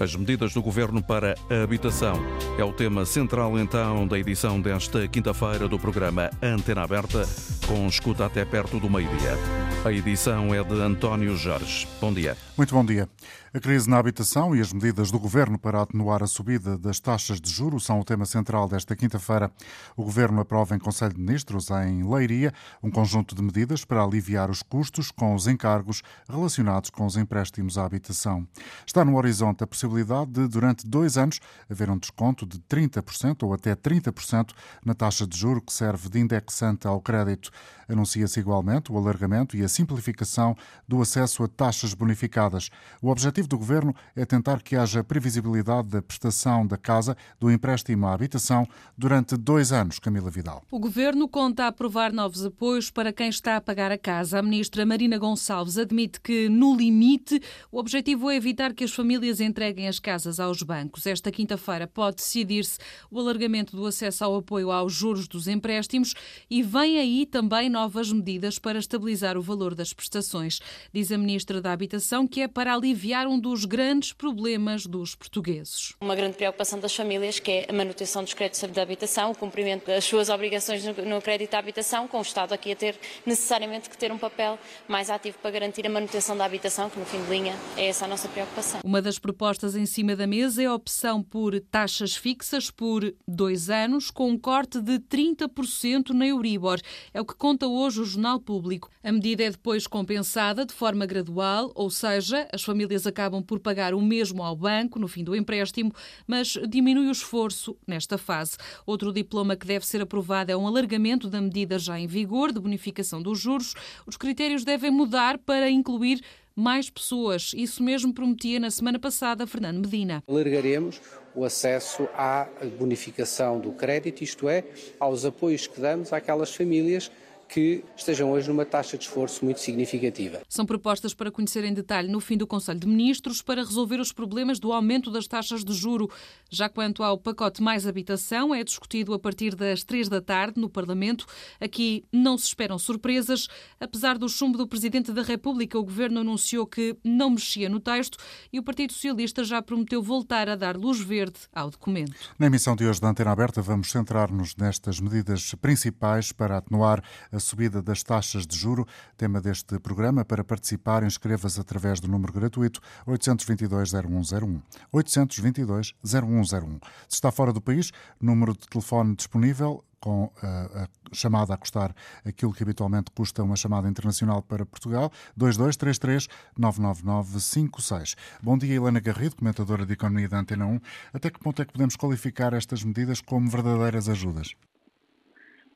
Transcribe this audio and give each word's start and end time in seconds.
As 0.00 0.16
medidas 0.16 0.54
do 0.54 0.62
governo 0.62 1.02
para 1.02 1.34
a 1.50 1.62
habitação 1.62 2.14
é 2.58 2.64
o 2.64 2.72
tema 2.72 3.04
central 3.04 3.58
então 3.58 4.06
da 4.06 4.18
edição 4.18 4.58
desta 4.58 5.06
quinta-feira 5.06 5.68
do 5.68 5.78
programa 5.78 6.30
Antena 6.42 6.84
Aberta, 6.84 7.28
com 7.66 7.86
escuta 7.86 8.24
até 8.24 8.42
perto 8.46 8.80
do 8.80 8.88
meio-dia. 8.88 9.36
A 9.84 9.92
edição 9.92 10.54
é 10.54 10.64
de 10.64 10.80
António 10.80 11.36
Jorge. 11.36 11.86
Bom 12.00 12.14
dia. 12.14 12.34
Muito 12.56 12.74
bom 12.74 12.82
dia. 12.82 13.10
A 13.52 13.58
crise 13.58 13.90
na 13.90 13.98
habitação 13.98 14.54
e 14.54 14.60
as 14.60 14.72
medidas 14.72 15.10
do 15.10 15.18
governo 15.18 15.58
para 15.58 15.82
atenuar 15.82 16.22
a 16.22 16.28
subida 16.28 16.78
das 16.78 17.00
taxas 17.00 17.40
de 17.40 17.50
juros 17.50 17.84
são 17.84 17.98
o 17.98 18.04
tema 18.04 18.24
central 18.24 18.68
desta 18.68 18.94
quinta-feira. 18.94 19.50
O 19.96 20.04
governo 20.04 20.40
aprova 20.40 20.76
em 20.76 20.78
Conselho 20.78 21.14
de 21.14 21.20
Ministros, 21.20 21.68
em 21.68 22.08
Leiria, 22.08 22.54
um 22.80 22.92
conjunto 22.92 23.34
de 23.34 23.42
medidas 23.42 23.84
para 23.84 24.04
aliviar 24.04 24.50
os 24.50 24.62
custos 24.62 25.10
com 25.10 25.34
os 25.34 25.48
encargos 25.48 26.00
relacionados 26.28 26.90
com 26.90 27.04
os 27.04 27.16
empréstimos 27.16 27.76
à 27.76 27.84
habitação. 27.84 28.46
Está 28.86 29.04
no 29.04 29.16
horizonte 29.16 29.64
a 29.64 29.66
possibilidade 29.66 30.30
de, 30.30 30.46
durante 30.46 30.86
dois 30.86 31.18
anos, 31.18 31.40
haver 31.68 31.90
um 31.90 31.98
desconto 31.98 32.46
de 32.46 32.60
30% 32.60 33.42
ou 33.42 33.52
até 33.52 33.74
30% 33.74 34.50
na 34.84 34.94
taxa 34.94 35.26
de 35.26 35.36
juro 35.36 35.60
que 35.60 35.72
serve 35.72 36.08
de 36.08 36.20
indexante 36.20 36.86
ao 36.86 37.00
crédito. 37.00 37.50
Anuncia-se 37.90 38.38
igualmente 38.38 38.92
o 38.92 38.96
alargamento 38.96 39.56
e 39.56 39.64
a 39.64 39.68
simplificação 39.68 40.56
do 40.86 41.02
acesso 41.02 41.42
a 41.42 41.48
taxas 41.48 41.92
bonificadas. 41.92 42.70
O 43.02 43.10
objetivo 43.10 43.48
do 43.48 43.58
Governo 43.58 43.92
é 44.14 44.24
tentar 44.24 44.62
que 44.62 44.76
haja 44.76 45.02
previsibilidade 45.02 45.88
da 45.88 46.00
prestação 46.00 46.64
da 46.64 46.76
casa, 46.76 47.16
do 47.40 47.50
empréstimo 47.50 48.06
à 48.06 48.14
habitação, 48.14 48.64
durante 48.96 49.36
dois 49.36 49.72
anos, 49.72 49.98
Camila 49.98 50.30
Vidal. 50.30 50.62
O 50.70 50.78
Governo 50.78 51.28
conta 51.28 51.66
aprovar 51.66 52.12
novos 52.12 52.44
apoios 52.44 52.90
para 52.90 53.12
quem 53.12 53.28
está 53.28 53.56
a 53.56 53.60
pagar 53.60 53.90
a 53.90 53.98
casa. 53.98 54.38
A 54.38 54.42
ministra 54.42 54.86
Marina 54.86 55.18
Gonçalves 55.18 55.76
admite 55.76 56.20
que, 56.20 56.48
no 56.48 56.76
limite, 56.76 57.42
o 57.72 57.78
objetivo 57.78 58.30
é 58.30 58.36
evitar 58.36 58.72
que 58.72 58.84
as 58.84 58.92
famílias 58.92 59.40
entreguem 59.40 59.88
as 59.88 59.98
casas 59.98 60.38
aos 60.38 60.62
bancos. 60.62 61.06
Esta 61.06 61.32
quinta-feira 61.32 61.88
pode 61.88 62.18
decidir-se 62.18 62.78
o 63.10 63.18
alargamento 63.18 63.76
do 63.76 63.84
acesso 63.84 64.24
ao 64.24 64.36
apoio 64.36 64.70
aos 64.70 64.92
juros 64.92 65.26
dos 65.26 65.48
empréstimos 65.48 66.14
e 66.48 66.62
vem 66.62 66.98
aí 66.98 67.26
também 67.26 67.68
novas 67.80 68.12
medidas 68.12 68.58
para 68.58 68.78
estabilizar 68.78 69.38
o 69.38 69.42
valor 69.42 69.74
das 69.74 69.94
prestações. 69.94 70.60
Diz 70.92 71.10
a 71.10 71.16
ministra 71.16 71.62
da 71.62 71.72
Habitação 71.72 72.26
que 72.26 72.42
é 72.42 72.48
para 72.48 72.74
aliviar 72.74 73.26
um 73.26 73.40
dos 73.40 73.64
grandes 73.64 74.12
problemas 74.12 74.84
dos 74.84 75.14
portugueses. 75.14 75.94
Uma 75.98 76.14
grande 76.14 76.36
preocupação 76.36 76.78
das 76.78 76.94
famílias, 76.94 77.40
que 77.40 77.50
é 77.50 77.66
a 77.70 77.72
manutenção 77.72 78.22
dos 78.22 78.34
créditos 78.34 78.70
de 78.70 78.78
habitação, 78.78 79.30
o 79.30 79.34
cumprimento 79.34 79.86
das 79.86 80.04
suas 80.04 80.28
obrigações 80.28 80.84
no 80.84 81.22
crédito 81.22 81.54
à 81.54 81.58
habitação, 81.58 82.06
com 82.06 82.18
o 82.18 82.22
Estado 82.22 82.52
aqui 82.52 82.72
a 82.72 82.76
ter 82.76 82.96
necessariamente 83.24 83.88
que 83.88 83.96
ter 83.96 84.12
um 84.12 84.18
papel 84.18 84.58
mais 84.86 85.08
ativo 85.08 85.38
para 85.38 85.50
garantir 85.50 85.86
a 85.86 85.90
manutenção 85.90 86.36
da 86.36 86.44
habitação, 86.44 86.90
que 86.90 86.98
no 86.98 87.06
fim 87.06 87.22
de 87.22 87.30
linha 87.30 87.54
é 87.78 87.86
essa 87.86 88.04
a 88.04 88.08
nossa 88.08 88.28
preocupação. 88.28 88.80
Uma 88.84 89.00
das 89.00 89.18
propostas 89.18 89.74
em 89.74 89.86
cima 89.86 90.14
da 90.14 90.26
mesa 90.26 90.62
é 90.62 90.66
a 90.66 90.74
opção 90.74 91.22
por 91.22 91.58
taxas 91.70 92.14
fixas 92.14 92.70
por 92.70 93.10
dois 93.26 93.70
anos, 93.70 94.10
com 94.10 94.28
um 94.28 94.38
corte 94.38 94.82
de 94.82 94.98
30% 94.98 96.10
na 96.10 96.26
Euribor. 96.26 96.78
É 97.14 97.20
o 97.22 97.24
que 97.24 97.34
conta 97.34 97.69
hoje 97.70 98.00
o 98.00 98.04
Jornal 98.04 98.40
Público. 98.40 98.90
A 99.02 99.12
medida 99.12 99.42
é 99.42 99.50
depois 99.50 99.86
compensada 99.86 100.64
de 100.64 100.72
forma 100.72 101.06
gradual, 101.06 101.70
ou 101.74 101.90
seja, 101.90 102.48
as 102.52 102.62
famílias 102.62 103.06
acabam 103.06 103.42
por 103.42 103.60
pagar 103.60 103.94
o 103.94 104.00
mesmo 104.00 104.42
ao 104.42 104.56
banco 104.56 104.98
no 104.98 105.08
fim 105.08 105.24
do 105.24 105.34
empréstimo, 105.34 105.92
mas 106.26 106.58
diminui 106.68 107.08
o 107.08 107.12
esforço 107.12 107.76
nesta 107.86 108.18
fase. 108.18 108.56
Outro 108.86 109.12
diploma 109.12 109.56
que 109.56 109.66
deve 109.66 109.86
ser 109.86 110.00
aprovado 110.02 110.50
é 110.52 110.56
um 110.56 110.66
alargamento 110.66 111.28
da 111.28 111.40
medida 111.40 111.78
já 111.78 111.98
em 111.98 112.06
vigor 112.06 112.52
de 112.52 112.60
bonificação 112.60 113.22
dos 113.22 113.38
juros. 113.38 113.74
Os 114.06 114.16
critérios 114.16 114.64
devem 114.64 114.90
mudar 114.90 115.38
para 115.38 115.70
incluir 115.70 116.20
mais 116.54 116.90
pessoas. 116.90 117.52
Isso 117.54 117.82
mesmo 117.82 118.12
prometia 118.12 118.60
na 118.60 118.70
semana 118.70 118.98
passada 118.98 119.46
Fernando 119.46 119.80
Medina. 119.80 120.22
Alargaremos 120.28 121.00
o 121.34 121.44
acesso 121.44 122.08
à 122.14 122.48
bonificação 122.78 123.60
do 123.60 123.72
crédito, 123.72 124.22
isto 124.22 124.48
é, 124.48 124.64
aos 124.98 125.24
apoios 125.24 125.66
que 125.66 125.80
damos 125.80 126.12
àquelas 126.12 126.54
famílias 126.54 127.10
que 127.52 127.84
estejam 127.96 128.30
hoje 128.30 128.48
numa 128.48 128.64
taxa 128.64 128.96
de 128.96 129.04
esforço 129.04 129.44
muito 129.44 129.60
significativa. 129.60 130.40
São 130.48 130.64
propostas 130.64 131.12
para 131.12 131.32
conhecer 131.32 131.64
em 131.64 131.74
detalhe 131.74 132.08
no 132.08 132.20
fim 132.20 132.36
do 132.36 132.46
Conselho 132.46 132.78
de 132.78 132.86
Ministros 132.86 133.42
para 133.42 133.64
resolver 133.64 133.98
os 133.98 134.12
problemas 134.12 134.60
do 134.60 134.72
aumento 134.72 135.10
das 135.10 135.26
taxas 135.26 135.64
de 135.64 135.72
juro. 135.72 136.08
Já 136.48 136.68
quanto 136.68 137.02
ao 137.02 137.18
pacote 137.18 137.60
mais 137.60 137.88
habitação, 137.88 138.54
é 138.54 138.62
discutido 138.62 139.12
a 139.12 139.18
partir 139.18 139.56
das 139.56 139.82
três 139.82 140.08
da 140.08 140.20
tarde 140.20 140.60
no 140.60 140.70
Parlamento. 140.70 141.26
Aqui 141.60 142.04
não 142.12 142.38
se 142.38 142.46
esperam 142.46 142.78
surpresas. 142.78 143.48
Apesar 143.80 144.16
do 144.16 144.28
chumbo 144.28 144.56
do 144.56 144.68
Presidente 144.68 145.12
da 145.12 145.22
República, 145.22 145.76
o 145.76 145.82
Governo 145.82 146.20
anunciou 146.20 146.64
que 146.66 146.96
não 147.02 147.30
mexia 147.30 147.68
no 147.68 147.80
texto 147.80 148.16
e 148.52 148.60
o 148.60 148.62
Partido 148.62 148.92
Socialista 148.92 149.42
já 149.42 149.60
prometeu 149.60 150.00
voltar 150.00 150.48
a 150.48 150.54
dar 150.54 150.76
luz 150.76 151.00
verde 151.00 151.40
ao 151.52 151.68
documento. 151.68 152.14
Na 152.38 152.46
emissão 152.46 152.76
de 152.76 152.86
hoje 152.86 153.00
da 153.00 153.08
Antena 153.08 153.32
Aberta, 153.32 153.60
vamos 153.60 153.90
centrar-nos 153.90 154.54
nestas 154.54 155.00
medidas 155.00 155.52
principais 155.56 156.30
para 156.30 156.58
atenuar 156.58 157.02
a 157.32 157.39
a 157.40 157.42
subida 157.42 157.82
das 157.82 158.02
taxas 158.02 158.46
de 158.46 158.54
juro. 158.56 158.86
Tema 159.16 159.40
deste 159.40 159.78
programa. 159.80 160.24
Para 160.24 160.44
participar, 160.44 161.02
inscreva-se 161.02 161.58
através 161.58 161.98
do 161.98 162.06
número 162.06 162.32
gratuito 162.32 162.80
822-0101. 163.06 164.62
822-0101. 164.92 166.80
Se 167.08 167.14
está 167.14 167.32
fora 167.32 167.52
do 167.52 167.62
país, 167.62 167.90
número 168.20 168.52
de 168.52 168.68
telefone 168.68 169.16
disponível 169.16 169.82
com 169.98 170.30
a, 170.42 170.82
a, 170.82 170.88
chamada 171.12 171.54
a 171.54 171.56
custar 171.56 171.96
aquilo 172.24 172.52
que 172.52 172.62
habitualmente 172.62 173.10
custa 173.10 173.42
uma 173.42 173.56
chamada 173.56 173.88
internacional 173.88 174.42
para 174.42 174.66
Portugal, 174.66 175.10
2233-99956. 175.38 178.16
Bom 178.42 178.58
dia, 178.58 178.76
Helena 178.76 179.00
Garrido, 179.00 179.36
comentadora 179.36 179.86
de 179.86 179.94
Economia 179.94 180.28
da 180.28 180.38
Antena 180.38 180.66
1. 180.66 180.78
Até 181.12 181.30
que 181.30 181.38
ponto 181.38 181.62
é 181.62 181.64
que 181.64 181.72
podemos 181.72 181.96
qualificar 181.96 182.52
estas 182.54 182.84
medidas 182.84 183.20
como 183.20 183.50
verdadeiras 183.50 184.08
ajudas? 184.08 184.54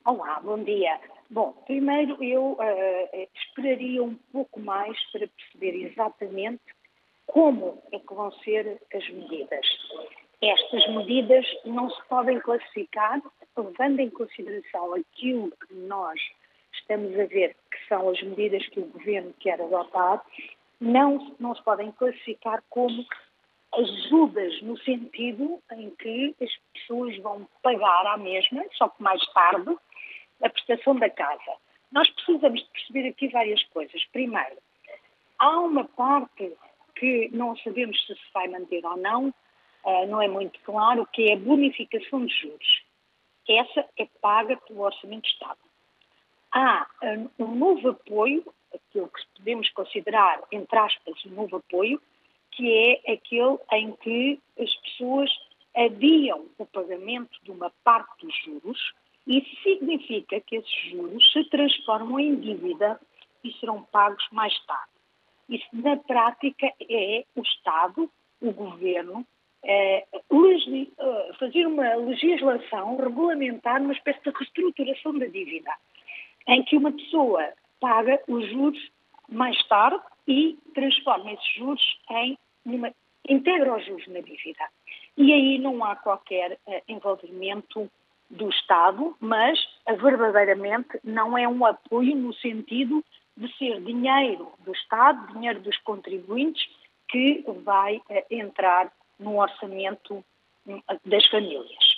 Olá, 0.05 0.39
bom 0.39 0.63
dia. 0.63 0.99
Bom, 1.31 1.51
primeiro 1.65 2.23
eu 2.23 2.51
uh, 2.51 3.27
esperaria 3.33 4.03
um 4.03 4.13
pouco 4.31 4.59
mais 4.59 4.95
para 5.11 5.27
perceber 5.27 5.83
exatamente 5.83 6.61
como 7.25 7.81
é 7.91 7.97
que 7.97 8.13
vão 8.13 8.31
ser 8.43 8.79
as 8.93 9.09
medidas. 9.09 9.65
Estas 10.43 10.87
medidas 10.93 11.43
não 11.65 11.89
se 11.89 11.99
podem 12.07 12.39
classificar, 12.39 13.19
levando 13.57 13.99
em 13.99 14.11
consideração 14.11 14.93
aquilo 14.93 15.51
que 15.67 15.73
nós 15.73 16.21
estamos 16.73 17.19
a 17.19 17.25
ver 17.25 17.55
que 17.71 17.87
são 17.87 18.07
as 18.07 18.21
medidas 18.21 18.63
que 18.67 18.81
o 18.81 18.85
Governo 18.85 19.33
quer 19.39 19.59
adotar, 19.59 20.23
não, 20.79 21.35
não 21.39 21.55
se 21.55 21.63
podem 21.63 21.91
classificar 21.93 22.63
como 22.69 23.03
ajudas 23.73 24.61
no 24.61 24.77
sentido 24.77 25.59
em 25.71 25.89
que 25.95 26.35
as 26.39 26.51
pessoas 26.73 27.17
vão 27.17 27.47
pagar 27.63 28.05
à 28.05 28.17
mesma, 28.17 28.63
só 28.73 28.87
que 28.89 29.01
mais 29.01 29.25
tarde, 29.33 29.75
a 30.41 30.49
prestação 30.49 30.95
da 30.95 31.09
casa. 31.09 31.57
Nós 31.91 32.09
precisamos 32.09 32.61
de 32.61 32.69
perceber 32.69 33.09
aqui 33.09 33.27
várias 33.29 33.63
coisas. 33.65 34.03
Primeiro, 34.11 34.57
há 35.39 35.59
uma 35.59 35.85
parte 35.85 36.51
que 36.95 37.29
não 37.31 37.55
sabemos 37.57 37.99
se 38.05 38.15
se 38.15 38.33
vai 38.33 38.47
manter 38.47 38.85
ou 38.85 38.97
não, 38.97 39.29
uh, 39.29 40.07
não 40.07 40.21
é 40.21 40.27
muito 40.27 40.59
claro, 40.61 41.07
que 41.07 41.29
é 41.29 41.33
a 41.33 41.37
bonificação 41.37 42.25
de 42.25 42.33
juros. 42.33 42.83
Essa 43.47 43.87
é 43.97 44.07
paga 44.21 44.57
pelo 44.57 44.81
Orçamento 44.81 45.23
de 45.23 45.29
Estado. 45.29 45.59
Há 46.51 46.87
um, 47.03 47.29
um 47.45 47.55
novo 47.55 47.89
apoio, 47.89 48.43
aquilo 48.73 49.07
que 49.09 49.21
podemos 49.37 49.69
considerar, 49.71 50.41
entre 50.51 50.79
aspas, 50.79 51.25
um 51.25 51.31
novo 51.31 51.57
apoio, 51.57 52.01
que 52.51 52.71
é 53.05 53.13
aquele 53.13 53.57
em 53.73 53.91
que 53.97 54.39
as 54.57 54.73
pessoas 54.75 55.29
adiam 55.75 56.45
o 56.57 56.65
pagamento 56.65 57.37
de 57.43 57.51
uma 57.51 57.69
parte 57.83 58.25
dos 58.25 58.35
juros 58.43 58.93
isso 59.27 59.63
significa 59.63 60.39
que 60.41 60.57
esses 60.57 60.91
juros 60.91 61.31
se 61.31 61.43
transformam 61.45 62.19
em 62.19 62.35
dívida 62.35 62.99
e 63.43 63.51
serão 63.53 63.83
pagos 63.83 64.25
mais 64.31 64.53
tarde. 64.65 64.91
Isso, 65.49 65.65
na 65.73 65.97
prática, 65.97 66.71
é 66.89 67.23
o 67.35 67.41
Estado, 67.41 68.09
o 68.41 68.51
Governo, 68.51 69.25
é, 69.63 70.05
fazer 71.39 71.65
uma 71.65 71.95
legislação, 71.95 72.97
regulamentar 72.97 73.81
uma 73.81 73.93
espécie 73.93 74.21
de 74.23 74.29
reestruturação 74.29 75.17
da 75.17 75.25
dívida, 75.25 75.71
em 76.47 76.63
que 76.63 76.77
uma 76.77 76.91
pessoa 76.91 77.53
paga 77.79 78.21
os 78.27 78.47
juros 78.49 78.91
mais 79.27 79.57
tarde 79.67 80.01
e 80.27 80.57
transforma 80.73 81.31
esses 81.31 81.53
juros 81.55 81.99
em 82.11 82.37
uma, 82.65 82.93
integra 83.27 83.75
os 83.75 83.85
juros 83.85 84.07
na 84.07 84.19
dívida. 84.19 84.69
E 85.17 85.33
aí 85.33 85.57
não 85.57 85.83
há 85.83 85.95
qualquer 85.95 86.59
uh, 86.67 86.81
envolvimento 86.87 87.89
do 88.29 88.49
Estado, 88.49 89.15
mas 89.19 89.59
verdadeiramente 90.01 90.99
não 91.03 91.37
é 91.37 91.47
um 91.47 91.65
apoio 91.65 92.15
no 92.15 92.33
sentido 92.35 93.03
de 93.37 93.51
ser 93.57 93.81
dinheiro 93.81 94.51
do 94.59 94.71
Estado, 94.71 95.33
dinheiro 95.33 95.61
dos 95.61 95.77
contribuintes, 95.79 96.63
que 97.09 97.43
vai 97.63 98.01
eh, 98.09 98.25
entrar 98.31 98.91
no 99.19 99.39
orçamento 99.39 100.23
hum, 100.65 100.81
das 101.05 101.25
famílias. 101.27 101.95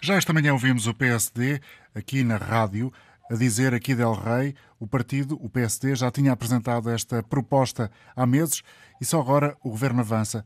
Já 0.00 0.14
esta 0.14 0.32
manhã 0.32 0.52
ouvimos 0.52 0.86
o 0.86 0.94
PSD 0.94 1.60
aqui 1.94 2.22
na 2.22 2.36
rádio 2.36 2.92
a 3.30 3.34
dizer 3.34 3.74
aqui 3.74 3.94
Del 3.94 4.12
Rey, 4.12 4.54
o 4.78 4.86
partido, 4.86 5.38
o 5.42 5.48
PSD, 5.48 5.96
já 5.96 6.10
tinha 6.10 6.32
apresentado 6.32 6.90
esta 6.90 7.22
proposta 7.22 7.90
há 8.14 8.26
meses 8.26 8.62
e 9.00 9.04
só 9.04 9.20
agora 9.20 9.56
o 9.62 9.70
governo 9.70 10.00
avança. 10.00 10.44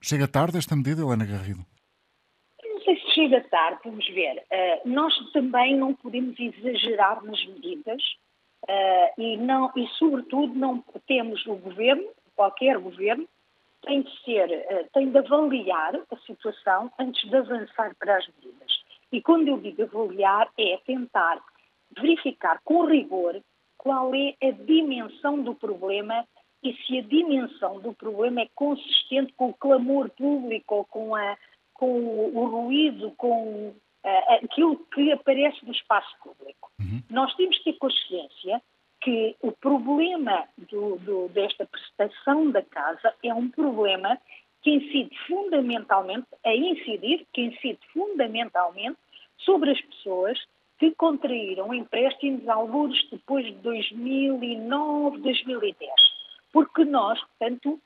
Chega 0.00 0.28
tarde 0.28 0.58
esta 0.58 0.76
medida, 0.76 1.02
Helena 1.02 1.24
Garrido? 1.24 1.64
Chega 3.22 3.40
tarde, 3.42 3.78
vamos 3.84 4.04
ver. 4.08 4.42
Uh, 4.50 4.88
nós 4.88 5.14
também 5.30 5.76
não 5.76 5.94
podemos 5.94 6.36
exagerar 6.40 7.22
nas 7.22 7.44
medidas 7.46 8.02
uh, 8.64 9.20
e, 9.20 9.36
não, 9.36 9.70
e, 9.76 9.86
sobretudo, 9.96 10.52
não 10.54 10.82
temos 11.06 11.46
o 11.46 11.54
governo, 11.54 12.08
qualquer 12.34 12.78
governo, 12.78 13.28
tem 13.82 14.02
de 14.02 14.24
ser, 14.24 14.50
uh, 14.50 14.88
tem 14.92 15.08
de 15.08 15.18
avaliar 15.18 15.94
a 15.94 16.16
situação 16.26 16.90
antes 16.98 17.30
de 17.30 17.36
avançar 17.36 17.94
para 17.94 18.16
as 18.16 18.26
medidas. 18.26 18.72
E 19.12 19.22
quando 19.22 19.46
eu 19.46 19.58
digo 19.58 19.84
avaliar, 19.84 20.48
é 20.58 20.76
tentar 20.84 21.40
verificar 21.96 22.60
com 22.64 22.86
rigor 22.86 23.40
qual 23.78 24.12
é 24.16 24.34
a 24.42 24.50
dimensão 24.50 25.40
do 25.40 25.54
problema 25.54 26.26
e 26.60 26.74
se 26.74 26.98
a 26.98 27.02
dimensão 27.02 27.78
do 27.78 27.94
problema 27.94 28.40
é 28.40 28.48
consistente 28.52 29.32
com 29.34 29.50
o 29.50 29.54
clamor 29.54 30.10
público 30.10 30.74
ou 30.74 30.84
com, 30.84 31.14
a, 31.14 31.36
com 31.82 32.30
o, 32.32 32.46
ruído, 32.46 33.10
com 33.16 33.70
uh, 33.70 34.34
aquilo 34.44 34.76
que 34.94 35.10
aparece 35.10 35.66
no 35.66 35.72
espaço 35.72 36.14
público. 36.22 36.70
Uhum. 36.78 37.02
Nós 37.10 37.34
temos 37.34 37.58
que 37.58 37.72
ter 37.72 37.78
consciência 37.80 38.62
que 39.00 39.34
o 39.42 39.50
problema 39.50 40.44
do, 40.70 40.96
do, 40.98 41.28
desta 41.30 41.66
prestação 41.66 42.52
da 42.52 42.62
casa 42.62 43.12
é 43.24 43.34
um 43.34 43.50
problema 43.50 44.16
que 44.62 44.70
incide 44.70 45.10
fundamentalmente, 45.26 46.28
a 46.44 46.54
incidir, 46.54 47.26
que 47.32 47.42
incide 47.42 47.80
fundamentalmente 47.92 48.96
sobre 49.38 49.72
as 49.72 49.80
pessoas 49.80 50.38
que 50.78 50.92
contraíram 50.92 51.74
empréstimos 51.74 52.48
alguns 52.48 52.96
depois 53.10 53.44
de 53.44 53.54
2009, 53.54 55.18
2010 55.18 55.90
porque 56.52 56.84
nós, 56.84 57.18
portanto, 57.20 57.80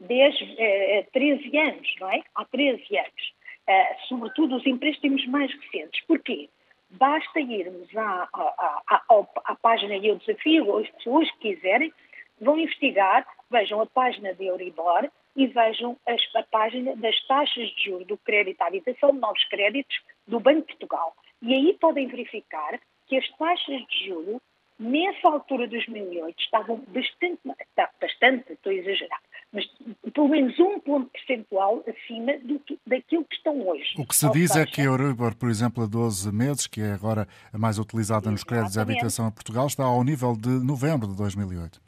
10, 0.00 0.34
eh, 0.58 1.06
13 1.12 1.56
anos, 1.58 1.94
não 2.00 2.10
é? 2.10 2.22
Há 2.34 2.44
13 2.44 2.98
anos, 2.98 3.34
eh, 3.66 3.96
sobretudo 4.08 4.56
os 4.56 4.66
empréstimos 4.66 5.26
mais 5.26 5.52
recentes. 5.52 6.04
Porquê? 6.06 6.48
Basta 6.90 7.40
irmos 7.40 7.88
à, 7.96 8.28
à, 8.32 8.82
à, 8.88 9.26
à 9.44 9.54
página 9.56 9.96
e 9.96 10.06
eu 10.06 10.16
desafio 10.16 10.78
as 10.78 10.88
pessoas 10.90 11.30
que 11.32 11.54
quiserem, 11.54 11.92
vão 12.40 12.58
investigar, 12.58 13.26
vejam 13.50 13.80
a 13.80 13.86
página 13.86 14.34
de 14.34 14.46
Euribor 14.46 15.10
e 15.36 15.46
vejam 15.46 15.96
as, 16.06 16.20
a 16.36 16.42
página 16.44 16.94
das 16.96 17.18
taxas 17.26 17.68
de 17.70 17.84
juros 17.84 18.06
do 18.06 18.16
crédito 18.18 18.60
à 18.62 18.66
habitação, 18.66 19.12
novos 19.12 19.44
créditos 19.46 19.96
do 20.26 20.38
Banco 20.38 20.60
de 20.60 20.66
Portugal. 20.66 21.16
E 21.42 21.54
aí 21.54 21.76
podem 21.80 22.06
verificar 22.06 22.78
que 23.06 23.16
as 23.16 23.28
taxas 23.36 23.84
de 23.86 24.06
juros 24.06 24.40
Nessa 24.78 25.28
altura 25.28 25.68
de 25.68 25.76
2008 25.76 26.34
estavam 26.40 26.82
bastante, 26.88 27.40
bastante, 28.00 28.52
estou 28.54 28.72
a 28.72 28.74
exagerar, 28.74 29.20
mas 29.54 29.64
pelo 30.12 30.28
menos 30.28 30.58
um 30.58 30.80
ponto 30.80 31.08
percentual 31.10 31.82
acima 31.86 32.36
do, 32.38 32.60
daquilo 32.84 33.24
que 33.24 33.36
estão 33.36 33.66
hoje. 33.66 33.94
O 33.96 34.04
que 34.04 34.16
se 34.16 34.28
diz 34.32 34.56
é 34.56 34.66
que 34.66 34.80
a 34.80 34.84
Euribor, 34.84 35.36
por 35.36 35.48
exemplo, 35.48 35.84
a 35.84 35.86
12 35.86 36.32
meses, 36.34 36.66
que 36.66 36.80
é 36.80 36.92
agora 36.92 37.28
a 37.52 37.56
mais 37.56 37.78
utilizada 37.78 38.28
nos 38.30 38.42
créditos 38.42 38.72
de 38.72 38.80
habitação 38.80 39.28
em 39.28 39.30
Portugal, 39.30 39.68
está 39.68 39.84
ao 39.84 40.02
nível 40.02 40.36
de 40.36 40.48
novembro 40.48 41.06
de 41.06 41.16
2008. 41.16 41.80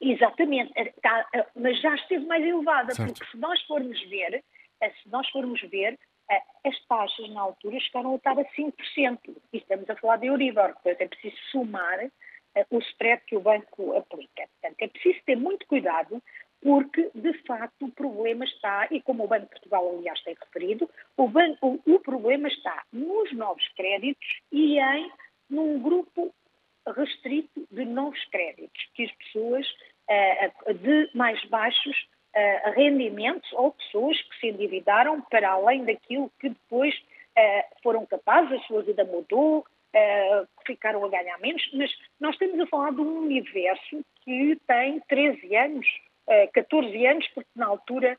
Exatamente, 0.00 0.72
está, 0.76 1.26
mas 1.54 1.78
já 1.82 1.94
esteve 1.96 2.24
mais 2.24 2.42
elevada, 2.42 2.94
certo. 2.94 3.12
porque 3.12 3.30
se 3.30 3.36
nós 3.36 3.60
formos 3.62 4.00
ver, 4.08 4.42
se 4.80 5.10
nós 5.10 5.28
formos 5.28 5.60
ver, 5.62 5.98
as 6.64 6.86
taxas 6.86 7.28
na 7.30 7.42
altura 7.42 7.78
chegaram 7.80 8.12
a 8.12 8.16
estar 8.16 8.38
a 8.38 8.44
5%. 8.44 9.18
E 9.52 9.56
estamos 9.58 9.90
a 9.90 9.96
falar 9.96 10.16
de 10.16 10.26
Euribor, 10.26 10.72
portanto 10.74 11.02
é 11.02 11.08
preciso 11.08 11.36
somar 11.50 12.10
o 12.70 12.78
spread 12.78 13.22
que 13.26 13.36
o 13.36 13.40
banco 13.40 13.96
aplica. 13.96 14.48
Portanto, 14.60 14.76
é 14.80 14.88
preciso 14.88 15.18
ter 15.24 15.36
muito 15.36 15.66
cuidado 15.66 16.22
porque, 16.62 17.10
de 17.14 17.32
facto, 17.44 17.86
o 17.86 17.92
problema 17.92 18.44
está, 18.44 18.88
e 18.90 19.00
como 19.02 19.24
o 19.24 19.28
Banco 19.28 19.44
de 19.44 19.50
Portugal, 19.50 19.94
aliás, 19.96 20.20
tem 20.22 20.34
referido, 20.34 20.90
o, 21.16 21.28
banco, 21.28 21.80
o 21.86 22.00
problema 22.00 22.48
está 22.48 22.82
nos 22.92 23.32
novos 23.32 23.66
créditos 23.76 24.26
e 24.50 24.78
em 24.78 25.10
num 25.48 25.80
grupo 25.80 26.34
restrito 26.96 27.66
de 27.70 27.84
novos 27.84 28.22
créditos, 28.26 28.88
que 28.94 29.04
as 29.04 29.12
pessoas 29.12 29.66
uh, 30.10 30.74
de 30.74 31.10
mais 31.14 31.42
baixos 31.46 31.96
uh, 32.34 32.70
rendimentos 32.72 33.50
ou 33.52 33.72
pessoas 33.72 34.20
que 34.22 34.40
se 34.40 34.48
endividaram 34.48 35.20
para 35.22 35.50
além 35.50 35.84
daquilo 35.84 36.30
que 36.40 36.48
depois 36.48 36.94
uh, 36.94 37.82
foram 37.82 38.04
capazes, 38.06 38.52
a 38.52 38.66
sua 38.66 38.82
vida 38.82 39.04
mudou, 39.04 39.64
uh, 39.94 40.48
ficaram 40.66 41.04
a 41.04 41.08
ganhar 41.08 41.38
menos, 41.38 41.62
mas 41.72 41.90
nós 42.20 42.34
estamos 42.34 42.58
a 42.60 42.66
falar 42.66 42.92
de 42.92 43.00
um 43.00 43.18
universo 43.20 44.04
que 44.24 44.58
tem 44.66 45.00
13 45.08 45.56
anos, 45.56 45.86
uh, 46.26 46.52
14 46.52 47.06
anos, 47.06 47.28
porque 47.28 47.50
na 47.56 47.66
altura 47.66 48.18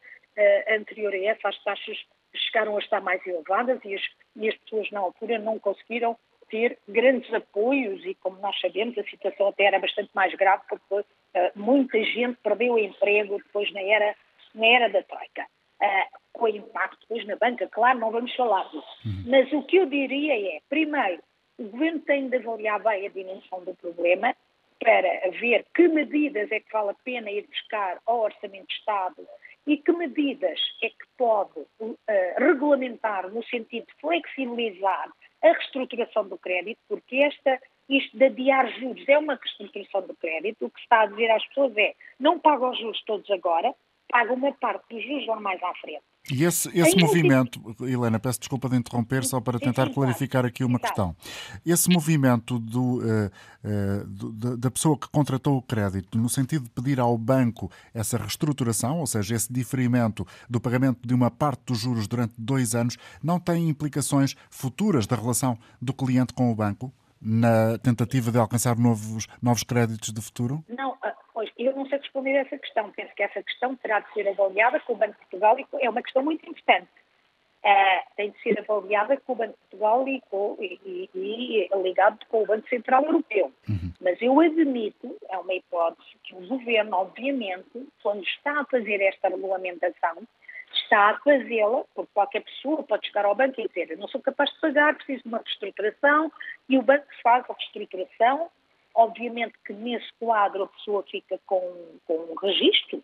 anterior 0.69 1.13
a 1.13 1.18
essa 1.18 1.50
as 1.50 1.63
taxas 1.66 1.98
chegaram 2.33 2.77
a 2.77 2.80
estar 2.80 3.01
mais 3.01 3.25
elevadas 3.27 3.77
e 3.83 3.94
as, 3.94 4.01
e 4.38 4.48
as 4.48 4.56
pessoas 4.56 4.89
na 4.89 5.01
altura 5.01 5.38
não 5.38 5.60
conseguiram 5.60 6.18
ter 6.50 6.77
grandes 6.88 7.33
apoios 7.33 8.06
e, 8.06 8.16
como 8.16 8.39
nós 8.39 8.57
sabemos, 8.62 8.98
a 8.98 9.04
situação 9.04 9.50
até 9.50 9.66
era 9.66 9.80
bastante 9.80 10.12
mais 10.13 10.33
grave 10.36 10.63
porque 10.69 11.04
Uh, 11.30 11.51
muita 11.56 12.04
gente 12.04 12.39
perdeu 12.42 12.74
o 12.74 12.80
emprego 12.80 13.38
depois 13.38 13.71
na 13.71 13.81
era, 13.81 14.16
na 14.56 14.66
era 14.66 14.89
da 14.89 15.04
Troika. 15.04 15.45
Uh, 15.81 16.19
com 16.33 16.45
o 16.45 16.50
impacto 16.50 17.00
depois 17.01 17.25
na 17.27 17.36
banca, 17.36 17.68
claro, 17.68 18.00
não 18.00 18.12
vamos 18.12 18.36
falar 18.36 18.63
disso. 18.69 18.88
Uhum. 19.06 19.24
Mas 19.27 19.51
o 19.54 19.63
que 19.63 19.77
eu 19.77 19.86
diria 19.86 20.56
é, 20.56 20.60
primeiro, 20.68 21.21
o 21.60 21.66
governo 21.66 22.00
tem 22.00 22.30
de 22.30 22.38
avaliar 22.38 22.82
bem 22.82 23.06
a 23.06 23.10
dimensão 23.10 23.64
do 23.66 23.76
problema 23.76 24.34
para 24.80 25.30
ver 25.32 25.66
que 25.76 25.90
medidas 25.90 26.50
é 26.52 26.62
que 26.62 26.72
vale 26.72 26.92
a 26.92 26.96
pena 27.04 27.30
ir 27.30 27.46
buscar 27.48 28.00
ao 28.06 28.22
Orçamento 28.22 28.68
de 28.68 28.74
Estado 28.76 29.28
e 29.68 29.78
que 29.78 29.92
medidas 29.92 30.60
é 30.82 30.90
que 30.90 31.06
pode 31.18 31.60
uh, 31.82 31.98
regulamentar 32.38 33.30
no 33.30 33.44
sentido 33.44 33.86
de 33.86 33.94
flexibilizar 34.00 35.12
a 35.44 35.52
reestruturação 35.52 36.28
do 36.28 36.38
crédito, 36.38 36.80
porque 36.88 37.18
esta 37.18 37.60
isto 37.90 38.18
de 38.18 38.26
adiar 38.26 38.72
juros 38.80 39.08
é 39.10 39.18
uma 39.18 39.36
reestruturação 39.36 40.08
do 40.08 40.16
crédito. 40.16 40.66
O 40.66 40.70
que 40.70 40.80
está 40.80 41.02
a 41.02 41.06
dizer 41.08 41.30
às 41.32 41.46
pessoas 41.48 41.76
é 41.76 41.94
não 42.20 42.40
pagam 42.40 42.70
os 42.70 42.80
juros 42.80 43.04
todos 43.04 43.30
agora, 43.32 43.74
pagam 44.08 44.36
uma 44.36 44.54
parte 44.54 44.86
dos 44.90 45.04
juros 45.04 45.28
lá 45.28 45.40
mais 45.40 45.62
à 45.62 45.74
frente. 45.76 46.04
E 46.31 46.44
esse, 46.44 46.69
esse 46.77 46.95
movimento, 46.95 47.75
Helena, 47.81 48.19
peço 48.19 48.39
desculpa 48.39 48.69
de 48.69 48.75
interromper, 48.75 49.25
só 49.25 49.42
para 49.42 49.57
tentar 49.57 49.83
sim, 49.83 49.89
sim, 49.89 49.95
clarificar 49.95 50.45
aqui 50.45 50.63
uma 50.63 50.80
questão. 50.80 51.16
Esse 51.66 51.89
movimento 51.89 52.60
do, 52.60 53.00
uh, 53.00 53.31
uh, 53.63 54.06
do, 54.06 54.57
da 54.57 54.69
pessoa 54.69 54.98
que 54.98 55.07
contratou 55.10 55.57
o 55.57 55.62
crédito, 55.62 56.18
no 56.19 56.30
sentido 56.30 56.66
de 56.66 56.69
pedir 56.69 57.00
ao 57.00 57.18
banco 57.18 57.71
essa 57.94 58.18
reestruturação, 58.18 59.00
ou 59.00 59.07
seja, 59.07 59.36
esse 59.36 59.51
diferimento 59.51 60.25
do 60.48 60.60
pagamento 60.60 61.07
de 61.07 61.14
uma 61.16 61.31
parte 61.31 61.64
dos 61.66 61.80
juros 61.80 62.07
durante 62.07 62.35
dois 62.38 62.76
anos, 62.76 62.97
não 63.23 63.40
tem 63.40 63.68
implicações 63.68 64.35
futuras 64.52 65.07
da 65.07 65.16
relação 65.16 65.57
do 65.81 65.94
cliente 65.94 66.33
com 66.33 66.52
o 66.52 66.56
banco? 66.56 66.94
na 67.21 67.78
tentativa 67.80 68.31
de 68.31 68.38
alcançar 68.38 68.78
novos, 68.78 69.28
novos 69.42 69.64
créditos 69.64 70.14
de 70.14 70.21
futuro? 70.21 70.64
Não, 70.69 70.95
pois, 71.40 71.50
eu 71.58 71.74
não 71.74 71.88
sei 71.88 72.00
responder 72.00 72.36
a 72.36 72.42
essa 72.42 72.58
questão. 72.58 72.92
Penso 72.92 73.16
que 73.16 73.24
essa 73.24 73.42
questão 73.42 73.74
terá 73.78 74.02
de 74.02 74.12
ser 74.12 74.28
avaliada 74.28 74.78
com 74.81 74.92
o 74.92 74.98
Banco 74.98 75.14
de 75.14 75.19
Portugal 75.19 75.58
e 75.58 75.66
é 75.80 75.90
uma 75.90 76.02
questão 76.02 76.22
muito 76.22 76.46
importante. 76.50 76.90
Uh, 77.64 78.16
tem 78.18 78.31
de 78.31 78.42
ser 78.42 78.60
avaliada 78.60 79.16
com 79.22 79.31
o 79.31 79.36
Banco 79.38 79.54
de 79.54 79.69
Portugal 79.69 80.08
e, 80.08 80.22
com, 80.30 80.58
e, 80.60 81.10
e, 81.16 81.69
e 81.74 81.81
ligado 81.81 82.19
com 82.28 82.44
o 82.44 82.46
Banco 82.46 82.68
Central 82.68 83.06
Europeu. 83.06 83.54
Uhum. 83.69 83.94
Mas 84.02 84.22
eu 84.22 84.38
admito, 84.38 85.18
é 85.30 85.38
uma 85.38 85.54
hipótese, 85.54 86.10
que 86.26 86.36
o 86.36 86.46
Governo, 86.46 86.98
obviamente, 86.98 87.88
quando 88.04 88.22
está 88.24 88.60
a 88.60 88.66
fazer 88.66 89.02
esta 89.02 89.30
regulamentação, 89.30 90.18
está 90.74 91.12
a 91.12 91.19
fazê-la, 91.19 91.86
porque 91.96 92.12
qualquer 92.14 92.44
pessoa 92.44 92.84
pode 92.84 93.08
chegar 93.08 93.24
ao 93.24 93.36
banco 93.36 93.62
e 93.62 93.68
dizer 93.68 93.92
eu 93.92 93.98
não 93.98 94.10
sou 94.10 94.22
capaz 94.22 94.50
de 94.52 94.60
pagar, 94.60 94.96
preciso 94.96 95.24
de 95.24 95.30
uma 95.30 95.38
reestruturação, 95.38 96.31
e 96.68 96.78
o 96.78 96.81
banco 96.81 97.06
faz 97.24 97.46
a 97.50 97.54
reestruturação. 97.54 98.50
Obviamente 98.96 99.54
que 99.66 99.74
nesse 99.74 100.12
quadro 100.19 100.64
a 100.64 100.68
pessoa 100.68 101.04
fica 101.04 101.40
com, 101.46 101.62
com 102.06 102.16
um 102.16 102.36
registro 102.36 103.04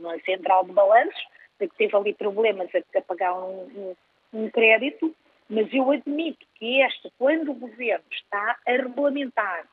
na 0.00 0.18
central 0.20 0.64
de 0.64 0.72
balanços, 0.72 1.22
de 1.58 1.68
que 1.68 1.76
teve 1.76 1.96
ali 1.96 2.14
problemas 2.14 2.68
a, 2.74 2.98
a 2.98 3.02
pagar 3.02 3.34
um, 3.34 3.62
um, 3.62 3.96
um 4.32 4.50
crédito, 4.50 5.14
mas 5.48 5.72
eu 5.72 5.90
admito 5.90 6.46
que 6.54 6.80
esta, 6.82 7.10
quando 7.18 7.50
o 7.50 7.54
governo 7.54 8.04
está 8.10 8.56
a 8.66 8.70
regulamentar 8.70 9.64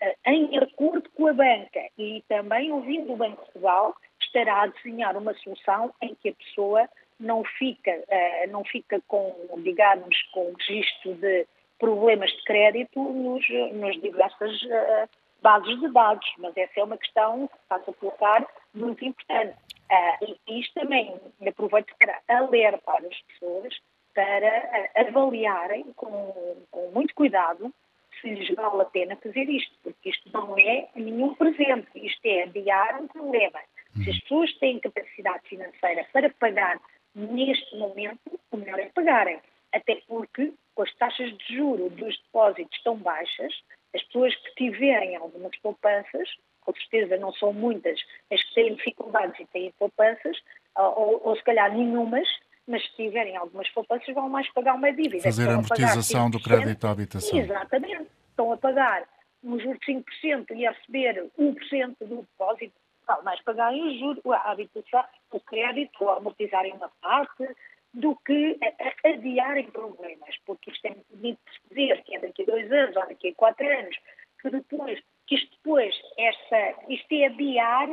uh, 0.00 0.30
em 0.30 0.58
acordo 0.58 1.08
com 1.10 1.26
a 1.26 1.32
banca 1.32 1.80
e 1.98 2.22
também 2.28 2.70
ouvindo 2.72 3.12
o 3.12 3.16
Banco 3.16 3.42
Portugal, 3.42 3.94
estará 4.20 4.62
a 4.62 4.66
desenhar 4.68 5.16
uma 5.16 5.34
solução 5.34 5.92
em 6.00 6.14
que 6.14 6.28
a 6.28 6.34
pessoa 6.34 6.88
não 7.18 7.44
fica, 7.44 7.90
uh, 7.90 8.50
não 8.50 8.64
fica 8.64 9.00
com, 9.08 9.34
digamos, 9.58 10.22
com 10.32 10.52
registro 10.52 11.14
de 11.14 11.46
problemas 11.78 12.30
de 12.30 12.42
crédito 12.44 13.00
nos, 13.00 13.46
nos 13.72 14.00
diversas 14.00 14.62
uh, 14.62 15.08
bases 15.42 15.78
de 15.80 15.92
dados, 15.92 16.26
mas 16.38 16.56
essa 16.56 16.80
é 16.80 16.84
uma 16.84 16.96
questão 16.96 17.48
que 17.48 17.56
está 17.56 17.76
a 17.76 17.92
colocar 17.92 18.46
muito 18.74 19.04
importante. 19.04 19.56
Uh, 19.90 20.36
e 20.48 20.60
isto 20.60 20.80
também 20.80 21.14
aproveito 21.46 21.94
para 21.98 22.20
alertar 22.28 23.02
as 23.04 23.22
pessoas 23.22 23.74
para 24.14 24.90
avaliarem 24.94 25.84
com, 25.96 26.56
com 26.70 26.90
muito 26.92 27.14
cuidado 27.14 27.72
se 28.20 28.30
lhes 28.30 28.54
vale 28.54 28.82
a 28.82 28.84
pena 28.86 29.16
fazer 29.16 29.48
isto, 29.50 29.74
porque 29.82 30.10
isto 30.10 30.30
não 30.32 30.56
é 30.58 30.88
nenhum 30.94 31.34
presente, 31.34 31.88
isto 31.94 32.24
é 32.24 32.44
adiar 32.44 33.00
um 33.02 33.08
problema. 33.08 33.58
Se 34.02 34.10
as 34.10 34.18
pessoas 34.20 34.52
têm 34.58 34.80
capacidade 34.80 35.48
financeira 35.48 36.06
para 36.12 36.30
pagar 36.30 36.80
neste 37.14 37.76
momento, 37.76 38.40
o 38.50 38.56
melhor 38.56 38.78
é 38.78 38.86
pagarem. 38.86 39.38
Até 39.74 40.00
porque, 40.06 40.52
com 40.74 40.82
as 40.82 40.94
taxas 40.94 41.36
de 41.36 41.56
juro 41.56 41.90
dos 41.90 42.16
depósitos 42.18 42.82
tão 42.82 42.96
baixas, 42.96 43.52
as 43.94 44.02
pessoas 44.04 44.34
que 44.36 44.54
tiverem 44.54 45.16
algumas 45.16 45.56
poupanças, 45.58 46.28
com 46.60 46.72
certeza 46.74 47.16
não 47.16 47.32
são 47.32 47.52
muitas 47.52 48.00
as 48.32 48.42
que 48.42 48.54
têm 48.54 48.74
dificuldades 48.74 49.38
e 49.40 49.46
têm 49.46 49.72
poupanças, 49.78 50.36
ou, 50.76 51.20
ou 51.24 51.36
se 51.36 51.42
calhar 51.42 51.72
nenhumas, 51.74 52.28
mas 52.66 52.82
se 52.82 52.96
tiverem 52.96 53.36
algumas 53.36 53.68
poupanças 53.70 54.14
vão 54.14 54.28
mais 54.28 54.50
pagar 54.52 54.74
uma 54.74 54.92
dívida. 54.92 55.22
Fazer 55.22 55.48
a 55.48 55.54
amortização 55.54 56.30
do 56.30 56.40
crédito 56.40 56.86
à 56.86 56.90
habitação. 56.90 57.38
Exatamente. 57.38 58.06
Estão 58.30 58.52
a 58.52 58.56
pagar 58.56 59.06
um 59.42 59.58
juro 59.58 59.78
de 59.78 59.92
5% 59.92 60.56
e 60.56 60.66
a 60.66 60.72
receber 60.72 61.30
1% 61.38 61.96
do 62.00 62.22
depósito, 62.22 62.74
vale 63.06 63.22
mais 63.22 63.40
pagarem 63.42 63.82
o 63.82 63.98
juro, 63.98 64.32
a 64.32 64.50
habitação, 64.50 65.04
o 65.30 65.40
crédito, 65.40 66.02
ou 66.02 66.10
amortizarem 66.10 66.72
uma 66.72 66.90
parte, 67.00 67.46
do 67.94 68.16
que 68.26 68.58
adiarem 69.04 69.70
problemas, 69.70 70.36
porque 70.44 70.70
isto 70.70 70.84
é 70.86 70.90
muito 70.90 71.16
bonito 71.16 71.40
dizer 71.70 72.02
que 72.02 72.16
é 72.16 72.20
daqui 72.20 72.42
a 72.42 72.46
dois 72.46 72.72
anos 72.72 72.96
ou 72.96 73.06
daqui 73.06 73.28
a 73.28 73.34
quatro 73.34 73.66
anos, 73.66 73.96
que 74.40 74.50
depois, 74.50 75.00
que 75.26 75.36
isto 75.36 75.50
depois, 75.56 75.94
esta, 76.18 76.74
isto 76.88 77.12
é 77.12 77.26
adiar 77.26 77.88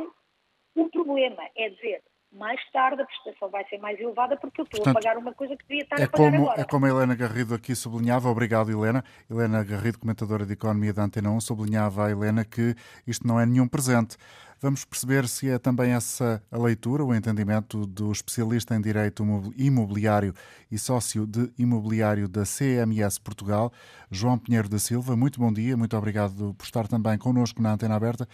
o 0.74 0.88
problema, 0.90 1.48
é 1.56 1.68
dizer, 1.68 2.02
mais 2.42 2.60
tarde 2.72 3.00
a 3.00 3.06
prestação 3.06 3.48
vai 3.50 3.64
ser 3.68 3.78
mais 3.78 4.00
elevada 4.00 4.36
porque 4.36 4.60
eu 4.60 4.64
estou 4.64 4.78
Portanto, 4.78 4.96
a 4.96 5.00
pagar 5.00 5.16
uma 5.16 5.32
coisa 5.32 5.56
que 5.56 5.64
devia 5.68 5.84
estar 5.84 6.00
é 6.00 6.04
a 6.04 6.08
pagar 6.08 6.30
como, 6.32 6.42
agora. 6.42 6.60
É 6.60 6.64
como 6.64 6.86
a 6.86 6.88
Helena 6.88 7.14
Garrido 7.14 7.54
aqui 7.54 7.72
sublinhava, 7.72 8.28
obrigado 8.28 8.68
Helena, 8.68 9.04
Helena 9.30 9.62
Garrido, 9.62 10.00
comentadora 10.00 10.44
de 10.44 10.54
Economia 10.54 10.92
da 10.92 11.04
Antena 11.04 11.30
1, 11.30 11.40
sublinhava 11.40 12.06
a 12.06 12.10
Helena 12.10 12.44
que 12.44 12.74
isto 13.06 13.24
não 13.24 13.38
é 13.38 13.46
nenhum 13.46 13.68
presente. 13.68 14.16
Vamos 14.60 14.84
perceber 14.84 15.26
se 15.26 15.50
é 15.50 15.58
também 15.58 15.92
essa 15.92 16.40
a 16.50 16.56
leitura, 16.56 17.04
o 17.04 17.12
entendimento 17.12 17.84
do 17.84 18.12
especialista 18.12 18.76
em 18.76 18.80
Direito 18.80 19.24
Imobiliário 19.56 20.32
e 20.70 20.78
sócio 20.78 21.26
de 21.26 21.52
imobiliário 21.58 22.28
da 22.28 22.44
CMS 22.44 23.18
Portugal, 23.18 23.72
João 24.08 24.38
Pinheiro 24.38 24.68
da 24.68 24.78
Silva. 24.78 25.16
Muito 25.16 25.40
bom 25.40 25.52
dia, 25.52 25.76
muito 25.76 25.96
obrigado 25.96 26.54
por 26.54 26.64
estar 26.64 26.86
também 26.86 27.18
connosco 27.18 27.60
na 27.60 27.72
Antena 27.72 27.96
Aberta. 27.96 28.28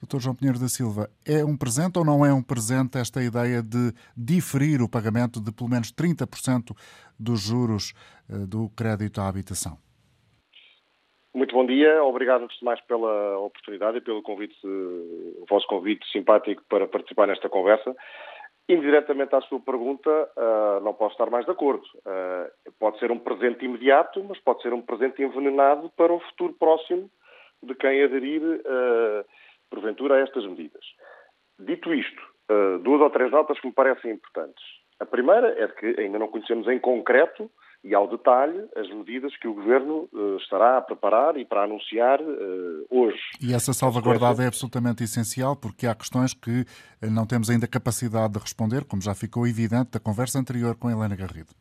Doutor 0.00 0.20
João 0.20 0.34
Pinheiro 0.34 0.58
da 0.58 0.68
Silva, 0.68 1.08
é 1.26 1.44
um 1.44 1.56
presente 1.56 1.98
ou 1.98 2.04
não 2.04 2.24
é 2.24 2.32
um 2.32 2.42
presente 2.42 2.98
esta 2.98 3.22
ideia 3.22 3.62
de 3.62 3.92
diferir 4.16 4.82
o 4.82 4.88
pagamento 4.88 5.40
de 5.40 5.52
pelo 5.52 5.70
menos 5.70 5.92
30% 5.92 6.76
dos 7.18 7.40
juros 7.40 7.92
eh, 8.30 8.46
do 8.46 8.68
crédito 8.76 9.20
à 9.20 9.28
habitação? 9.28 9.78
Muito 11.34 11.52
bom 11.52 11.66
dia, 11.66 12.02
obrigado 12.04 12.44
antes 12.44 12.56
de 12.58 12.64
mais 12.64 12.80
pela 12.82 13.38
oportunidade 13.38 13.98
e 13.98 14.00
pelo 14.00 14.22
convite, 14.22 14.54
o 14.64 15.44
vosso 15.50 15.66
convite 15.66 16.06
simpático 16.12 16.62
para 16.68 16.86
participar 16.86 17.26
nesta 17.26 17.48
conversa. 17.48 17.92
Indiretamente 18.68 19.34
à 19.34 19.40
sua 19.42 19.58
pergunta, 19.58 20.10
uh, 20.10 20.82
não 20.84 20.94
posso 20.94 21.12
estar 21.12 21.28
mais 21.28 21.44
de 21.44 21.50
acordo. 21.50 21.84
Uh, 21.98 22.72
pode 22.78 23.00
ser 23.00 23.10
um 23.10 23.18
presente 23.18 23.64
imediato, 23.64 24.22
mas 24.22 24.38
pode 24.38 24.62
ser 24.62 24.72
um 24.72 24.80
presente 24.80 25.22
envenenado 25.22 25.90
para 25.96 26.12
o 26.12 26.20
futuro 26.20 26.54
próximo 26.54 27.10
de 27.62 27.74
quem 27.74 28.02
aderir, 28.02 28.42
porventura, 29.70 30.16
a 30.16 30.20
estas 30.20 30.46
medidas. 30.46 30.84
Dito 31.58 31.94
isto, 31.94 32.22
duas 32.82 33.00
ou 33.00 33.10
três 33.10 33.30
notas 33.30 33.58
que 33.60 33.66
me 33.66 33.72
parecem 33.72 34.12
importantes. 34.12 34.62
A 35.00 35.06
primeira 35.06 35.48
é 35.62 35.68
que 35.68 36.00
ainda 36.00 36.18
não 36.18 36.28
conhecemos 36.28 36.66
em 36.68 36.78
concreto 36.78 37.50
e 37.84 37.94
ao 37.94 38.08
detalhe 38.08 38.66
as 38.74 38.88
medidas 38.88 39.36
que 39.36 39.46
o 39.46 39.52
Governo 39.52 40.08
uh, 40.12 40.36
estará 40.38 40.78
a 40.78 40.80
preparar 40.80 41.36
e 41.36 41.44
para 41.44 41.64
anunciar 41.64 42.20
uh, 42.20 42.86
hoje. 42.90 43.20
E 43.42 43.52
essa 43.52 43.74
salvaguardada 43.74 44.42
é 44.42 44.46
absolutamente 44.46 45.04
essencial 45.04 45.54
porque 45.54 45.86
há 45.86 45.94
questões 45.94 46.32
que 46.32 46.64
eh, 47.02 47.10
não 47.10 47.26
temos 47.26 47.50
ainda 47.50 47.68
capacidade 47.68 48.32
de 48.32 48.38
responder, 48.38 48.84
como 48.88 49.02
já 49.02 49.14
ficou 49.14 49.46
evidente 49.46 49.90
da 49.92 50.00
conversa 50.00 50.38
anterior 50.38 50.76
com 50.76 50.90
Helena 50.90 51.14
Garrido. 51.14 51.52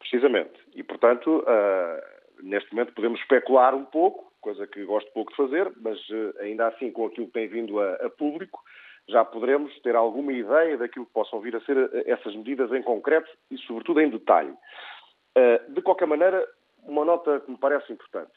Precisamente. 0.00 0.58
E, 0.74 0.82
portanto, 0.82 1.44
uh, 1.46 2.42
neste 2.42 2.74
momento 2.74 2.92
podemos 2.92 3.20
especular 3.20 3.72
um 3.72 3.84
pouco, 3.84 4.29
coisa 4.40 4.66
que 4.66 4.84
gosto 4.84 5.12
pouco 5.12 5.30
de 5.30 5.36
fazer, 5.36 5.72
mas 5.80 5.98
ainda 6.40 6.68
assim, 6.68 6.90
com 6.90 7.06
aquilo 7.06 7.26
que 7.26 7.32
tem 7.32 7.48
vindo 7.48 7.78
a, 7.78 7.94
a 7.94 8.10
público, 8.10 8.60
já 9.08 9.24
poderemos 9.24 9.76
ter 9.80 9.96
alguma 9.96 10.32
ideia 10.32 10.76
daquilo 10.76 11.06
que 11.06 11.12
possam 11.12 11.40
vir 11.40 11.56
a 11.56 11.60
ser 11.60 11.90
essas 12.06 12.34
medidas 12.34 12.72
em 12.72 12.82
concreto 12.82 13.30
e, 13.50 13.58
sobretudo, 13.58 14.00
em 14.00 14.10
detalhe. 14.10 14.54
Eh, 15.34 15.62
de 15.68 15.82
qualquer 15.82 16.06
maneira, 16.06 16.46
uma 16.84 17.04
nota 17.04 17.40
que 17.40 17.50
me 17.50 17.56
parece 17.56 17.92
importante. 17.92 18.32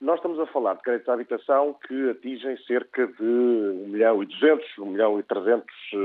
Nós 0.00 0.16
estamos 0.16 0.38
a 0.40 0.46
falar 0.46 0.74
de 0.74 0.82
créditos 0.82 1.08
à 1.08 1.14
habitação 1.14 1.74
que 1.86 2.10
atingem 2.10 2.56
cerca 2.66 3.06
de 3.06 3.22
1 3.22 3.88
milhão 3.88 4.22
e 4.22 4.26
200, 4.26 4.78
1 4.78 4.86
milhão 4.86 5.18
e 5.18 5.22
300 5.22 5.66
uh, 5.92 5.98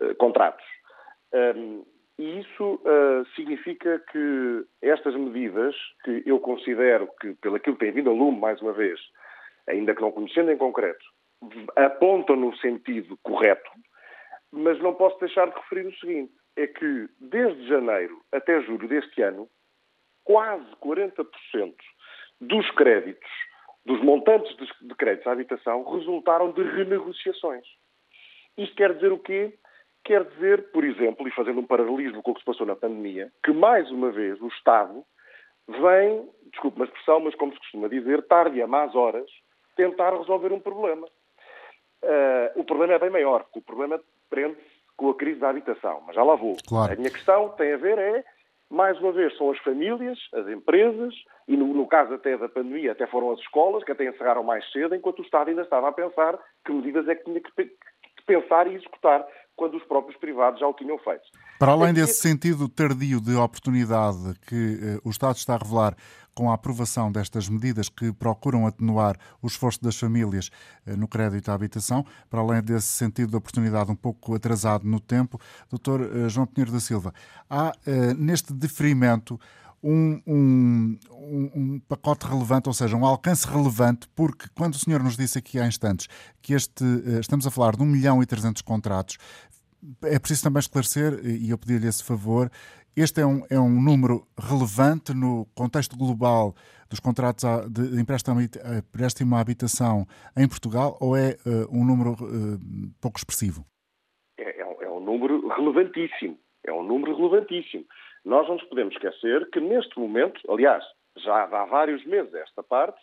uh, 0.00 0.14
contratos. 0.16 0.64
Um, 1.32 1.84
e 2.18 2.40
isso 2.40 2.74
uh, 2.74 3.26
significa 3.34 3.98
que 4.10 4.64
estas 4.82 5.14
medidas, 5.14 5.74
que 6.04 6.22
eu 6.26 6.38
considero 6.38 7.08
que, 7.20 7.34
pelo 7.34 7.56
aquilo 7.56 7.76
que 7.76 7.86
tem 7.86 7.92
vindo 7.92 8.10
a 8.10 8.12
lume, 8.12 8.38
mais 8.38 8.60
uma 8.60 8.72
vez, 8.72 9.00
ainda 9.68 9.94
que 9.94 10.02
não 10.02 10.12
conhecendo 10.12 10.50
em 10.50 10.56
concreto, 10.56 11.04
apontam 11.76 12.36
no 12.36 12.56
sentido 12.58 13.18
correto, 13.22 13.70
mas 14.50 14.78
não 14.80 14.94
posso 14.94 15.18
deixar 15.18 15.48
de 15.48 15.54
referir 15.56 15.86
o 15.86 15.96
seguinte 15.96 16.32
é 16.56 16.66
que, 16.66 17.08
desde 17.18 17.66
janeiro 17.66 18.20
até 18.30 18.60
julho 18.62 18.86
deste 18.86 19.22
ano, 19.22 19.48
quase 20.24 20.66
40% 20.76 21.26
dos 22.40 22.70
créditos, 22.72 23.30
dos 23.84 24.00
montantes 24.02 24.54
de 24.56 24.94
créditos 24.94 25.26
à 25.26 25.32
habitação, 25.32 25.82
resultaram 25.84 26.52
de 26.52 26.62
renegociações. 26.62 27.64
Isto 28.56 28.76
quer 28.76 28.94
dizer 28.94 29.12
o 29.12 29.18
quê? 29.18 29.58
Quer 30.04 30.24
dizer, 30.24 30.70
por 30.72 30.84
exemplo, 30.84 31.26
e 31.28 31.30
fazendo 31.30 31.60
um 31.60 31.66
paralelismo 31.66 32.22
com 32.22 32.32
o 32.32 32.34
que 32.34 32.40
se 32.40 32.46
passou 32.46 32.66
na 32.66 32.74
pandemia, 32.74 33.30
que 33.44 33.52
mais 33.52 33.90
uma 33.90 34.10
vez 34.10 34.40
o 34.40 34.48
Estado 34.48 35.04
vem, 35.68 36.28
desculpe 36.50 36.76
uma 36.76 36.86
expressão, 36.86 37.20
mas 37.20 37.34
como 37.36 37.52
se 37.52 37.58
costuma 37.58 37.88
dizer, 37.88 38.26
tarde 38.26 38.60
a 38.60 38.66
más 38.66 38.94
horas, 38.94 39.30
tentar 39.76 40.16
resolver 40.16 40.52
um 40.52 40.60
problema. 40.60 41.06
Uh, 42.02 42.60
o 42.60 42.64
problema 42.64 42.94
é 42.94 42.98
bem 42.98 43.10
maior, 43.10 43.44
porque 43.44 43.60
o 43.60 43.62
problema 43.62 44.00
prende-se 44.28 44.82
com 44.96 45.10
a 45.10 45.14
crise 45.14 45.38
da 45.38 45.50
habitação, 45.50 46.02
mas 46.06 46.16
já 46.16 46.22
lá 46.22 46.34
vou. 46.34 46.56
Claro. 46.66 46.92
A 46.92 46.96
minha 46.96 47.10
questão 47.10 47.50
tem 47.50 47.72
a 47.72 47.76
ver 47.76 47.96
é, 47.96 48.24
mais 48.68 48.98
uma 48.98 49.12
vez, 49.12 49.36
são 49.36 49.50
as 49.50 49.58
famílias, 49.58 50.18
as 50.34 50.48
empresas, 50.48 51.14
e 51.46 51.56
no, 51.56 51.66
no, 51.68 51.86
caso 51.86 52.14
até 52.14 52.36
da 52.36 52.48
pandemia, 52.48 52.92
até 52.92 53.06
foram 53.06 53.30
as 53.30 53.38
escolas, 53.38 53.84
que 53.84 53.92
até 53.92 54.04
encerraram 54.04 54.42
mais 54.42 54.68
cedo, 54.72 54.94
enquanto 54.94 55.20
o 55.20 55.22
Estado 55.22 55.48
ainda 55.48 55.62
estava 55.62 55.88
a 55.88 55.92
pensar 55.92 56.38
que 56.64 56.72
medidas 56.72 57.06
é 57.08 57.14
que 57.14 57.24
tinha 57.24 57.40
que, 57.40 57.52
que 57.52 58.24
pensar 58.26 58.66
e 58.66 58.74
executar 58.74 59.26
quando 59.56 59.76
os 59.76 59.84
próprios 59.84 60.18
privados 60.18 60.60
já 60.60 60.66
o 60.66 60.74
tinham 60.74 60.98
feito. 60.98 61.22
Para 61.58 61.72
além 61.72 61.92
desse 61.92 62.14
sentido 62.14 62.68
tardio 62.68 63.20
de 63.20 63.34
oportunidade 63.36 64.34
que 64.46 64.78
eh, 64.82 65.00
o 65.04 65.10
Estado 65.10 65.36
está 65.36 65.54
a 65.54 65.58
revelar 65.58 65.94
com 66.34 66.50
a 66.50 66.54
aprovação 66.54 67.12
destas 67.12 67.48
medidas 67.48 67.88
que 67.88 68.12
procuram 68.12 68.66
atenuar 68.66 69.16
o 69.42 69.46
esforço 69.46 69.82
das 69.82 69.96
famílias 69.96 70.50
eh, 70.86 70.96
no 70.96 71.06
crédito 71.06 71.50
à 71.50 71.54
habitação, 71.54 72.04
para 72.28 72.40
além 72.40 72.62
desse 72.62 72.88
sentido 72.88 73.30
de 73.30 73.36
oportunidade 73.36 73.90
um 73.90 73.96
pouco 73.96 74.34
atrasado 74.34 74.84
no 74.84 74.98
tempo, 74.98 75.38
Dr. 75.70 76.02
Eh, 76.02 76.28
João 76.28 76.46
Pinheiro 76.46 76.72
da 76.72 76.80
Silva, 76.80 77.12
há 77.48 77.72
neste 78.16 78.52
deferimento 78.52 79.38
um, 79.82 80.20
um, 80.26 80.98
um, 81.54 81.80
pacote 81.88 82.26
relevante, 82.26 82.68
ou 82.68 82.72
seja, 82.72 82.96
um 82.96 83.04
alcance 83.04 83.46
relevante, 83.46 84.08
porque 84.14 84.46
quando 84.54 84.74
o 84.74 84.78
senhor 84.78 85.02
nos 85.02 85.16
disse 85.16 85.38
aqui 85.38 85.58
há 85.58 85.66
instantes 85.66 86.06
que 86.40 86.54
este, 86.54 86.84
estamos 87.20 87.46
a 87.46 87.50
falar 87.50 87.74
de 87.76 87.82
1 87.82 87.86
milhão 87.86 88.22
e 88.22 88.26
300 88.26 88.62
contratos, 88.62 89.18
é 90.04 90.18
preciso 90.18 90.44
também 90.44 90.60
esclarecer, 90.60 91.20
e 91.24 91.50
eu 91.50 91.58
pedi-lhe 91.58 91.88
esse 91.88 92.04
favor, 92.04 92.50
este 92.96 93.22
é 93.22 93.26
um, 93.26 93.42
é 93.50 93.58
um 93.58 93.80
número 93.80 94.26
relevante 94.38 95.14
no 95.14 95.46
contexto 95.54 95.96
global 95.96 96.54
dos 96.90 97.00
contratos 97.00 97.44
de 97.70 97.98
empréstimo, 97.98 98.38
empréstimo 98.40 99.34
à 99.34 99.40
habitação 99.40 100.06
em 100.36 100.46
Portugal 100.46 100.98
ou 101.00 101.16
é 101.16 101.36
uh, 101.46 101.74
um 101.74 101.86
número 101.86 102.12
uh, 102.12 102.60
pouco 103.00 103.18
expressivo? 103.18 103.64
É, 104.38 104.60
é, 104.60 104.66
um, 104.66 104.82
é 104.82 104.90
um 104.90 105.00
número 105.00 105.48
relevantíssimo. 105.48 106.38
É 106.64 106.72
um 106.72 106.82
número 106.82 107.16
relevantíssimo. 107.16 107.86
Nós 108.24 108.46
não 108.46 108.54
nos 108.54 108.64
podemos 108.64 108.94
esquecer 108.94 109.48
que 109.50 109.60
neste 109.60 109.98
momento, 109.98 110.40
aliás, 110.50 110.84
já 111.16 111.44
há 111.44 111.64
vários 111.64 112.04
meses 112.04 112.32
esta 112.34 112.62
parte, 112.62 113.00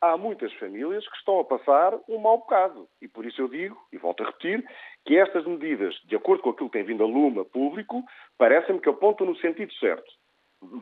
há 0.00 0.16
muitas 0.16 0.52
famílias 0.54 1.06
que 1.08 1.16
estão 1.16 1.40
a 1.40 1.44
passar 1.44 1.94
um 2.08 2.18
mau 2.18 2.38
bocado. 2.38 2.88
E 3.00 3.06
por 3.06 3.24
isso 3.24 3.40
eu 3.40 3.48
digo, 3.48 3.76
e 3.92 3.98
volto 3.98 4.22
a 4.22 4.26
repetir, 4.26 4.64
que 5.06 5.16
estas 5.16 5.46
medidas, 5.46 5.94
de 6.04 6.16
acordo 6.16 6.42
com 6.42 6.50
aquilo 6.50 6.70
que 6.70 6.78
tem 6.78 6.86
vindo 6.86 7.04
a 7.04 7.06
Luma 7.06 7.44
público, 7.44 8.02
parecem-me 8.36 8.80
que 8.80 8.88
apontam 8.88 9.26
no 9.26 9.36
sentido 9.36 9.72
certo. 9.74 10.10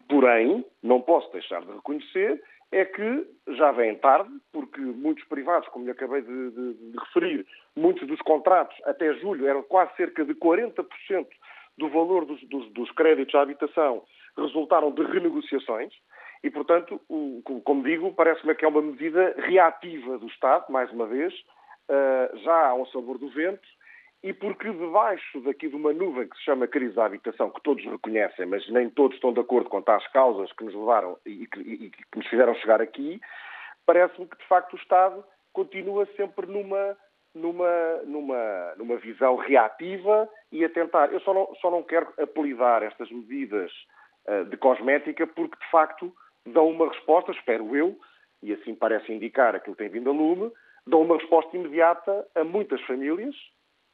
Porém, 0.09 0.65
não 0.83 1.01
posso 1.01 1.31
deixar 1.33 1.63
de 1.63 1.73
reconhecer 1.73 2.43
é 2.73 2.85
que 2.85 3.27
já 3.49 3.73
vem 3.73 3.97
tarde, 3.97 4.31
porque 4.53 4.81
muitos 4.81 5.25
privados, 5.25 5.69
como 5.71 5.85
lhe 5.85 5.91
acabei 5.91 6.23
de, 6.23 6.51
de, 6.51 6.75
de 6.75 6.99
referir, 6.99 7.47
muitos 7.75 8.07
dos 8.07 8.21
contratos 8.21 8.77
até 8.85 9.13
julho 9.15 9.49
eram 9.49 9.63
quase 9.65 9.95
cerca 9.97 10.25
de 10.25 10.35
40% 10.35 11.27
do 11.81 11.89
valor 11.89 12.27
dos, 12.27 12.41
dos, 12.45 12.71
dos 12.73 12.93
créditos 12.93 13.35
à 13.35 13.41
habitação 13.41 14.05
resultaram 14.37 14.93
de 14.93 15.03
renegociações. 15.03 15.93
E, 16.45 16.51
portanto, 16.51 17.01
o, 17.09 17.43
como 17.65 17.83
digo, 17.83 18.13
parece-me 18.15 18.55
que 18.55 18.65
é 18.65 18.69
uma 18.69 18.83
medida 18.83 19.35
reativa 19.39 20.19
do 20.19 20.27
Estado, 20.27 20.71
mais 20.71 20.91
uma 20.93 21.07
vez, 21.07 21.35
uh, 21.35 22.37
já 22.39 22.75
um 22.75 22.87
sabor 22.87 23.19
do 23.19 23.29
vento, 23.31 23.67
e 24.23 24.33
porque 24.33 24.71
debaixo 24.71 25.41
daqui 25.41 25.69
de 25.69 25.77
uma 25.77 25.93
nuvem 25.93 26.29
que 26.29 26.37
se 26.37 26.45
chama 26.45 26.67
crise 26.67 26.95
da 26.95 27.07
habitação, 27.07 27.51
que 27.51 27.63
todos 27.63 27.85
reconhecem, 27.85 28.47
mas 28.47 28.69
nem 28.69 28.91
todos 28.91 29.17
estão 29.17 29.33
de 29.33 29.41
acordo 29.41 29.71
quanto 29.71 29.89
às 29.89 30.07
causas 30.13 30.53
que 30.53 30.65
nos 30.65 30.75
levaram 30.75 31.17
e 31.25 31.47
que, 31.47 31.61
e 31.61 31.91
que 31.91 32.19
nos 32.19 32.27
fizeram 32.27 32.55
chegar 32.57 32.83
aqui, 32.83 33.21
parece-me 33.87 34.27
que 34.27 34.37
de 34.37 34.47
facto 34.47 34.75
o 34.75 34.77
Estado 34.77 35.25
continua 35.53 36.07
sempre 36.17 36.47
numa, 36.47 36.97
numa, 37.35 37.97
numa, 38.05 38.75
numa 38.77 38.97
visão 38.97 39.37
reativa 39.37 40.29
e 40.51 40.65
a 40.65 40.69
tentar. 40.69 41.13
Eu 41.13 41.21
só 41.21 41.33
não, 41.33 41.55
só 41.61 41.71
não 41.71 41.83
quero 41.83 42.13
apelidar 42.19 42.83
estas 42.83 43.11
medidas 43.11 43.71
uh, 44.29 44.45
de 44.47 44.57
cosmética 44.57 45.27
porque 45.27 45.57
de 45.57 45.71
facto 45.71 46.13
dão 46.47 46.69
uma 46.69 46.89
resposta, 46.89 47.33
espero 47.33 47.77
eu, 47.77 47.99
e 48.43 48.53
assim 48.53 48.75
parece 48.75 49.13
indicar 49.13 49.55
aquilo 49.55 49.77
que 49.77 49.83
tem 49.83 49.93
vindo 49.93 50.11
a 50.11 50.13
lume, 50.13 50.51
dão 50.87 51.03
uma 51.03 51.17
resposta 51.17 51.57
imediata 51.57 52.27
a 52.35 52.43
muitas 52.43 52.81
famílias 52.83 53.35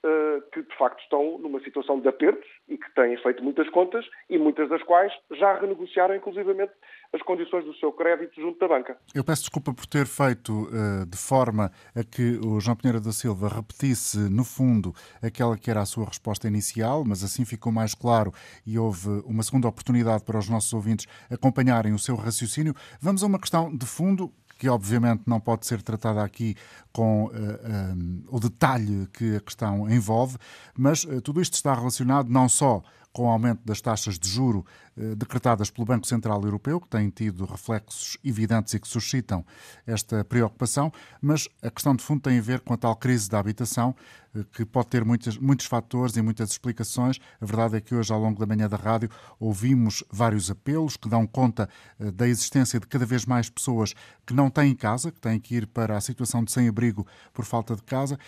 uh, 0.04 0.42
que 0.52 0.62
de 0.62 0.76
facto 0.76 1.00
estão 1.00 1.38
numa 1.38 1.60
situação 1.60 2.00
de 2.00 2.08
apertos 2.08 2.48
e 2.68 2.78
que 2.78 2.94
têm 2.94 3.16
feito 3.18 3.42
muitas 3.42 3.68
contas 3.70 4.06
e 4.30 4.38
muitas 4.38 4.68
das 4.68 4.82
quais 4.82 5.12
já 5.32 5.58
renegociaram 5.58 6.14
inclusivamente 6.14 6.72
as 7.12 7.22
condições 7.22 7.64
do 7.64 7.74
seu 7.76 7.92
crédito 7.92 8.40
junto 8.40 8.58
da 8.58 8.68
banca. 8.68 8.96
Eu 9.14 9.24
peço 9.24 9.42
desculpa 9.42 9.72
por 9.72 9.86
ter 9.86 10.06
feito 10.06 10.52
uh, 10.52 11.06
de 11.06 11.16
forma 11.16 11.70
a 11.94 12.04
que 12.04 12.38
o 12.44 12.60
João 12.60 12.76
Pinheiro 12.76 13.00
da 13.00 13.12
Silva 13.12 13.48
repetisse, 13.48 14.18
no 14.18 14.44
fundo, 14.44 14.94
aquela 15.22 15.56
que 15.56 15.70
era 15.70 15.80
a 15.80 15.86
sua 15.86 16.06
resposta 16.06 16.46
inicial, 16.48 17.04
mas 17.04 17.22
assim 17.22 17.44
ficou 17.44 17.72
mais 17.72 17.94
claro 17.94 18.32
e 18.66 18.78
houve 18.78 19.08
uma 19.24 19.42
segunda 19.42 19.68
oportunidade 19.68 20.24
para 20.24 20.38
os 20.38 20.48
nossos 20.48 20.72
ouvintes 20.72 21.06
acompanharem 21.30 21.92
o 21.92 21.98
seu 21.98 22.16
raciocínio. 22.16 22.74
Vamos 23.00 23.22
a 23.22 23.26
uma 23.26 23.38
questão 23.38 23.74
de 23.74 23.86
fundo 23.86 24.32
que 24.58 24.68
obviamente 24.68 25.22
não 25.26 25.38
pode 25.38 25.66
ser 25.66 25.82
tratada 25.82 26.22
aqui 26.22 26.54
com 26.92 27.26
uh, 27.26 27.30
eh, 27.34 27.94
um, 27.94 28.24
o 28.28 28.40
detalhe 28.40 29.06
que 29.12 29.36
a 29.36 29.40
questão 29.40 29.88
envolve, 29.90 30.38
mas 30.76 31.04
uh, 31.04 31.20
tudo 31.20 31.42
isto 31.42 31.54
está 31.54 31.74
relacionado 31.74 32.30
não 32.30 32.48
só 32.48 32.82
com 33.16 33.22
o 33.22 33.28
aumento 33.28 33.62
das 33.64 33.80
taxas 33.80 34.18
de 34.18 34.28
juro 34.28 34.62
eh, 34.94 35.14
decretadas 35.14 35.70
pelo 35.70 35.86
Banco 35.86 36.06
Central 36.06 36.44
Europeu, 36.44 36.78
que 36.78 36.86
têm 36.86 37.08
tido 37.08 37.46
reflexos 37.46 38.18
evidentes 38.22 38.74
e 38.74 38.78
que 38.78 38.86
suscitam 38.86 39.42
esta 39.86 40.22
preocupação, 40.22 40.92
mas 41.18 41.48
a 41.62 41.70
questão 41.70 41.96
de 41.96 42.04
fundo 42.04 42.20
tem 42.20 42.38
a 42.38 42.42
ver 42.42 42.60
com 42.60 42.74
a 42.74 42.76
tal 42.76 42.94
crise 42.94 43.26
da 43.30 43.38
habitação, 43.38 43.96
eh, 44.34 44.44
que 44.52 44.66
pode 44.66 44.88
ter 44.88 45.02
muitos, 45.02 45.38
muitos 45.38 45.64
fatores 45.64 46.14
e 46.18 46.20
muitas 46.20 46.50
explicações. 46.50 47.18
A 47.40 47.46
verdade 47.46 47.76
é 47.78 47.80
que 47.80 47.94
hoje, 47.94 48.12
ao 48.12 48.20
longo 48.20 48.38
da 48.38 48.44
manhã 48.44 48.68
da 48.68 48.76
rádio, 48.76 49.08
ouvimos 49.40 50.04
vários 50.12 50.50
apelos 50.50 50.98
que 50.98 51.08
dão 51.08 51.26
conta 51.26 51.70
eh, 51.98 52.10
da 52.10 52.28
existência 52.28 52.78
de 52.78 52.86
cada 52.86 53.06
vez 53.06 53.24
mais 53.24 53.48
pessoas 53.48 53.94
que 54.26 54.34
não 54.34 54.50
têm 54.50 54.74
casa, 54.74 55.10
que 55.10 55.20
têm 55.20 55.40
que 55.40 55.56
ir 55.56 55.66
para 55.66 55.96
a 55.96 56.02
situação 56.02 56.44
de 56.44 56.52
sem-abrigo 56.52 57.06
por 57.32 57.46
falta 57.46 57.74
de 57.74 57.82
casa. 57.82 58.18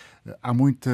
Há 0.41 0.51
muita 0.51 0.89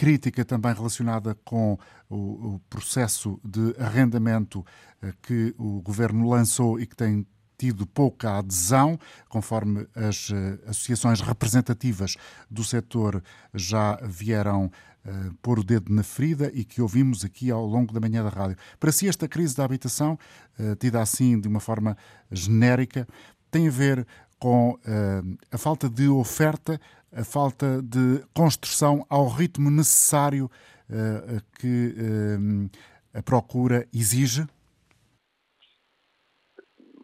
crítica 0.00 0.46
também 0.46 0.72
relacionada 0.72 1.36
com 1.44 1.78
o, 2.08 2.54
o 2.54 2.60
processo 2.70 3.38
de 3.44 3.74
arrendamento 3.78 4.64
eh, 5.02 5.12
que 5.20 5.54
o 5.58 5.82
governo 5.82 6.26
lançou 6.26 6.80
e 6.80 6.86
que 6.86 6.96
tem 6.96 7.26
tido 7.58 7.86
pouca 7.86 8.38
adesão, 8.38 8.98
conforme 9.28 9.86
as 9.94 10.30
eh, 10.30 10.58
associações 10.66 11.20
representativas 11.20 12.16
do 12.50 12.64
setor 12.64 13.22
já 13.52 13.96
vieram 14.02 14.64
uh, 15.04 15.34
pôr 15.42 15.58
o 15.58 15.62
dedo 15.62 15.92
na 15.92 16.02
ferida 16.02 16.50
e 16.54 16.64
que 16.64 16.80
ouvimos 16.80 17.22
aqui 17.22 17.50
ao 17.50 17.66
longo 17.66 17.92
da 17.92 18.00
manhã 18.00 18.24
da 18.24 18.30
rádio. 18.30 18.56
Para 18.78 18.92
si, 18.92 19.06
esta 19.06 19.28
crise 19.28 19.54
da 19.54 19.66
habitação, 19.66 20.18
uh, 20.58 20.74
tida 20.76 21.02
assim 21.02 21.38
de 21.38 21.46
uma 21.46 21.60
forma 21.60 21.94
genérica, 22.32 23.06
tem 23.50 23.68
a 23.68 23.70
ver 23.70 24.06
com 24.38 24.70
uh, 24.70 25.38
a 25.52 25.58
falta 25.58 25.90
de 25.90 26.08
oferta, 26.08 26.80
a 27.12 27.24
falta 27.24 27.82
de 27.82 28.24
construção 28.34 29.04
ao 29.10 29.26
ritmo 29.26 29.70
necessário 29.70 30.46
uh, 30.46 31.40
que 31.58 31.94
uh, 31.98 33.18
a 33.18 33.22
procura 33.22 33.86
exige? 33.92 34.42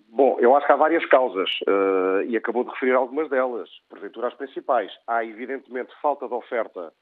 Bom, 0.08 0.38
eu 0.40 0.56
acho 0.56 0.66
que 0.66 0.72
há 0.72 0.76
várias 0.76 1.04
causas 1.06 1.50
uh, 1.68 2.22
e 2.26 2.36
acabou 2.36 2.64
de 2.64 2.70
referir 2.70 2.94
algumas 2.94 3.28
delas, 3.28 3.68
porventura 3.88 4.28
as 4.28 4.34
principais. 4.34 4.90
Há, 5.06 5.24
evidentemente, 5.24 5.92
falta 6.00 6.26
de 6.26 6.34
oferta 6.34 6.92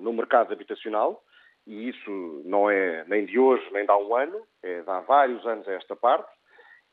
no 0.00 0.12
mercado 0.12 0.52
habitacional 0.52 1.22
e 1.64 1.88
isso 1.88 2.42
não 2.44 2.68
é 2.68 3.04
nem 3.06 3.24
de 3.24 3.38
hoje 3.38 3.64
nem 3.72 3.84
de 3.84 3.90
há 3.92 3.96
um 3.96 4.16
ano, 4.16 4.42
é 4.60 4.80
de 4.80 4.90
há 4.90 4.98
vários 4.98 5.46
anos 5.46 5.68
a 5.68 5.72
esta 5.74 5.94
parte 5.94 6.28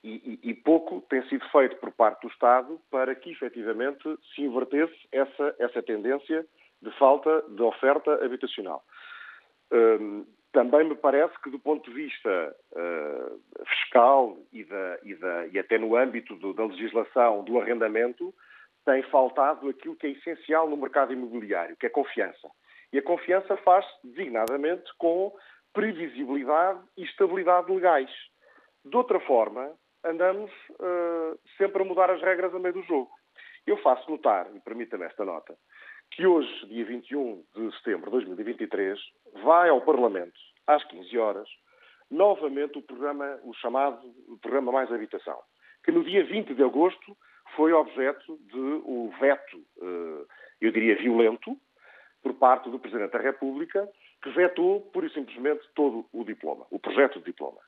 e, 0.03 0.39
e, 0.43 0.53
pouco 0.53 1.01
tem 1.09 1.21
sido 1.27 1.45
feito 1.49 1.75
por 1.77 1.91
parte 1.91 2.21
do 2.21 2.31
Estado 2.31 2.79
para 2.89 3.13
que 3.15 3.31
efetivamente 3.31 4.03
se 4.33 4.41
invertesse 4.41 4.95
essa, 5.11 5.55
essa 5.59 5.83
tendência 5.83 6.45
de 6.81 6.91
falta 6.97 7.43
de 7.49 7.61
oferta 7.61 8.13
habitacional. 8.23 8.83
Um, 9.71 10.25
também 10.51 10.87
me 10.87 10.95
parece 10.95 11.39
que, 11.41 11.49
do 11.49 11.59
ponto 11.59 11.89
de 11.89 11.95
vista 11.95 12.55
uh, 12.71 13.65
fiscal 13.65 14.37
e, 14.51 14.63
da, 14.63 14.99
e, 15.03 15.15
da, 15.15 15.47
e, 15.47 15.59
até 15.59 15.77
no 15.77 15.95
âmbito 15.95 16.35
do, 16.35 16.53
da 16.53 16.65
legislação 16.65 17.43
do 17.43 17.59
arrendamento, 17.59 18.33
tem 18.85 19.03
faltado 19.03 19.69
aquilo 19.69 19.95
que 19.95 20.07
é 20.07 20.11
essencial 20.11 20.67
no 20.67 20.77
mercado 20.77 21.13
imobiliário, 21.13 21.75
que 21.75 21.85
é 21.85 21.89
confiança. 21.89 22.49
E 22.91 22.97
a 22.97 23.03
confiança 23.03 23.55
faz-se 23.57 23.91
designadamente 24.03 24.89
com 24.97 25.31
previsibilidade 25.73 26.79
e 26.97 27.03
estabilidade 27.03 27.71
legais. 27.71 28.09
De 28.83 28.95
outra 28.97 29.19
forma, 29.19 29.71
andamos 30.03 30.51
uh, 30.71 31.37
sempre 31.57 31.81
a 31.81 31.85
mudar 31.85 32.09
as 32.09 32.21
regras 32.21 32.53
a 32.53 32.59
meio 32.59 32.73
do 32.73 32.83
jogo. 32.83 33.11
Eu 33.65 33.77
faço 33.77 34.09
notar, 34.09 34.47
e 34.55 34.59
permita-me 34.59 35.05
esta 35.05 35.25
nota, 35.25 35.55
que 36.11 36.25
hoje, 36.25 36.65
dia 36.67 36.85
21 36.85 37.43
de 37.55 37.77
setembro 37.77 38.05
de 38.05 38.25
2023, 38.25 38.99
vai 39.43 39.69
ao 39.69 39.81
Parlamento, 39.81 40.39
às 40.65 40.83
15 40.85 41.17
horas, 41.17 41.47
novamente 42.09 42.77
o 42.77 42.81
programa, 42.81 43.39
o 43.43 43.53
chamado 43.53 44.01
Programa 44.41 44.71
Mais 44.71 44.91
Habitação, 44.91 45.39
que 45.83 45.91
no 45.91 46.03
dia 46.03 46.23
20 46.23 46.53
de 46.53 46.63
agosto 46.63 47.15
foi 47.55 47.73
objeto 47.73 48.37
de 48.41 48.59
o 48.59 49.11
veto, 49.19 49.57
uh, 49.77 50.25
eu 50.61 50.71
diria 50.71 50.95
violento, 50.95 51.55
por 52.21 52.33
parte 52.33 52.69
do 52.69 52.79
Presidente 52.79 53.11
da 53.11 53.19
República, 53.19 53.87
que 54.21 54.29
vetou, 54.31 54.81
pura 54.93 55.07
e 55.07 55.13
simplesmente, 55.13 55.67
todo 55.75 56.05
o 56.11 56.23
diploma, 56.23 56.65
o 56.69 56.79
projeto 56.79 57.19
de 57.19 57.25
diploma. 57.25 57.59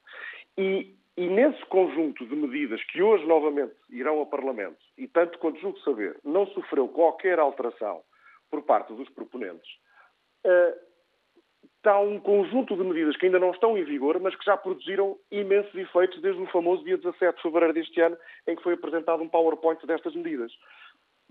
E 0.57 0.95
e 1.17 1.27
nesse 1.27 1.63
conjunto 1.65 2.25
de 2.25 2.35
medidas 2.35 2.81
que 2.85 3.01
hoje 3.01 3.25
novamente 3.25 3.73
irão 3.89 4.19
ao 4.19 4.25
Parlamento, 4.25 4.77
e 4.97 5.07
tanto 5.07 5.37
quanto 5.39 5.59
julgo 5.59 5.79
saber, 5.81 6.17
não 6.23 6.47
sofreu 6.47 6.87
qualquer 6.87 7.37
alteração 7.37 8.01
por 8.49 8.63
parte 8.63 8.93
dos 8.93 9.09
proponentes, 9.09 9.69
uh, 10.45 10.91
está 11.77 11.99
um 11.99 12.19
conjunto 12.19 12.77
de 12.77 12.83
medidas 12.83 13.17
que 13.17 13.25
ainda 13.25 13.39
não 13.39 13.51
estão 13.51 13.77
em 13.77 13.83
vigor, 13.83 14.19
mas 14.19 14.35
que 14.35 14.45
já 14.45 14.55
produziram 14.55 15.17
imensos 15.29 15.73
efeitos 15.75 16.21
desde 16.21 16.41
o 16.41 16.47
famoso 16.47 16.83
dia 16.83 16.97
17 16.97 17.35
de 17.35 17.41
fevereiro 17.41 17.73
deste 17.73 17.99
ano, 17.99 18.17
em 18.47 18.55
que 18.55 18.63
foi 18.63 18.73
apresentado 18.73 19.21
um 19.21 19.27
PowerPoint 19.27 19.85
destas 19.85 20.15
medidas. 20.15 20.51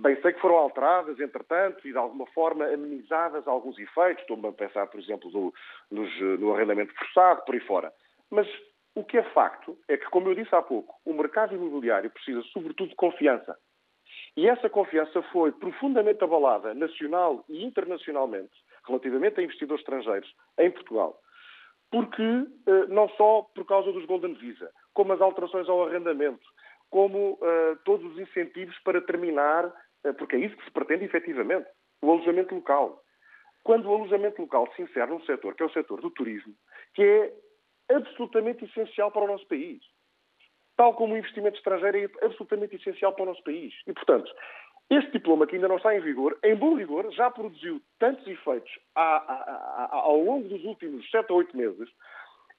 Bem, 0.00 0.18
sei 0.22 0.32
que 0.32 0.40
foram 0.40 0.56
alteradas, 0.56 1.20
entretanto, 1.20 1.86
e 1.86 1.92
de 1.92 1.98
alguma 1.98 2.24
forma 2.28 2.64
amenizadas 2.64 3.46
alguns 3.46 3.78
efeitos. 3.78 4.22
Estou-me 4.22 4.48
a 4.48 4.52
pensar, 4.52 4.86
por 4.86 4.98
exemplo, 4.98 5.30
no, 5.90 6.38
no 6.38 6.54
arrendamento 6.54 6.94
forçado, 6.94 7.44
por 7.44 7.54
aí 7.54 7.60
fora. 7.60 7.92
Mas 8.30 8.48
o 8.94 9.04
que 9.04 9.18
é 9.18 9.22
facto 9.34 9.76
é 9.86 9.98
que, 9.98 10.06
como 10.06 10.30
eu 10.30 10.34
disse 10.34 10.54
há 10.54 10.62
pouco, 10.62 10.94
o 11.04 11.12
mercado 11.12 11.54
imobiliário 11.54 12.10
precisa, 12.10 12.40
sobretudo, 12.44 12.88
de 12.88 12.96
confiança. 12.96 13.54
E 14.34 14.48
essa 14.48 14.70
confiança 14.70 15.20
foi 15.24 15.52
profundamente 15.52 16.24
abalada, 16.24 16.72
nacional 16.72 17.44
e 17.46 17.62
internacionalmente, 17.62 18.56
relativamente 18.86 19.38
a 19.38 19.42
investidores 19.42 19.82
estrangeiros 19.82 20.34
em 20.56 20.70
Portugal. 20.70 21.20
Porque, 21.90 22.22
eh, 22.22 22.86
não 22.88 23.06
só 23.10 23.42
por 23.54 23.66
causa 23.66 23.92
dos 23.92 24.06
Golden 24.06 24.32
Visa, 24.32 24.70
como 24.94 25.12
as 25.12 25.20
alterações 25.20 25.68
ao 25.68 25.86
arrendamento, 25.86 26.48
como 26.90 27.34
uh, 27.34 27.76
todos 27.84 28.04
os 28.12 28.18
incentivos 28.18 28.76
para 28.80 29.00
terminar, 29.00 29.72
porque 30.18 30.36
é 30.36 30.40
isso 30.40 30.56
que 30.56 30.64
se 30.64 30.70
pretende 30.70 31.04
efetivamente, 31.04 31.68
o 32.02 32.10
alojamento 32.10 32.54
local. 32.54 33.02
Quando 33.62 33.88
o 33.88 33.94
alojamento 33.94 34.40
local 34.40 34.70
se 34.74 34.82
insere 34.82 35.10
num 35.10 35.22
setor, 35.24 35.54
que 35.54 35.62
é 35.62 35.66
o 35.66 35.72
setor 35.72 36.00
do 36.00 36.10
turismo, 36.10 36.54
que 36.94 37.02
é 37.02 37.32
absolutamente 37.94 38.64
essencial 38.64 39.10
para 39.10 39.24
o 39.24 39.26
nosso 39.26 39.46
país. 39.46 39.82
Tal 40.76 40.94
como 40.94 41.14
o 41.14 41.16
investimento 41.16 41.58
estrangeiro 41.58 41.98
é 41.98 42.24
absolutamente 42.24 42.76
essencial 42.76 43.12
para 43.12 43.24
o 43.24 43.26
nosso 43.26 43.42
país. 43.44 43.74
E, 43.86 43.92
portanto, 43.92 44.32
este 44.88 45.12
diploma, 45.12 45.46
que 45.46 45.56
ainda 45.56 45.68
não 45.68 45.76
está 45.76 45.94
em 45.94 46.00
vigor, 46.00 46.38
em 46.42 46.56
bom 46.56 46.74
rigor, 46.74 47.10
já 47.12 47.30
produziu 47.30 47.82
tantos 47.98 48.26
efeitos 48.26 48.70
ao 48.94 50.16
longo 50.20 50.48
dos 50.48 50.64
últimos 50.64 51.08
sete 51.10 51.30
ou 51.30 51.38
oito 51.38 51.56
meses 51.56 51.88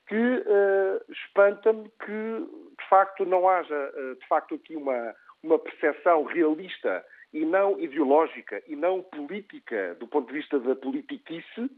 que 0.07 0.15
uh, 0.15 1.11
espanta-me 1.11 1.89
que, 2.05 2.11
de 2.11 2.89
facto, 2.89 3.25
não 3.25 3.47
haja, 3.47 3.93
uh, 3.95 4.15
de 4.15 4.27
facto, 4.27 4.55
aqui 4.55 4.75
uma, 4.75 5.15
uma 5.41 5.57
percepção 5.57 6.23
realista 6.23 7.03
e 7.33 7.45
não 7.45 7.79
ideológica 7.79 8.61
e 8.67 8.75
não 8.75 9.01
política 9.01 9.95
do 9.99 10.07
ponto 10.07 10.27
de 10.27 10.33
vista 10.33 10.59
da 10.59 10.75
politiquice, 10.75 11.69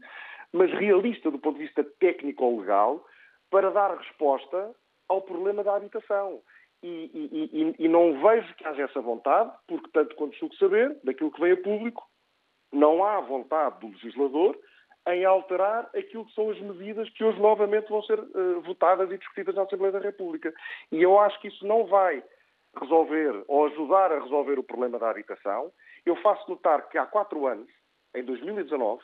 mas 0.52 0.70
realista 0.72 1.30
do 1.30 1.38
ponto 1.38 1.58
de 1.58 1.64
vista 1.64 1.84
técnico-legal, 1.98 3.04
para 3.50 3.70
dar 3.70 3.96
resposta 3.96 4.74
ao 5.08 5.22
problema 5.22 5.62
da 5.62 5.76
habitação. 5.76 6.40
E, 6.82 7.10
e, 7.14 7.50
e, 7.52 7.84
e, 7.84 7.88
não 7.88 8.20
vejo 8.20 8.54
que 8.56 8.66
haja 8.66 8.82
essa 8.82 9.00
vontade, 9.00 9.50
porque, 9.66 9.88
tanto 9.92 10.14
quanto 10.16 10.36
julgo 10.36 10.54
saber, 10.56 10.98
daquilo 11.02 11.30
que 11.30 11.40
vem 11.40 11.52
a 11.52 11.56
público, 11.56 12.06
Não 12.72 13.04
há 13.04 13.20
vontade 13.20 13.78
do 13.80 13.88
legislador 13.88 14.58
em 15.06 15.24
alterar 15.24 15.88
aquilo 15.94 16.26
que 16.26 16.34
são 16.34 16.50
as 16.50 16.60
medidas 16.60 17.08
que 17.10 17.22
hoje 17.22 17.38
novamente 17.40 17.88
vão 17.88 18.02
ser 18.02 18.18
uh, 18.18 18.60
votadas 18.62 19.10
e 19.10 19.18
discutidas 19.18 19.54
na 19.54 19.62
Assembleia 19.62 19.92
da 19.92 19.98
República. 20.00 20.52
E 20.90 21.02
eu 21.02 21.18
acho 21.18 21.40
que 21.40 21.48
isso 21.48 21.66
não 21.66 21.86
vai 21.86 22.22
resolver 22.80 23.44
ou 23.48 23.66
ajudar 23.66 24.12
a 24.12 24.20
resolver 24.20 24.58
o 24.58 24.64
problema 24.64 24.98
da 24.98 25.10
habitação. 25.10 25.72
Eu 26.04 26.16
faço 26.16 26.48
notar 26.48 26.88
que 26.88 26.98
há 26.98 27.06
quatro 27.06 27.46
anos, 27.46 27.70
em 28.14 28.24
2019, 28.24 29.02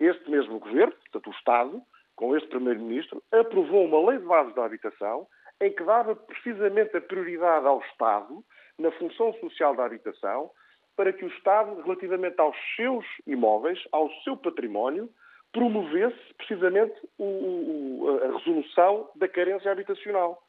este 0.00 0.30
mesmo 0.30 0.58
governo, 0.58 0.92
portanto 0.92 1.28
o 1.28 1.38
Estado, 1.38 1.82
com 2.14 2.36
este 2.36 2.48
Primeiro-Ministro, 2.48 3.22
aprovou 3.32 3.84
uma 3.84 4.10
lei 4.10 4.18
de 4.18 4.26
base 4.26 4.54
da 4.54 4.64
habitação 4.64 5.26
em 5.60 5.72
que 5.72 5.84
dava 5.84 6.14
precisamente 6.14 6.96
a 6.96 7.00
prioridade 7.00 7.66
ao 7.66 7.80
Estado 7.80 8.44
na 8.78 8.90
função 8.92 9.32
social 9.34 9.74
da 9.74 9.84
habitação 9.84 10.50
para 10.96 11.12
que 11.12 11.24
o 11.24 11.28
Estado, 11.28 11.80
relativamente 11.82 12.40
aos 12.40 12.56
seus 12.74 13.04
imóveis, 13.26 13.78
ao 13.92 14.10
seu 14.22 14.36
património, 14.36 15.10
promovesse 15.52 16.34
precisamente 16.36 16.94
o, 17.18 17.24
o, 17.24 18.20
a 18.22 18.38
resolução 18.38 19.10
da 19.14 19.28
carência 19.28 19.70
habitacional. 19.70 20.42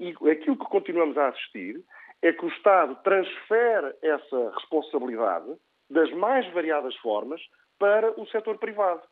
E 0.00 0.14
aquilo 0.30 0.56
que 0.56 0.64
continuamos 0.64 1.16
a 1.16 1.28
assistir 1.28 1.80
é 2.22 2.32
que 2.32 2.44
o 2.44 2.48
Estado 2.48 2.96
transfere 3.04 3.94
essa 4.02 4.50
responsabilidade 4.54 5.54
das 5.88 6.10
mais 6.12 6.50
variadas 6.52 6.96
formas 6.96 7.40
para 7.78 8.18
o 8.20 8.26
setor 8.28 8.58
privado. 8.58 9.02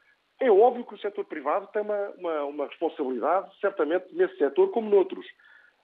É 0.41 0.51
óbvio 0.51 0.85
que 0.85 0.95
o 0.95 0.99
setor 0.99 1.25
privado 1.25 1.69
tem 1.69 1.83
uma, 1.83 2.09
uma, 2.19 2.45
uma 2.45 2.67
responsabilidade, 2.67 3.51
certamente, 3.61 4.07
nesse 4.15 4.37
setor 4.39 4.71
como 4.71 4.89
noutros 4.89 5.27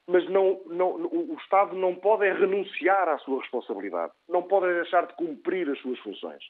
mas 0.07 0.29
não, 0.29 0.61
não, 0.67 0.97
o 1.07 1.37
Estado 1.41 1.75
não 1.75 1.95
pode 1.95 2.27
é 2.27 2.33
renunciar 2.33 3.09
à 3.09 3.19
sua 3.19 3.41
responsabilidade, 3.41 4.13
não 4.29 4.43
pode 4.43 4.67
é 4.67 4.75
deixar 4.75 5.07
de 5.07 5.15
cumprir 5.15 5.69
as 5.71 5.79
suas 5.81 5.99
funções. 6.01 6.45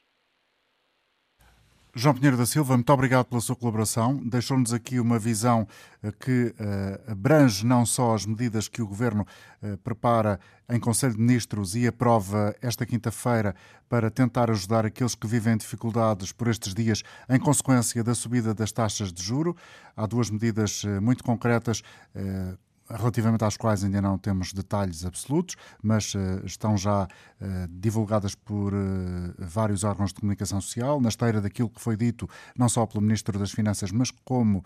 João 1.97 2.13
Pinheiro 2.13 2.35
da 2.35 2.45
Silva, 2.45 2.75
muito 2.75 2.91
obrigado 2.91 3.27
pela 3.27 3.39
sua 3.39 3.55
colaboração. 3.55 4.17
Deixou-nos 4.17 4.73
aqui 4.73 4.99
uma 4.99 5.17
visão 5.17 5.65
eh, 6.03 6.11
que 6.11 6.53
uh, 6.59 7.11
abrange 7.11 7.65
não 7.65 7.85
só 7.85 8.13
as 8.13 8.25
medidas 8.25 8.67
que 8.67 8.81
o 8.81 8.87
Governo 8.87 9.25
uh, 9.63 9.77
prepara 9.77 10.37
em 10.67 10.77
Conselho 10.77 11.13
de 11.13 11.21
Ministros 11.21 11.73
e 11.73 11.87
aprova 11.87 12.53
esta 12.61 12.85
quinta-feira 12.85 13.55
para 13.87 14.11
tentar 14.11 14.51
ajudar 14.51 14.85
aqueles 14.85 15.15
que 15.15 15.25
vivem 15.25 15.55
dificuldades 15.55 16.33
por 16.33 16.49
estes 16.49 16.73
dias 16.73 17.01
em 17.29 17.39
consequência 17.39 18.03
da 18.03 18.13
subida 18.13 18.53
das 18.53 18.73
taxas 18.73 19.13
de 19.13 19.23
juro. 19.23 19.55
Há 19.95 20.05
duas 20.05 20.29
medidas 20.29 20.83
uh, 20.83 21.01
muito 21.01 21.23
concretas 21.23 21.81
relativamente 22.89 23.43
às 23.43 23.57
quais 23.57 23.83
ainda 23.83 24.01
não 24.01 24.17
temos 24.17 24.53
detalhes 24.53 25.05
absolutos, 25.05 25.55
mas 25.81 26.13
uh, 26.13 26.45
estão 26.45 26.77
já 26.77 27.03
uh, 27.03 27.07
divulgadas 27.69 28.35
por 28.35 28.73
uh, 28.73 28.77
vários 29.39 29.83
órgãos 29.83 30.13
de 30.13 30.19
comunicação 30.19 30.61
social, 30.61 31.01
na 31.01 31.09
esteira 31.09 31.41
daquilo 31.41 31.69
que 31.69 31.81
foi 31.81 31.97
dito 31.97 32.29
não 32.55 32.69
só 32.69 32.85
pelo 32.85 33.01
Ministro 33.01 33.37
das 33.39 33.51
Finanças, 33.51 33.91
mas 33.91 34.11
como 34.23 34.63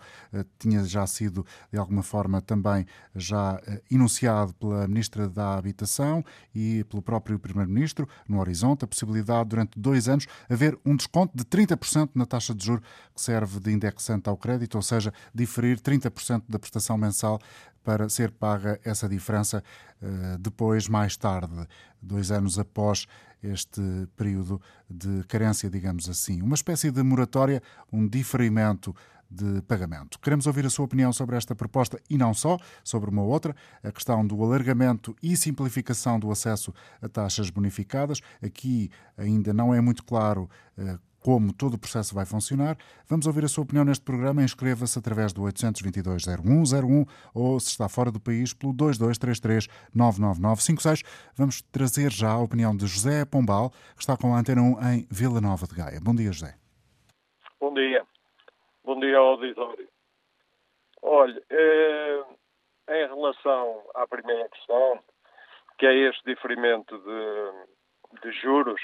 tinha 0.58 0.84
já 0.84 1.06
sido, 1.06 1.44
de 1.72 1.78
alguma 1.78 2.02
forma, 2.02 2.40
também 2.40 2.86
já 3.14 3.60
enunciado 3.90 4.54
pela 4.54 4.86
Ministra 4.86 5.28
da 5.28 5.56
Habitação 5.56 6.24
e 6.54 6.84
pelo 6.84 7.02
próprio 7.02 7.38
Primeiro-Ministro, 7.38 8.08
no 8.28 8.38
horizonte, 8.40 8.84
a 8.84 8.88
possibilidade, 8.88 9.48
durante 9.48 9.78
dois 9.78 10.08
anos, 10.08 10.26
haver 10.48 10.78
um 10.84 10.96
desconto 10.96 11.36
de 11.36 11.44
30% 11.44 12.10
na 12.14 12.26
taxa 12.26 12.54
de 12.54 12.64
juros 12.64 12.84
que 13.14 13.20
serve 13.20 13.60
de 13.60 13.72
indexante 13.72 14.28
ao 14.28 14.36
crédito, 14.36 14.76
ou 14.76 14.82
seja, 14.82 15.12
diferir 15.34 15.80
30% 15.80 16.44
da 16.48 16.58
prestação 16.58 16.96
mensal 16.96 17.40
para 17.82 18.08
ser 18.10 18.30
paga 18.30 18.80
essa 18.84 19.08
diferença 19.08 19.62
eh, 20.02 20.36
depois, 20.38 20.88
mais 20.88 21.16
tarde, 21.16 21.66
dois 22.00 22.30
anos 22.30 22.58
após 22.58 23.06
este 23.42 23.80
período 24.16 24.60
de 24.88 25.24
carência, 25.24 25.70
digamos 25.70 26.08
assim. 26.08 26.42
Uma 26.42 26.54
espécie 26.54 26.90
de 26.90 27.02
moratória, 27.02 27.62
um 27.90 28.06
diferimento 28.06 28.94
de 29.30 29.62
pagamento. 29.62 30.18
Queremos 30.18 30.46
ouvir 30.46 30.66
a 30.66 30.70
sua 30.70 30.84
opinião 30.84 31.12
sobre 31.12 31.36
esta 31.36 31.54
proposta 31.54 32.00
e 32.10 32.18
não 32.18 32.34
só, 32.34 32.58
sobre 32.82 33.08
uma 33.10 33.22
outra, 33.22 33.54
a 33.82 33.92
questão 33.92 34.26
do 34.26 34.42
alargamento 34.42 35.14
e 35.22 35.36
simplificação 35.36 36.18
do 36.18 36.30
acesso 36.32 36.74
a 37.00 37.08
taxas 37.08 37.48
bonificadas. 37.48 38.20
Aqui 38.42 38.90
ainda 39.16 39.54
não 39.54 39.72
é 39.72 39.80
muito 39.80 40.04
claro 40.04 40.50
eh, 40.76 40.98
como 41.20 41.52
todo 41.52 41.74
o 41.74 41.78
processo 41.78 42.14
vai 42.14 42.24
funcionar. 42.24 42.76
Vamos 43.08 43.26
ouvir 43.26 43.44
a 43.44 43.48
sua 43.48 43.64
opinião 43.64 43.84
neste 43.84 44.04
programa. 44.04 44.42
Inscreva-se 44.42 44.98
através 44.98 45.32
do 45.32 45.42
822-0101 45.42 47.06
ou, 47.34 47.58
se 47.60 47.68
está 47.68 47.88
fora 47.88 48.10
do 48.10 48.20
país, 48.20 48.52
pelo 48.54 48.72
2233-99956. 48.74 51.04
Vamos 51.36 51.62
trazer 51.62 52.10
já 52.10 52.32
a 52.32 52.38
opinião 52.38 52.76
de 52.76 52.86
José 52.86 53.24
Pombal, 53.24 53.70
que 53.94 54.00
está 54.00 54.16
com 54.16 54.34
a 54.34 54.38
Antena 54.38 54.62
1 54.62 54.92
em 54.92 55.06
Vila 55.10 55.40
Nova 55.40 55.66
de 55.66 55.74
Gaia. 55.74 56.00
Bom 56.02 56.14
dia, 56.14 56.32
José. 56.32 56.54
Bom 57.60 57.74
dia. 57.74 58.04
Bom 58.84 58.98
dia 58.98 59.18
ao 59.18 59.32
auditório. 59.32 59.86
Olha, 61.02 61.42
eh, 61.50 62.22
em 62.88 63.06
relação 63.06 63.82
à 63.94 64.06
primeira 64.06 64.48
questão, 64.48 64.98
que 65.78 65.84
é 65.86 65.94
este 66.08 66.24
diferimento 66.24 66.98
de, 66.98 67.50
de 68.22 68.32
juros, 68.40 68.80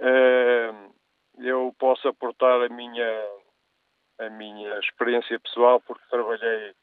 eh, 0.00 0.72
eu 1.38 1.74
posso 1.78 2.08
aportar 2.08 2.62
a 2.62 2.68
minha 2.68 3.28
a 4.20 4.30
minha 4.30 4.78
experiência 4.80 5.38
pessoal 5.40 5.80
porque 5.80 6.02
trabalhei 6.10 6.74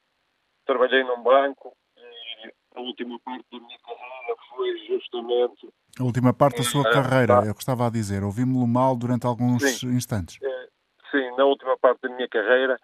trabalhei 0.65 1.03
num 1.03 1.21
banco 1.21 1.75
e 1.97 2.53
a 2.75 2.79
última 2.79 3.19
parte 3.19 3.45
da 3.51 3.59
minha 3.59 3.79
carreira 3.79 4.35
foi 4.49 4.77
justamente 4.87 5.69
a 5.99 6.03
última 6.03 6.33
parte 6.33 6.57
da 6.57 6.63
sua 6.63 6.83
carreira, 6.83 7.45
eu 7.45 7.53
gostava 7.53 7.87
a 7.87 7.89
dizer, 7.89 8.21
ouvimos-lo 8.21 8.67
mal 8.67 8.97
durante 8.97 9.25
alguns 9.25 9.63
sim, 9.63 9.87
instantes. 9.87 10.37
Eh, 10.41 10.69
sim, 11.09 11.35
na 11.37 11.45
última 11.45 11.77
parte 11.77 12.01
da 12.01 12.09
minha 12.09 12.27
carreira 12.27 12.77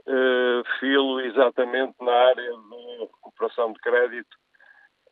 uh, 0.00 0.78
filo 0.80 1.20
exatamente 1.20 1.94
na 2.00 2.12
área 2.12 2.50
de 2.50 2.98
recuperação 3.00 3.72
de 3.72 3.78
crédito, 3.78 4.36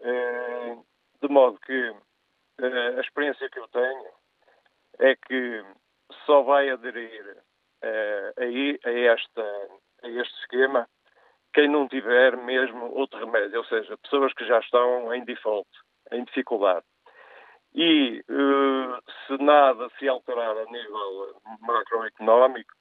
uh, 0.00 0.84
de 1.22 1.28
modo 1.32 1.60
que 1.60 1.90
uh, 1.90 2.98
a 2.98 3.00
experiência 3.00 3.48
que 3.50 3.60
eu 3.60 3.68
tenho 3.68 4.06
é 4.98 5.14
que 5.14 5.64
só 6.26 6.42
vai 6.42 6.70
aderir 6.70 7.36
uh, 7.84 8.32
a, 8.36 8.88
a, 8.88 8.92
esta, 8.92 9.42
a 10.02 10.08
este 10.08 10.34
esquema 10.40 10.88
quem 11.54 11.68
não 11.68 11.88
tiver 11.88 12.36
mesmo 12.36 12.92
outro 12.94 13.18
remédio, 13.18 13.58
ou 13.58 13.64
seja, 13.64 13.96
pessoas 13.98 14.32
que 14.34 14.46
já 14.46 14.58
estão 14.60 15.12
em 15.14 15.24
default, 15.24 15.68
em 16.12 16.24
dificuldade. 16.24 16.84
E 17.74 18.24
uh, 18.28 19.02
se 19.26 19.42
nada 19.42 19.88
se 19.98 20.08
alterar 20.08 20.56
a 20.56 20.64
nível 20.66 21.40
macroeconómico, 21.60 22.72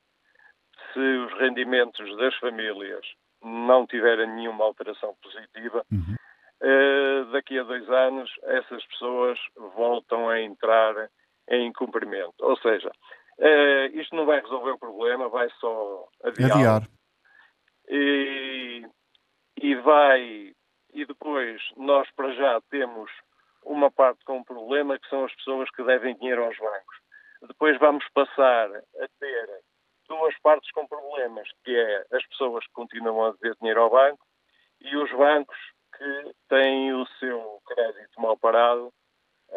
se 0.93 0.99
os 0.99 1.33
rendimentos 1.39 2.17
das 2.17 2.35
famílias 2.35 3.05
não 3.43 3.85
tiverem 3.85 4.27
nenhuma 4.27 4.65
alteração 4.65 5.15
positiva, 5.21 5.85
uhum. 5.91 6.15
uh, 6.61 7.25
daqui 7.31 7.59
a 7.59 7.63
dois 7.63 7.89
anos 7.89 8.31
essas 8.43 8.85
pessoas 8.85 9.39
voltam 9.75 10.29
a 10.29 10.41
entrar 10.41 11.09
em 11.49 11.71
cumprimento. 11.73 12.35
Ou 12.41 12.57
seja, 12.57 12.91
Uh, 13.39 13.99
isto 13.99 14.15
não 14.15 14.25
vai 14.25 14.41
resolver 14.41 14.71
o 14.71 14.79
problema, 14.79 15.29
vai 15.29 15.49
só 15.59 16.07
adiar. 16.23 16.51
adiar. 16.51 16.81
E, 17.89 18.85
e 19.61 19.75
vai. 19.75 20.53
E 20.93 21.05
depois, 21.05 21.61
nós 21.75 22.09
para 22.15 22.33
já 22.33 22.61
temos 22.69 23.11
uma 23.63 23.91
parte 23.91 24.23
com 24.25 24.37
um 24.37 24.43
problema, 24.43 24.97
que 24.97 25.09
são 25.09 25.25
as 25.25 25.35
pessoas 25.35 25.69
que 25.71 25.83
devem 25.83 26.15
dinheiro 26.15 26.43
aos 26.43 26.57
bancos. 26.57 26.97
Depois 27.43 27.77
vamos 27.77 28.03
passar 28.13 28.75
a 28.75 29.07
ter 29.19 29.61
duas 30.07 30.37
partes 30.39 30.71
com 30.71 30.87
problemas, 30.87 31.47
que 31.63 31.75
é 31.75 32.05
as 32.13 32.25
pessoas 32.27 32.65
que 32.65 32.73
continuam 32.73 33.25
a 33.25 33.31
dever 33.33 33.55
dinheiro 33.59 33.81
ao 33.81 33.89
banco 33.89 34.25
e 34.81 34.95
os 34.95 35.11
bancos 35.11 35.57
que 35.95 36.31
têm 36.49 36.93
o 36.93 37.05
seu 37.19 37.61
crédito 37.67 38.21
mal 38.21 38.37
parado 38.37 38.91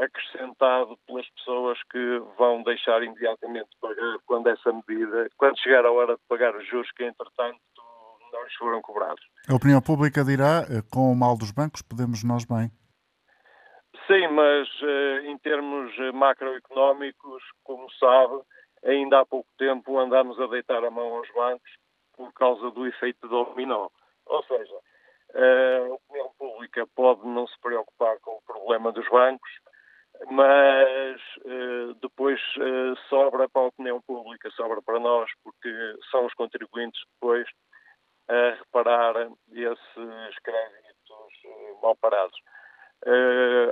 acrescentado 0.01 0.97
pelas 1.07 1.29
pessoas 1.31 1.79
que 1.91 2.23
vão 2.39 2.63
deixar 2.63 3.03
imediatamente 3.03 3.69
de 3.71 3.77
pagar 3.81 4.19
quando 4.27 4.49
essa 4.49 4.73
medida, 4.73 5.29
quando 5.37 5.59
chegar 5.61 5.85
a 5.85 5.93
hora 5.93 6.15
de 6.15 6.23
pagar 6.29 6.57
os 6.57 6.67
juros 6.67 6.91
que 6.93 7.05
entretanto 7.05 7.61
não 8.33 8.43
lhes 8.45 8.55
foram 8.55 8.81
cobrados. 8.81 9.23
A 9.49 9.55
opinião 9.55 9.81
pública 9.83 10.25
dirá, 10.25 10.65
eh, 10.71 10.83
com 10.91 11.13
o 11.13 11.17
mal 11.17 11.37
dos 11.37 11.51
bancos 11.51 11.83
podemos 11.83 12.25
nós 12.25 12.45
bem. 12.45 12.71
Sim, 14.07 14.29
mas 14.29 14.69
eh, 14.83 15.27
em 15.27 15.39
termos 15.39 15.93
eh, 15.99 16.13
macroeconómicos, 16.13 17.43
como 17.63 17.91
sabe, 17.93 18.41
ainda 18.85 19.21
há 19.21 19.27
pouco 19.27 19.49
tempo 19.59 19.99
andámos 19.99 20.41
a 20.41 20.47
deitar 20.47 20.83
a 20.85 20.91
mão 20.91 21.17
aos 21.17 21.29
bancos 21.35 21.71
por 22.17 22.33
causa 22.33 22.71
do 22.71 22.87
efeito 22.87 23.29
dominó. 23.29 23.89
Ou 24.27 24.43
seja, 24.45 24.77
a 25.35 25.95
opinião 25.95 26.31
pública 26.39 26.87
pode 26.95 27.27
não 27.27 27.47
se 27.47 27.59
preocupar 27.61 28.19
com 28.21 28.33
o 28.33 28.43
problema 28.43 28.93
dos 28.93 29.09
bancos, 29.09 29.51
mas 30.31 31.21
uh, 31.45 31.95
depois 32.03 32.41
uh, 32.57 32.97
sobra 33.09 33.49
para 33.49 33.63
a 33.63 33.67
opinião 33.67 34.01
pública, 34.03 34.51
sobra 34.51 34.83
para 34.83 34.99
nós, 34.99 35.31
porque 35.43 35.71
são 36.11 36.27
os 36.27 36.35
contribuintes 36.35 37.01
depois 37.15 37.49
a 38.29 38.55
reparar 38.59 39.17
esses 39.53 40.39
créditos 40.43 41.45
uh, 41.45 41.83
mal 41.83 41.97
parados. 41.97 42.39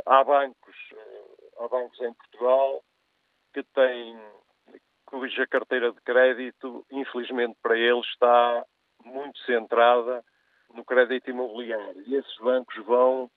há 0.06 0.24
bancos, 0.24 0.76
há 1.58 1.68
bancos 1.68 2.00
em 2.00 2.14
Portugal 2.14 2.82
que 3.52 3.62
têm 3.74 4.18
cuja 5.06 5.46
carteira 5.46 5.90
de 5.92 6.00
crédito, 6.02 6.84
infelizmente 6.90 7.56
para 7.62 7.78
eles, 7.78 8.06
está 8.06 8.64
muito 9.04 9.38
centrada 9.40 10.22
no 10.74 10.84
crédito 10.84 11.30
imobiliário. 11.30 12.02
E 12.06 12.14
esses 12.14 12.37
bancos 12.38 12.76
vão, 12.84 13.30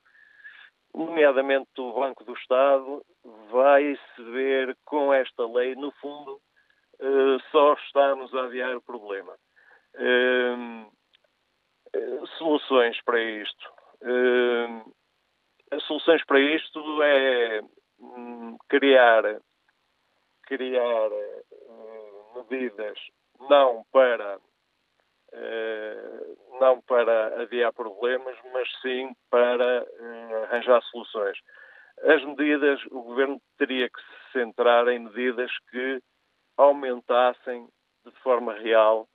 nomeadamente 0.93 1.69
o 1.79 1.93
Banco 1.93 2.23
do 2.23 2.33
Estado, 2.33 3.03
vai-se 3.49 4.23
ver 4.31 4.77
com 4.85 5.13
esta 5.13 5.47
lei, 5.47 5.75
no 5.75 5.91
fundo, 5.93 6.41
uh, 6.99 7.39
só 7.51 7.73
está-nos 7.73 8.33
a 8.35 8.45
adiar 8.45 8.75
o 8.75 8.81
problema. 8.81 9.33
Uh, 9.95 10.87
uh, 11.95 12.27
soluções 12.37 13.01
para 13.03 13.21
isto. 13.21 13.73
as 15.71 15.83
soluções 15.83 16.23
para 16.25 16.39
isto 16.39 17.03
é 17.03 17.61
um, 17.99 18.57
criar, 18.67 19.23
criar 20.43 21.09
medidas 22.35 22.97
não 23.49 23.83
para 23.91 24.39
não 26.59 26.81
para 26.81 27.41
adiar 27.41 27.73
problemas, 27.73 28.37
mas 28.53 28.69
sim 28.81 29.15
para 29.29 29.85
arranjar 30.43 30.81
soluções. 30.83 31.37
As 32.03 32.23
medidas, 32.25 32.79
o 32.91 33.01
governo 33.03 33.41
teria 33.57 33.89
que 33.89 33.99
se 33.99 34.39
centrar 34.39 34.87
em 34.87 34.99
medidas 34.99 35.51
que 35.69 36.01
aumentassem 36.57 37.67
de 38.05 38.11
forma 38.21 38.53
real 38.53 39.07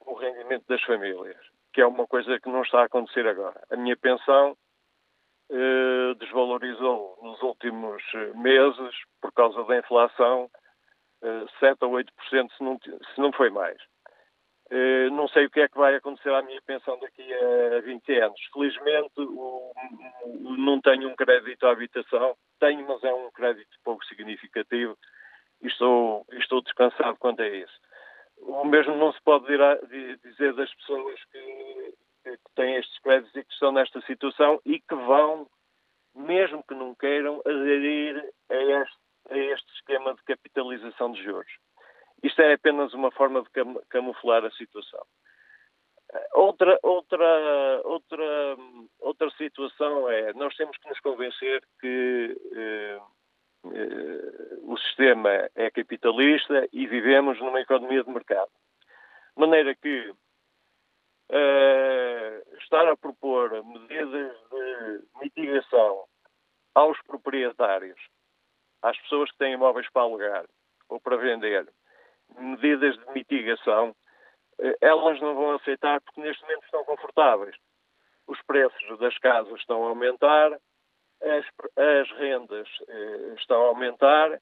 o 0.00 0.14
rendimento 0.14 0.64
das 0.68 0.82
famílias, 0.82 1.38
que 1.72 1.80
é 1.80 1.86
uma 1.86 2.06
coisa 2.06 2.38
que 2.38 2.48
não 2.48 2.62
está 2.62 2.82
a 2.82 2.84
acontecer 2.84 3.26
agora. 3.26 3.62
A 3.70 3.76
minha 3.76 3.96
pensão 3.96 4.56
eh, 5.50 6.14
desvalorizou 6.18 7.18
nos 7.22 7.40
últimos 7.42 8.02
meses, 8.34 8.94
por 9.20 9.32
causa 9.32 9.62
da 9.64 9.78
inflação, 9.78 10.50
eh, 11.22 11.46
7 11.60 11.84
ou 11.84 11.92
8%, 11.92 12.52
se 12.56 12.64
não, 12.64 12.78
se 12.78 13.20
não 13.20 13.32
foi 13.32 13.50
mais. 13.50 13.76
Eh, 14.76 15.08
não 15.10 15.28
sei 15.28 15.46
o 15.46 15.50
que 15.50 15.60
é 15.60 15.68
que 15.68 15.78
vai 15.78 15.94
acontecer 15.94 16.34
à 16.34 16.42
minha 16.42 16.60
pensão 16.62 16.98
daqui 16.98 17.22
a 17.32 17.80
20 17.80 18.12
anos. 18.18 18.40
Felizmente, 18.52 19.12
não 20.58 20.80
tenho 20.80 21.10
um 21.10 21.14
crédito 21.14 21.64
à 21.64 21.70
habitação. 21.70 22.36
Tenho, 22.58 22.84
mas 22.88 23.04
é 23.04 23.14
um 23.14 23.30
crédito 23.30 23.70
pouco 23.84 24.04
significativo 24.06 24.98
e 25.62 25.68
estou, 25.68 26.26
estou 26.32 26.60
descansado 26.60 27.16
quanto 27.20 27.42
a 27.42 27.48
isso. 27.48 27.72
O 28.38 28.64
mesmo 28.64 28.96
não 28.96 29.12
se 29.12 29.22
pode 29.22 29.46
dizer 30.24 30.52
das 30.54 30.74
pessoas 30.74 31.24
que, 31.26 31.94
que 32.24 32.54
têm 32.56 32.74
estes 32.74 32.98
créditos 32.98 33.36
e 33.36 33.44
que 33.44 33.52
estão 33.52 33.70
nesta 33.70 34.00
situação 34.00 34.60
e 34.66 34.80
que 34.80 34.94
vão, 34.96 35.48
mesmo 36.16 36.64
que 36.64 36.74
não 36.74 36.96
queiram, 36.96 37.40
aderir 37.46 38.28
a 38.50 38.56
este, 38.56 38.98
a 39.30 39.38
este 39.38 39.72
esquema 39.76 40.14
de 40.14 40.22
capitalização 40.24 41.12
de 41.12 41.22
juros. 41.22 41.63
Isto 42.24 42.40
é 42.40 42.54
apenas 42.54 42.94
uma 42.94 43.10
forma 43.10 43.42
de 43.42 43.50
camuflar 43.90 44.46
a 44.46 44.50
situação. 44.52 45.04
Outra, 46.32 46.78
outra, 46.82 47.82
outra, 47.84 48.56
outra 48.98 49.30
situação 49.32 50.08
é 50.08 50.32
nós 50.32 50.56
temos 50.56 50.74
que 50.78 50.88
nos 50.88 50.98
convencer 51.00 51.62
que 51.78 52.40
eh, 52.56 53.00
eh, 53.66 54.58
o 54.62 54.74
sistema 54.78 55.50
é 55.54 55.70
capitalista 55.70 56.66
e 56.72 56.86
vivemos 56.86 57.38
numa 57.40 57.60
economia 57.60 58.02
de 58.02 58.10
mercado. 58.10 58.50
De 59.36 59.40
maneira 59.40 59.74
que 59.74 60.14
eh, 61.28 62.42
estar 62.58 62.88
a 62.88 62.96
propor 62.96 63.62
medidas 63.66 64.34
de 64.50 65.02
mitigação 65.20 66.04
aos 66.74 66.98
proprietários, 67.02 68.00
às 68.80 68.96
pessoas 69.02 69.30
que 69.30 69.38
têm 69.38 69.52
imóveis 69.52 69.90
para 69.90 70.02
alugar 70.02 70.46
ou 70.88 70.98
para 70.98 71.18
vender, 71.18 71.68
medidas 72.38 72.96
de 72.98 73.12
mitigação, 73.12 73.94
eh, 74.58 74.76
elas 74.80 75.20
não 75.20 75.34
vão 75.34 75.52
aceitar 75.52 76.00
porque 76.00 76.20
neste 76.20 76.42
momento 76.42 76.64
estão 76.64 76.84
confortáveis. 76.84 77.56
Os 78.26 78.40
preços 78.42 78.98
das 78.98 79.16
casas 79.18 79.58
estão 79.60 79.84
a 79.84 79.88
aumentar, 79.88 80.52
as, 81.22 81.46
as 81.76 82.10
rendas 82.18 82.68
eh, 82.88 83.34
estão 83.38 83.62
a 83.62 83.68
aumentar 83.68 84.40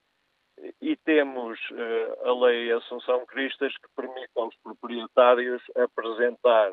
e 0.81 0.97
temos 0.97 1.59
eh, 1.73 2.19
a 2.25 2.33
lei 2.45 2.73
Assunção 2.73 3.25
Cristas 3.27 3.73
que 3.79 3.89
permite 3.97 4.31
aos 4.37 4.55
proprietários 4.63 5.63
apresentar 5.77 6.73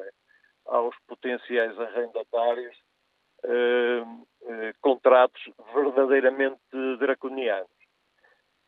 aos 0.66 0.96
potenciais 1.08 1.80
arrendatários 1.80 2.78
contratos 4.82 5.42
verdadeiramente 5.74 6.60
draconianos. 7.00 7.72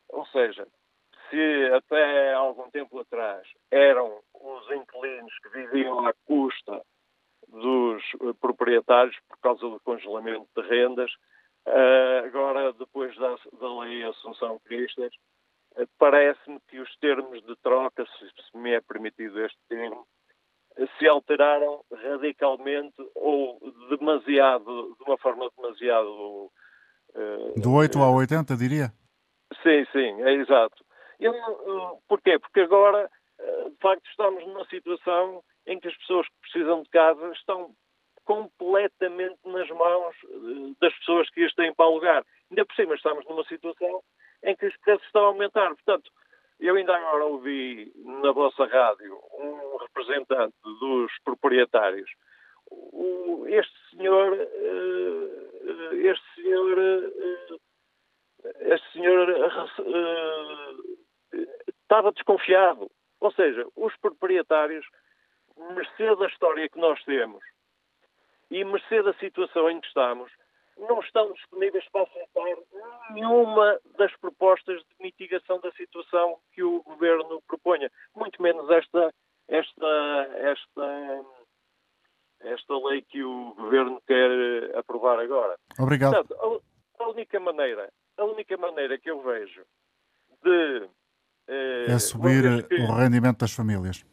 Ou 0.08 0.24
seja, 0.26 0.66
se 1.32 1.74
até 1.74 2.34
algum 2.34 2.70
tempo 2.70 3.00
atrás 3.00 3.42
eram 3.70 4.20
os 4.34 4.70
inquilinos 4.70 5.32
que 5.42 5.48
viviam 5.48 6.06
à 6.06 6.12
custa 6.26 6.82
dos 7.48 8.02
eh, 8.20 8.32
proprietários 8.40 9.16
por 9.28 9.38
causa 9.38 9.62
do 9.62 9.80
congelamento 9.80 10.46
de 10.54 10.68
rendas, 10.68 11.10
Uh, 11.66 12.26
agora, 12.26 12.72
depois 12.72 13.16
da, 13.16 13.36
da 13.60 13.80
lei 13.80 14.02
Assunção 14.02 14.58
Cristas, 14.64 15.12
uh, 15.76 15.86
parece-me 15.96 16.58
que 16.68 16.80
os 16.80 16.92
termos 16.96 17.40
de 17.44 17.54
troca, 17.62 18.04
se, 18.04 18.58
me 18.58 18.72
é 18.72 18.80
permitido 18.80 19.40
este 19.44 19.58
termo, 19.68 20.04
uh, 20.76 20.88
se 20.98 21.06
alteraram 21.06 21.84
radicalmente 21.92 22.96
ou 23.14 23.60
demasiado, 23.88 24.96
de 24.98 25.04
uma 25.04 25.16
forma 25.18 25.48
demasiado. 25.56 26.50
Do 27.56 27.74
8 27.74 27.98
ao 27.98 28.14
80, 28.14 28.56
diria? 28.56 28.92
Sim, 29.62 29.84
sim, 29.92 30.22
é 30.22 30.32
exato. 30.32 30.82
Eu, 31.24 32.02
porquê? 32.08 32.38
Porque 32.38 32.60
agora, 32.60 33.10
de 33.38 33.76
facto, 33.80 34.06
estamos 34.08 34.46
numa 34.46 34.64
situação 34.66 35.42
em 35.66 35.78
que 35.78 35.88
as 35.88 35.96
pessoas 35.98 36.26
que 36.28 36.40
precisam 36.40 36.82
de 36.82 36.88
casa 36.90 37.32
estão 37.32 37.74
completamente 38.24 39.38
nas 39.44 39.68
mãos 39.70 40.14
eh, 40.24 40.74
das 40.80 40.94
pessoas 40.98 41.28
que 41.30 41.44
as 41.44 41.54
têm 41.54 41.74
para 41.74 41.86
alugar. 41.86 42.24
Ainda 42.50 42.64
por 42.64 42.74
cima 42.74 42.94
estamos 42.94 43.24
numa 43.26 43.44
situação 43.44 44.02
em 44.42 44.56
que 44.56 44.66
os 44.66 44.76
preços 44.78 45.04
estão 45.06 45.24
a 45.24 45.26
aumentar. 45.26 45.68
Portanto, 45.74 46.10
eu 46.60 46.76
ainda 46.76 46.96
agora 46.96 47.24
ouvi 47.24 47.92
na 47.96 48.32
vossa 48.32 48.64
rádio 48.66 49.18
um 49.38 49.76
representante 49.78 50.54
dos 50.62 51.12
proprietários. 51.24 52.10
este 53.48 53.90
senhor, 53.90 54.38
eh, 54.40 55.96
este 56.10 56.34
senhor, 56.34 56.78
eh, 56.78 57.58
este 58.74 58.92
senhor 58.92 59.28
estava 61.82 62.12
desconfiado. 62.12 62.90
Ou 63.20 63.32
seja, 63.32 63.66
os 63.76 63.96
proprietários, 63.98 64.84
mercê 65.74 66.14
da 66.16 66.26
história 66.26 66.68
que 66.68 66.78
nós 66.78 67.02
temos, 67.04 67.42
e, 68.50 68.64
mercê 68.64 69.02
da 69.02 69.14
situação 69.14 69.70
em 69.70 69.80
que 69.80 69.86
estamos, 69.86 70.30
não 70.76 71.00
estão 71.00 71.32
disponíveis 71.32 71.88
para 71.90 72.02
aceitar 72.02 72.56
nenhuma 73.10 73.78
das 73.96 74.14
propostas 74.16 74.80
de 74.80 74.94
mitigação 75.00 75.60
da 75.60 75.70
situação 75.72 76.38
que 76.52 76.62
o 76.62 76.82
governo 76.82 77.42
proponha, 77.46 77.90
muito 78.14 78.42
menos 78.42 78.68
esta, 78.70 79.14
esta, 79.48 80.28
esta, 80.38 81.24
esta 82.40 82.88
lei 82.88 83.02
que 83.02 83.22
o 83.22 83.54
governo 83.54 84.02
quer 84.06 84.76
aprovar 84.76 85.18
agora. 85.18 85.56
Obrigado. 85.78 86.26
Portanto, 86.26 86.62
a, 86.98 87.04
a 87.04 87.08
única 87.08 87.38
maneira, 87.38 87.92
a 88.16 88.24
única 88.24 88.56
maneira 88.56 88.98
que 88.98 89.10
eu 89.10 89.20
vejo 89.22 89.64
de 90.42 90.88
eh, 91.92 91.96
é 91.96 91.98
subir 91.98 92.66
que, 92.66 92.74
o 92.74 92.92
rendimento 92.92 93.38
das 93.38 93.52
famílias. 93.52 94.04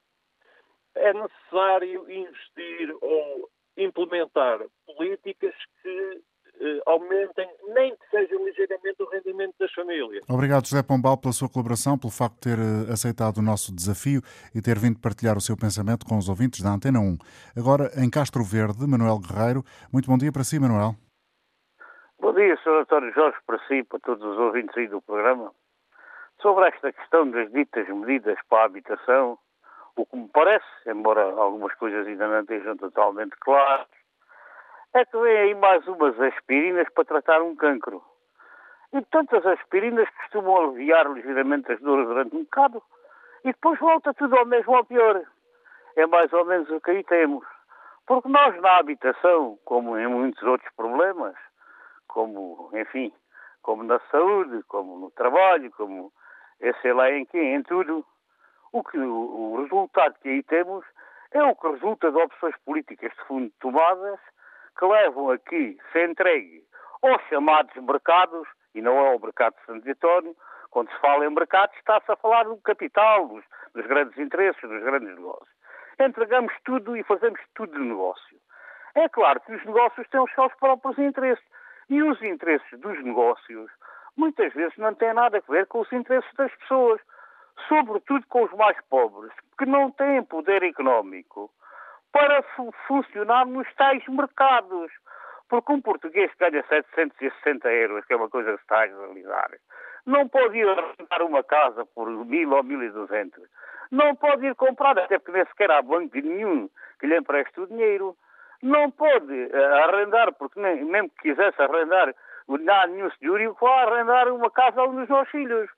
É 0.96 1.14
necessário 1.14 2.10
investir 2.10 2.96
ou 3.02 3.50
implementar 3.78 4.60
políticas 4.86 5.54
que 5.82 6.22
eh, 6.62 6.82
aumentem, 6.86 7.48
nem 7.74 7.96
que 7.96 8.10
seja 8.10 8.36
ligeiramente, 8.36 9.02
o 9.02 9.10
rendimento 9.10 9.56
das 9.58 9.72
famílias. 9.72 10.26
Obrigado, 10.30 10.68
José 10.68 10.84
Pombal, 10.84 11.18
pela 11.18 11.32
sua 11.32 11.48
colaboração, 11.48 11.98
pelo 11.98 12.12
facto 12.12 12.36
de 12.36 12.42
ter 12.42 12.60
eh, 12.60 12.92
aceitado 12.92 13.38
o 13.38 13.42
nosso 13.42 13.74
desafio 13.74 14.22
e 14.54 14.62
ter 14.62 14.78
vindo 14.78 15.00
partilhar 15.00 15.38
o 15.38 15.42
seu 15.42 15.56
pensamento 15.56 16.06
com 16.06 16.18
os 16.18 16.28
ouvintes 16.28 16.62
da 16.62 16.72
Antena 16.72 17.00
1. 17.00 17.18
Agora, 17.58 17.90
em 17.96 18.10
Castro 18.10 18.44
Verde, 18.44 18.86
Manuel 18.86 19.20
Guerreiro. 19.20 19.64
Muito 19.92 20.08
bom 20.08 20.18
dia 20.18 20.32
para 20.34 20.44
si, 20.44 20.60
Manuel. 20.60 20.96
Bom 22.20 22.34
dia, 22.34 22.58
Sr. 22.58 22.82
António 22.82 23.14
Jorge, 23.14 23.38
para 23.48 23.60
si 23.66 23.76
e 23.76 23.84
para 23.86 24.00
todos 24.00 24.22
os 24.22 24.38
ouvintes 24.38 24.78
aí 24.78 24.88
do 24.90 25.02
programa. 25.02 25.54
Sobre 26.42 26.70
esta 26.70 26.94
questão 26.94 27.30
das 27.30 27.52
ditas 27.52 27.88
medidas 27.90 28.38
para 28.48 28.62
a 28.62 28.66
habitação, 28.66 29.38
o 29.98 30.06
que 30.06 30.16
me 30.16 30.30
parece, 30.30 30.66
embora 30.88 31.22
algumas 31.22 31.74
coisas 31.76 32.08
ainda 32.08 32.28
não 32.28 32.40
estejam 32.40 32.78
totalmente 32.78 33.36
claras, 33.42 33.88
é 34.94 35.04
que 35.04 35.18
vem 35.18 35.38
aí 35.38 35.56
mais 35.56 35.86
umas 35.88 36.20
aspirinas 36.20 36.88
para 36.94 37.04
tratar 37.04 37.42
um 37.42 37.56
cancro. 37.56 38.02
E 38.94 39.02
tantas 39.12 39.46
aspirinas 39.46 40.10
costumam 40.12 40.70
aliviar 40.70 41.12
ligeiramente 41.12 41.72
as 41.74 41.80
dores 41.82 42.08
durante 42.08 42.36
um 42.36 42.44
bocado 42.44 42.82
e 43.44 43.52
depois 43.52 43.78
volta 43.80 44.14
tudo 44.14 44.38
ao 44.38 44.46
mesmo 44.46 44.76
ao 44.76 44.86
pior. 44.86 45.22
É 45.98 46.08
mais 46.08 46.32
ou 46.32 46.46
menos 46.46 46.70
o 46.70 46.80
que 46.80 46.92
aí 46.92 47.04
temos. 47.04 47.46
Porque 48.08 48.30
nós 48.30 48.60
na 48.62 48.78
habitação, 48.78 49.60
como 49.66 49.98
em 49.98 50.08
muitos 50.08 50.42
outros 50.44 50.74
problemas, 50.76 51.36
como, 52.08 52.72
enfim, 52.74 53.14
como 53.62 53.84
na 53.84 54.00
saúde, 54.10 54.64
como 54.64 54.98
no 54.98 55.12
trabalho, 55.12 55.70
como 55.72 56.12
sei 56.82 56.94
lá 56.94 57.12
em 57.12 57.26
quem, 57.26 57.56
em 57.56 57.64
tudo. 57.64 58.06
O, 58.72 58.84
que, 58.84 58.98
o, 58.98 59.62
resultado 59.62 60.16
que 60.22 60.30
aí 60.30 60.44
temos 60.44 60.86
é 61.32 61.42
o 61.44 61.56
que 61.56 61.68
resulta 61.68 62.12
de 62.12 62.18
opções 62.18 62.56
políticas 62.66 63.12
de 63.12 63.26
fundo 63.26 63.52
tomadas 63.60 64.20
que 64.78 64.86
levam 64.86 65.32
aqui, 65.32 65.78
se 65.92 66.06
entregue 66.06 66.64
aos 67.02 67.22
chamados 67.24 67.76
mercados, 67.76 68.48
e 68.76 68.82
não 68.82 68.98
é 68.98 69.16
o 69.16 69.20
mercado 69.20 69.56
de 69.56 69.66
Santo 69.66 69.84
Vitório, 69.84 70.36
quando 70.70 70.92
se 70.92 71.00
fala 71.00 71.26
em 71.26 71.34
mercado 71.34 71.72
está-se 71.76 72.12
a 72.12 72.16
falar 72.16 72.44
do 72.44 72.58
capital, 72.58 73.28
dos, 73.28 73.44
dos 73.74 73.86
grandes 73.88 74.18
interesses, 74.18 74.62
dos 74.62 74.84
grandes 74.84 75.16
negócios. 75.16 75.50
Entregamos 76.00 76.54
tudo 76.64 76.96
e 76.96 77.04
fazemos 77.04 77.40
tudo 77.56 77.74
de 77.74 77.80
negócio. 77.80 78.38
É 78.96 79.10
claro 79.10 79.40
que 79.42 79.54
os 79.54 79.66
negócios 79.66 80.08
têm 80.10 80.20
os 80.20 80.32
seus 80.34 80.54
próprios 80.56 80.98
interesses. 80.98 81.44
E 81.90 82.02
os 82.04 82.22
interesses 82.22 82.80
dos 82.80 83.04
negócios 83.04 83.72
muitas 84.20 84.54
vezes 84.54 84.78
não 84.78 84.94
têm 84.94 85.14
nada 85.14 85.38
a 85.38 85.52
ver 85.52 85.66
com 85.68 85.80
os 85.80 85.92
interesses 85.94 86.30
das 86.36 86.54
pessoas, 86.56 87.00
sobretudo 87.68 88.26
com 88.28 88.44
os 88.44 88.52
mais 88.54 88.78
pobres, 88.90 89.32
que 89.58 89.66
não 89.66 89.90
têm 89.92 90.24
poder 90.24 90.62
económico 90.64 91.50
para 92.12 92.44
funcionar 92.88 93.46
nos 93.46 93.68
tais 93.76 94.06
mercados. 94.08 94.92
Porque 95.48 95.72
um 95.72 95.82
português 95.82 96.32
que 96.34 96.50
ganha 96.50 96.64
760 96.68 97.72
euros, 97.72 98.06
que 98.06 98.14
é 98.14 98.16
uma 98.16 98.30
coisa 98.30 98.56
que 98.56 98.62
está 98.62 98.84
a 98.84 98.86
realizar, 98.86 99.50
não 100.06 100.28
pode 100.28 100.58
ir 100.58 100.68
arrendar 100.68 101.24
uma 101.24 101.44
casa 101.44 101.86
por 101.86 102.08
1.000 102.08 102.52
ou 102.52 102.64
1.200. 102.64 103.32
Não 103.90 104.16
pode 104.16 104.46
ir 104.46 104.54
comprar, 104.56 105.00
até 105.00 105.18
porque 105.18 105.32
nem 105.32 105.46
sequer 105.46 105.72
há 105.72 105.82
banco 105.82 106.16
nenhum 106.18 106.70
que 107.00 107.08
lhe 107.08 107.18
empreste 107.18 107.60
o 107.60 107.66
dinheiro. 107.66 108.16
Não 108.62 108.92
pode 108.92 109.34
uh, 109.34 109.76
arrendar, 109.86 110.34
porque 110.34 110.60
nem, 110.60 110.84
mesmo 110.84 111.10
que 111.10 111.30
quisesse 111.30 111.60
arrendar, 111.60 112.14
não 112.58 112.74
há 112.74 112.88
nenhum 112.88 113.12
senhorio 113.12 113.56
que 113.56 113.62
vá 113.62 113.84
arrendar 113.84 114.28
uma 114.30 114.50
casa 114.50 114.82
aos 114.82 114.94
meus 114.94 115.30
filhos. 115.30 115.70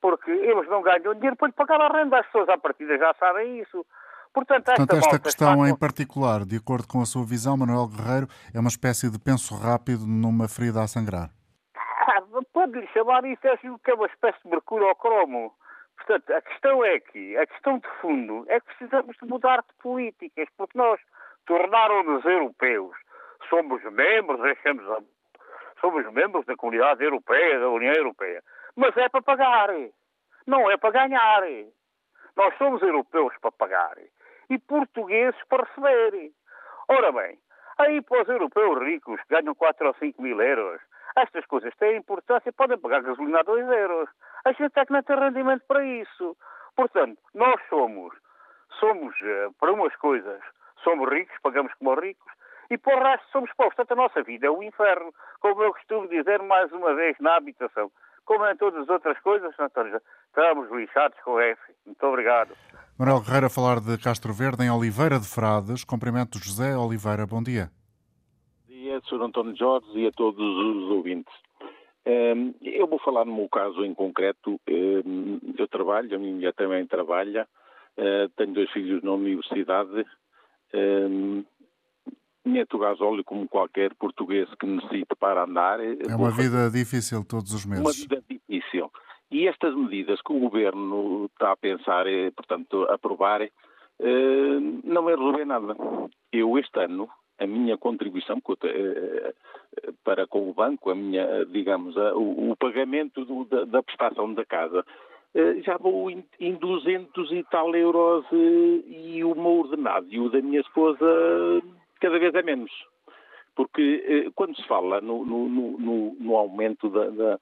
Porque 0.00 0.30
eles 0.30 0.68
não 0.68 0.82
ganham 0.82 1.14
dinheiro 1.14 1.36
para 1.36 1.48
lhe 1.48 1.54
pagar 1.54 1.80
a 1.80 1.88
renda. 1.88 2.20
As 2.20 2.26
pessoas 2.26 2.48
à 2.48 2.58
partida 2.58 2.96
já 2.98 3.12
sabem 3.14 3.60
isso. 3.60 3.84
Portanto, 4.32 4.68
esta, 4.68 4.86
Portanto, 4.86 5.04
esta 5.04 5.18
questão 5.18 5.66
em 5.66 5.76
particular, 5.76 6.44
de 6.44 6.56
acordo 6.56 6.86
com 6.86 7.00
a 7.00 7.06
sua 7.06 7.24
visão, 7.24 7.56
Manuel 7.56 7.88
Guerreiro, 7.88 8.28
é 8.54 8.60
uma 8.60 8.68
espécie 8.68 9.10
de 9.10 9.18
penso 9.18 9.56
rápido 9.56 10.06
numa 10.06 10.46
ferida 10.48 10.82
a 10.82 10.86
sangrar. 10.86 11.30
Ah, 11.74 12.22
Pode-lhe 12.52 12.86
chamar 12.88 13.24
isso 13.24 13.46
é 13.46 13.54
assim, 13.54 13.76
que 13.82 13.90
é 13.90 13.94
uma 13.94 14.06
espécie 14.06 14.38
de 14.44 14.50
mercúrio 14.50 14.86
ao 14.86 14.94
cromo. 14.94 15.52
Portanto, 15.96 16.32
a 16.32 16.40
questão 16.40 16.84
é 16.84 17.00
que, 17.00 17.36
a 17.36 17.46
questão 17.46 17.78
de 17.78 17.88
fundo, 18.00 18.44
é 18.48 18.60
que 18.60 18.66
precisamos 18.66 19.16
de 19.20 19.28
mudar 19.28 19.58
de 19.58 19.74
políticas, 19.82 20.48
porque 20.56 20.78
nós 20.78 21.00
tornaram-nos 21.46 22.24
europeus. 22.24 22.96
Somos 23.48 23.82
membros, 23.92 24.40
deixamos 24.40 24.84
a... 24.90 24.98
somos 25.80 26.04
membros 26.12 26.44
da 26.46 26.56
comunidade 26.56 27.02
europeia, 27.04 27.60
da 27.60 27.68
União 27.68 27.94
Europeia. 27.94 28.42
Mas 28.76 28.96
é 28.96 29.08
para 29.08 29.22
pagar, 29.22 29.70
não 30.46 30.70
é 30.70 30.76
para 30.76 30.90
ganhar. 30.90 31.42
Nós 32.36 32.56
somos 32.56 32.80
europeus 32.82 33.34
para 33.40 33.52
pagar 33.52 33.96
e 34.50 34.58
portugueses 34.58 35.40
para 35.48 35.64
receber. 35.64 36.30
Ora 36.88 37.12
bem, 37.12 37.38
aí 37.78 38.00
para 38.02 38.22
os 38.22 38.28
europeus 38.28 38.82
ricos 38.82 39.20
que 39.22 39.34
ganham 39.34 39.54
4 39.54 39.86
ou 39.86 39.94
5 39.94 40.22
mil 40.22 40.40
euros, 40.40 40.80
estas 41.16 41.44
coisas 41.46 41.74
têm 41.76 41.96
importância, 41.96 42.52
podem 42.52 42.78
pagar 42.78 43.02
gasolina 43.02 43.40
a 43.40 43.42
2 43.42 43.68
euros. 43.68 44.08
A 44.44 44.52
gente 44.52 44.78
é 44.78 44.86
que 44.86 44.92
não 44.92 45.02
tem 45.02 45.18
rendimento 45.18 45.64
para 45.66 45.84
isso. 45.84 46.36
Portanto, 46.76 47.18
nós 47.34 47.60
somos, 47.68 48.14
somos 48.78 49.14
uh, 49.20 49.52
para 49.58 49.72
umas 49.72 49.94
coisas, 49.96 50.40
somos 50.84 51.08
ricos, 51.10 51.36
pagamos 51.42 51.74
como 51.74 51.94
ricos, 51.94 52.32
e 52.70 52.76
para 52.76 52.96
o 52.96 53.02
resto 53.02 53.26
somos 53.32 53.50
pobres. 53.54 53.76
Portanto, 53.76 53.98
a 53.98 54.02
nossa 54.02 54.22
vida 54.22 54.46
é 54.46 54.50
o 54.50 54.58
um 54.58 54.62
inferno, 54.62 55.12
como 55.40 55.62
eu 55.62 55.72
costumo 55.72 56.08
dizer 56.08 56.42
mais 56.42 56.70
uma 56.72 56.94
vez 56.94 57.16
na 57.20 57.36
habitação. 57.36 57.90
Como 58.24 58.46
em 58.46 58.56
todas 58.56 58.82
as 58.82 58.88
outras 58.90 59.18
coisas, 59.20 59.50
estamos 59.50 60.70
lixados 60.70 61.18
com 61.24 61.40
F. 61.40 61.60
Muito 61.86 62.06
obrigado. 62.06 62.54
Manuel 62.98 63.20
Guerreiro 63.20 63.46
a 63.46 63.50
falar 63.50 63.80
de 63.80 63.96
Castro 63.96 64.34
Verde, 64.34 64.64
em 64.64 64.70
Oliveira 64.70 65.18
de 65.18 65.26
Frades. 65.26 65.82
Cumprimento 65.82 66.38
José 66.38 66.76
Oliveira. 66.76 67.26
Bom 67.26 67.42
dia. 67.42 67.70
Bom 68.66 68.74
dia, 68.74 69.00
Sr. 69.08 69.22
António 69.22 69.56
Jorge 69.56 69.86
e 69.94 70.06
a 70.06 70.12
todos 70.12 70.38
os 70.38 70.90
ouvintes. 70.90 71.32
Ehm, 72.04 72.52
eu 72.60 72.86
vou 72.86 72.98
falar 72.98 73.24
no 73.24 73.34
meu 73.34 73.48
caso 73.48 73.82
em 73.82 73.94
concreto. 73.94 74.60
Ehm, 74.66 75.38
eu 75.56 75.66
trabalho, 75.66 76.14
a 76.14 76.18
minha 76.18 76.34
mulher 76.34 76.52
também 76.52 76.86
trabalha, 76.86 77.48
eh, 77.96 78.28
tenho 78.36 78.52
dois 78.52 78.70
filhos 78.72 79.02
na 79.02 79.12
universidade. 79.12 80.04
Ehm, 82.44 82.52
meto 82.52 82.78
gasóleo 82.78 83.24
como 83.24 83.48
qualquer 83.48 83.94
português 83.94 84.48
que 84.58 84.66
necessite 84.66 85.14
para 85.18 85.44
andar. 85.44 85.80
É 85.80 86.16
uma 86.16 86.30
vida 86.30 86.70
difícil 86.70 87.24
todos 87.24 87.52
os 87.52 87.64
meses. 87.64 87.84
Uma 87.84 87.92
vida 87.92 88.22
difícil. 88.28 88.90
E 89.30 89.46
estas 89.46 89.74
medidas 89.74 90.20
que 90.22 90.32
o 90.32 90.40
Governo 90.40 91.26
está 91.26 91.52
a 91.52 91.56
pensar, 91.56 92.06
eh, 92.06 92.30
portanto, 92.30 92.84
aprovar, 92.84 93.42
eh, 93.42 93.50
não 94.84 95.02
vai 95.02 95.14
resolver 95.14 95.44
nada. 95.44 95.76
Eu, 96.32 96.58
este 96.58 96.80
ano, 96.80 97.08
a 97.38 97.46
minha 97.46 97.76
contribuição 97.76 98.40
eh, 98.64 99.34
para 100.02 100.26
com 100.26 100.48
o 100.48 100.54
banco, 100.54 100.90
a 100.90 100.94
minha, 100.94 101.44
digamos, 101.44 101.94
o, 102.14 102.56
pagamento 102.56 103.24
da, 103.66 103.82
prestação 103.82 104.32
da 104.32 104.44
casa, 104.44 104.84
já 105.62 105.76
vou 105.76 106.10
em 106.10 106.54
200 106.54 107.30
e 107.32 107.44
tal 107.44 107.76
euros 107.76 108.24
e 108.32 109.22
o 109.22 109.34
meu 109.34 109.60
ordenado 109.60 110.06
e 110.10 110.18
o 110.18 110.30
da 110.30 110.40
minha 110.40 110.60
esposa 110.60 111.06
cada 111.98 112.18
vez 112.18 112.34
é 112.34 112.42
menos. 112.42 112.70
Porque 113.54 114.30
quando 114.34 114.56
se 114.56 114.66
fala 114.68 115.00
no, 115.00 115.24
no, 115.24 115.48
no, 115.48 116.14
no 116.14 116.36
aumento 116.36 116.88
da, 116.88 117.10
da 117.10 117.40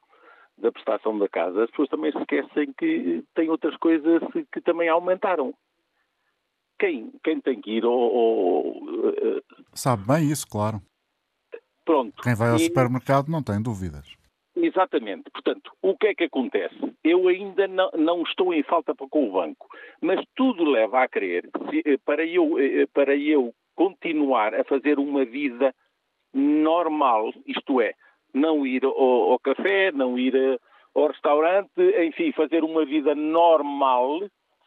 da 0.58 0.72
prestação 0.72 1.18
da 1.18 1.28
casa, 1.28 1.64
as 1.64 1.70
pessoas 1.70 1.88
também 1.88 2.10
se 2.12 2.18
esquecem 2.18 2.72
que 2.72 3.22
tem 3.34 3.50
outras 3.50 3.76
coisas 3.76 4.22
que 4.52 4.60
também 4.60 4.88
aumentaram. 4.88 5.54
Quem, 6.78 7.12
quem 7.22 7.40
tem 7.40 7.60
que 7.60 7.72
ir 7.72 7.84
ou 7.84 9.42
Sabe 9.74 10.06
bem 10.06 10.30
isso, 10.30 10.46
claro. 10.48 10.80
Pronto. 11.84 12.22
Quem 12.22 12.34
vai 12.34 12.50
ao 12.50 12.56
e... 12.56 12.60
supermercado 12.60 13.28
não 13.28 13.42
tem 13.42 13.62
dúvidas. 13.62 14.14
Exatamente. 14.54 15.30
Portanto, 15.30 15.70
o 15.82 15.96
que 15.96 16.08
é 16.08 16.14
que 16.14 16.24
acontece? 16.24 16.76
Eu 17.04 17.28
ainda 17.28 17.68
não, 17.68 17.90
não 17.92 18.22
estou 18.22 18.52
em 18.52 18.62
falta 18.62 18.94
com 18.94 19.28
o 19.28 19.32
banco, 19.32 19.68
mas 20.00 20.24
tudo 20.34 20.64
leva 20.64 21.02
a 21.02 21.08
crer, 21.08 21.48
se, 21.70 21.98
para, 21.98 22.24
eu, 22.24 22.58
eh, 22.58 22.86
para 22.92 23.14
eu 23.14 23.54
continuar 23.76 24.54
a 24.54 24.64
fazer 24.64 24.98
uma 24.98 25.24
vida 25.24 25.72
normal, 26.34 27.32
isto 27.46 27.80
é, 27.80 27.92
não 28.34 28.66
ir 28.66 28.84
ao, 28.84 29.32
ao 29.32 29.38
café, 29.38 29.92
não 29.92 30.18
ir 30.18 30.34
eh, 30.34 30.58
ao 30.94 31.08
restaurante, 31.08 31.70
enfim, 32.06 32.32
fazer 32.32 32.64
uma 32.64 32.84
vida 32.84 33.14
normal, 33.14 34.20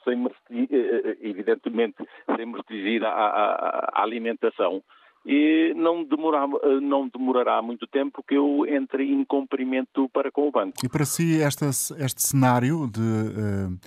sem 0.03 0.25
eh, 0.25 0.67
eh, 0.71 1.17
evidentemente 1.21 1.97
sem 2.35 2.45
me 2.45 2.53
restringir 2.53 3.03
à, 3.03 3.91
alimentação. 3.95 4.81
E 5.25 5.73
não, 5.75 6.03
demorar, 6.05 6.47
não 6.81 7.07
demorará 7.09 7.61
muito 7.61 7.85
tempo 7.85 8.23
que 8.25 8.35
eu 8.35 8.65
entre 8.65 9.03
em 9.03 9.23
cumprimento 9.25 10.09
para 10.13 10.31
com 10.31 10.47
o 10.47 10.51
banco. 10.51 10.77
E 10.81 10.87
para 10.87 11.03
si 11.03 11.41
este, 11.41 11.65
este 11.65 12.21
cenário 12.21 12.87
de 12.87 13.01
uh, 13.01 13.77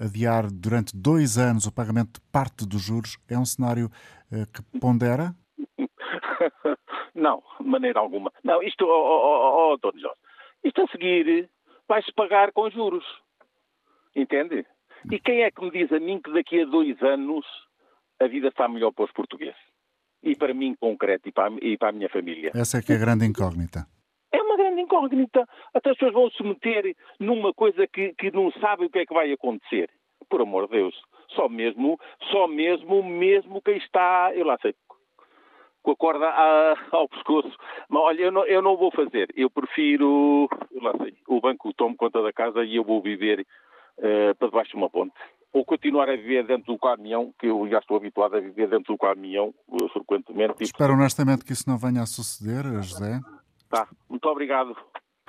adiar 0.00 0.50
durante 0.50 0.96
dois 0.96 1.38
anos 1.38 1.66
o 1.66 1.72
pagamento 1.72 2.14
de 2.14 2.20
parte 2.30 2.66
dos 2.66 2.82
juros 2.82 3.18
é 3.28 3.38
um 3.38 3.44
cenário 3.44 3.86
uh, 4.30 4.46
que 4.52 4.62
pondera? 4.78 5.34
Não, 7.14 7.42
de 7.60 7.66
maneira 7.66 8.00
alguma. 8.00 8.32
Não, 8.42 8.62
isto, 8.62 8.84
oh, 8.84 8.88
oh, 8.88 9.78
oh. 9.82 9.90
Jorge, 9.98 10.18
isto 10.64 10.82
a 10.82 10.86
seguir 10.88 11.48
vai-se 11.88 12.12
pagar 12.12 12.52
com 12.52 12.70
juros. 12.70 13.04
Entende? 14.14 14.66
E 15.10 15.18
quem 15.18 15.42
é 15.42 15.50
que 15.50 15.62
me 15.62 15.70
diz 15.70 15.92
a 15.92 16.00
mim 16.00 16.20
que 16.22 16.32
daqui 16.32 16.62
a 16.62 16.66
dois 16.66 17.00
anos 17.02 17.44
a 18.20 18.26
vida 18.26 18.48
está 18.48 18.68
melhor 18.68 18.92
para 18.92 19.04
os 19.04 19.12
portugueses? 19.12 19.60
E 20.22 20.36
para 20.36 20.54
mim, 20.54 20.74
concreto, 20.78 21.28
e 21.28 21.32
para, 21.32 21.52
e 21.60 21.76
para 21.76 21.88
a 21.88 21.92
minha 21.92 22.08
família. 22.08 22.52
Essa 22.54 22.78
é 22.78 22.82
que 22.82 22.92
é 22.92 22.96
a 22.96 22.98
grande 22.98 23.26
incógnita. 23.26 23.86
Uma 24.52 24.58
grande 24.58 24.82
incógnita. 24.82 25.48
Até 25.72 25.90
as 25.90 25.96
pessoas 25.96 26.12
vão 26.12 26.30
se 26.30 26.42
meter 26.42 26.94
numa 27.18 27.54
coisa 27.54 27.86
que, 27.86 28.12
que 28.12 28.30
não 28.30 28.52
sabem 28.60 28.86
o 28.86 28.90
que 28.90 28.98
é 28.98 29.06
que 29.06 29.14
vai 29.14 29.32
acontecer. 29.32 29.88
Por 30.28 30.42
amor 30.42 30.66
de 30.66 30.76
Deus. 30.76 30.94
Só 31.30 31.48
mesmo, 31.48 31.98
só 32.30 32.46
mesmo, 32.46 33.02
mesmo 33.02 33.62
quem 33.62 33.78
está, 33.78 34.30
eu 34.34 34.44
lá 34.44 34.58
sei, 34.60 34.74
com 35.82 35.92
a 35.92 35.96
corda 35.96 36.26
à, 36.28 36.76
ao 36.92 37.08
pescoço. 37.08 37.50
Mas 37.88 38.02
olha, 38.02 38.22
eu 38.24 38.30
não, 38.30 38.44
eu 38.44 38.60
não 38.60 38.76
vou 38.76 38.90
fazer. 38.90 39.32
Eu 39.34 39.48
prefiro, 39.48 40.50
eu 40.70 40.82
lá 40.82 40.92
sei, 40.98 41.14
o 41.26 41.40
banco 41.40 41.72
tome 41.72 41.96
conta 41.96 42.22
da 42.22 42.32
casa 42.32 42.62
e 42.62 42.76
eu 42.76 42.84
vou 42.84 43.00
viver 43.00 43.40
uh, 43.40 44.34
para 44.38 44.48
debaixo 44.48 44.72
de 44.72 44.76
uma 44.76 44.90
ponte. 44.90 45.14
Ou 45.54 45.64
continuar 45.64 46.10
a 46.10 46.16
viver 46.16 46.44
dentro 46.44 46.74
do 46.74 46.78
caminhão, 46.78 47.32
que 47.38 47.46
eu 47.46 47.66
já 47.70 47.78
estou 47.78 47.96
habituado 47.96 48.36
a 48.36 48.40
viver 48.40 48.68
dentro 48.68 48.92
do 48.92 48.98
caminhão 48.98 49.54
frequentemente. 49.94 50.62
Espero 50.62 50.92
honestamente 50.92 51.42
que 51.42 51.52
isso 51.52 51.68
não 51.68 51.78
venha 51.78 52.02
a 52.02 52.06
suceder, 52.06 52.64
José. 52.82 53.18
Tá, 53.72 53.88
muito 54.08 54.28
obrigado. 54.28 54.76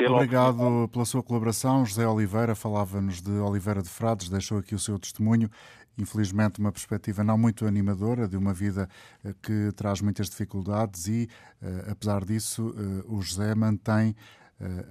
Obrigado 0.05 0.89
pela 0.91 1.05
sua 1.05 1.23
colaboração. 1.23 1.85
José 1.85 2.05
Oliveira 2.05 2.53
falava-nos 2.55 3.21
de 3.21 3.31
Oliveira 3.31 3.81
de 3.81 3.87
Frades, 3.87 4.27
deixou 4.27 4.57
aqui 4.57 4.75
o 4.75 4.79
seu 4.79 4.99
testemunho 4.99 5.49
infelizmente, 5.97 6.59
uma 6.59 6.71
perspectiva 6.71 7.23
não 7.23 7.37
muito 7.37 7.65
animadora 7.65 8.27
de 8.27 8.37
uma 8.37 8.53
vida 8.53 8.89
eh, 9.23 9.33
que 9.41 9.71
traz 9.75 10.01
muitas 10.01 10.29
dificuldades 10.29 11.07
e, 11.07 11.29
eh, 11.61 11.91
apesar 11.91 12.25
disso, 12.25 12.73
eh, 12.75 13.03
o 13.07 13.21
José 13.21 13.53
mantém 13.55 14.15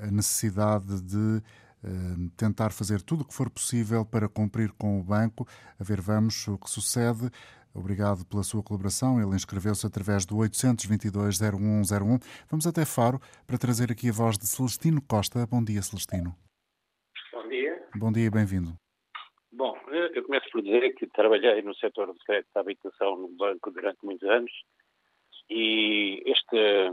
a 0.02 0.10
necessidade 0.10 1.00
de 1.00 1.42
tentar 2.36 2.72
fazer 2.72 3.00
tudo 3.00 3.22
o 3.22 3.24
que 3.24 3.32
for 3.32 3.48
possível 3.48 4.04
para 4.04 4.28
cumprir 4.28 4.70
com 4.72 5.00
o 5.00 5.02
banco. 5.02 5.48
A 5.80 5.84
ver, 5.84 5.98
vamos 5.98 6.46
o 6.46 6.58
que 6.58 6.68
sucede. 6.68 7.30
Obrigado 7.74 8.26
pela 8.26 8.42
sua 8.42 8.62
colaboração. 8.62 9.20
Ele 9.20 9.34
inscreveu-se 9.34 9.86
através 9.86 10.26
do 10.26 10.36
822-0101. 10.36 12.20
Vamos 12.50 12.66
até 12.66 12.84
Faro 12.84 13.18
para 13.46 13.58
trazer 13.58 13.90
aqui 13.90 14.10
a 14.10 14.12
voz 14.12 14.36
de 14.36 14.46
Celestino 14.46 15.00
Costa. 15.00 15.46
Bom 15.46 15.64
dia, 15.64 15.80
Celestino. 15.82 16.34
Bom 17.32 17.48
dia. 17.48 17.88
Bom 17.96 18.12
dia 18.12 18.26
e 18.26 18.30
bem-vindo. 18.30 18.74
Bom, 19.52 19.76
eu 19.90 20.22
começo 20.24 20.50
por 20.50 20.62
dizer 20.62 20.94
que 20.94 21.06
trabalhei 21.06 21.62
no 21.62 21.74
setor 21.74 22.12
de 22.12 22.18
crédito 22.20 22.50
de 22.54 22.60
habitação 22.60 23.16
no 23.16 23.28
banco 23.28 23.70
durante 23.70 23.98
muitos 24.04 24.28
anos 24.28 24.52
e 25.48 26.22
este, 26.26 26.92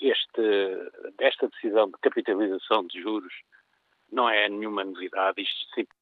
este, 0.00 1.20
esta 1.20 1.48
decisão 1.48 1.86
de 1.86 1.98
capitalização 2.00 2.86
de 2.86 3.00
juros 3.00 3.32
não 4.10 4.28
é 4.28 4.48
nenhuma 4.48 4.84
novidade. 4.84 5.42
Isto 5.42 5.74
sempre 5.74 5.94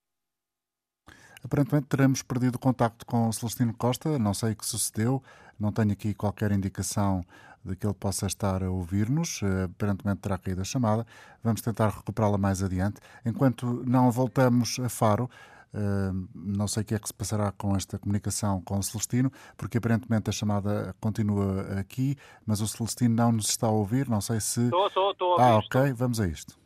Aparentemente 1.42 1.86
teremos 1.86 2.22
perdido 2.22 2.56
o 2.56 2.58
contacto 2.58 3.06
com 3.06 3.28
o 3.28 3.32
Celestino 3.32 3.74
Costa, 3.74 4.18
não 4.18 4.34
sei 4.34 4.52
o 4.52 4.56
que 4.56 4.66
sucedeu, 4.66 5.22
não 5.58 5.72
tenho 5.72 5.92
aqui 5.92 6.14
qualquer 6.14 6.52
indicação 6.52 7.24
de 7.64 7.76
que 7.76 7.86
ele 7.86 7.94
possa 7.94 8.26
estar 8.26 8.62
a 8.62 8.70
ouvir-nos, 8.70 9.40
eh, 9.42 9.64
aparentemente 9.64 10.20
terá 10.20 10.38
caído 10.38 10.60
a 10.62 10.64
chamada, 10.64 11.06
vamos 11.42 11.60
tentar 11.60 11.88
recuperá-la 11.90 12.38
mais 12.38 12.62
adiante. 12.62 13.00
Enquanto 13.24 13.82
não 13.86 14.10
voltamos 14.10 14.78
a 14.80 14.88
Faro, 14.88 15.28
eh, 15.74 16.10
não 16.34 16.66
sei 16.66 16.82
o 16.82 16.86
que 16.86 16.94
é 16.94 16.98
que 16.98 17.06
se 17.06 17.14
passará 17.14 17.52
com 17.52 17.76
esta 17.76 17.98
comunicação 17.98 18.62
com 18.62 18.78
o 18.78 18.82
Celestino, 18.82 19.30
porque 19.56 19.78
aparentemente 19.78 20.30
a 20.30 20.32
chamada 20.32 20.94
continua 21.00 21.78
aqui, 21.78 22.16
mas 22.46 22.60
o 22.60 22.68
Celestino 22.68 23.14
não 23.14 23.32
nos 23.32 23.50
está 23.50 23.66
a 23.66 23.70
ouvir, 23.70 24.08
não 24.08 24.20
sei 24.20 24.40
se... 24.40 24.64
Estou, 24.64 24.86
estou, 24.86 25.10
estou 25.12 25.28
a 25.28 25.32
ouvir. 25.32 25.44
Ah, 25.44 25.56
ok, 25.58 25.92
vamos 25.92 26.18
a 26.20 26.26
isto 26.26 26.59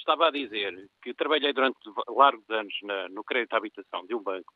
estava 0.00 0.28
a 0.28 0.30
dizer 0.30 0.88
que 1.02 1.14
trabalhei 1.14 1.52
durante 1.52 1.78
largos 2.08 2.48
anos 2.50 2.74
na, 2.82 3.08
no 3.08 3.22
crédito 3.22 3.54
à 3.54 3.58
habitação 3.58 4.06
de 4.06 4.14
um 4.14 4.22
banco 4.22 4.52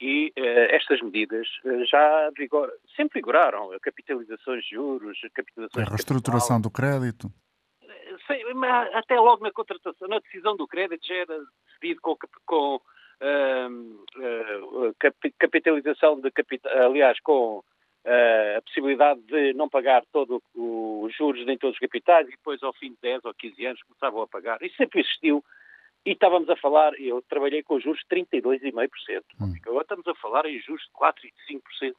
e 0.00 0.32
uh, 0.38 0.74
estas 0.74 1.00
medidas 1.00 1.46
uh, 1.64 1.84
já 1.86 2.30
vigor, 2.36 2.72
sempre 2.96 3.20
vigoraram. 3.20 3.72
A 3.72 3.80
capitalizações 3.80 4.64
de 4.64 4.70
juros, 4.70 5.18
capitalizações 5.32 5.86
A 5.86 5.90
reestruturação 5.90 6.60
do 6.60 6.70
crédito. 6.70 7.32
Eh, 7.82 8.16
Sim, 8.26 8.42
até 8.94 9.18
logo 9.18 9.42
na 9.44 9.52
contratação, 9.52 10.08
na 10.08 10.18
decisão 10.18 10.56
do 10.56 10.66
crédito 10.66 11.06
já 11.06 11.14
era 11.14 11.38
decidido 11.66 12.00
com, 12.00 12.16
com 12.44 12.76
uh, 12.76 12.82
capitalização 15.38 16.20
de 16.20 16.30
capital, 16.30 16.72
aliás, 16.82 17.20
com 17.20 17.58
uh, 17.58 17.64
a 18.06 18.62
possibilidade 18.62 19.20
de 19.22 19.54
não 19.54 19.68
pagar 19.68 20.04
todo 20.12 20.42
os 20.54 21.14
juros 21.16 21.44
nem 21.46 21.56
todos 21.56 21.74
os 21.74 21.80
capitais 21.80 22.26
e 22.28 22.32
depois 22.32 22.62
ao 22.62 22.72
fim 22.74 22.90
de 22.90 22.98
10 23.02 23.24
ou 23.24 23.34
15 23.34 23.66
anos 23.66 23.82
começavam 23.82 24.22
a 24.22 24.28
pagar. 24.28 24.62
Isso 24.62 24.76
sempre 24.76 25.00
existiu 25.00 25.42
e 26.04 26.12
estávamos 26.12 26.48
a 26.50 26.56
falar, 26.56 26.92
eu 27.00 27.22
trabalhei 27.22 27.62
com 27.62 27.80
juros 27.80 28.00
de 28.00 28.16
32,5%. 28.16 29.22
Hum. 29.40 29.54
Agora 29.66 29.82
estamos 29.82 30.06
a 30.06 30.14
falar 30.16 30.44
em 30.46 30.60
juros 30.60 30.82
de 30.82 30.90
4 30.92 31.26
e 31.26 31.54
5% 31.54 31.94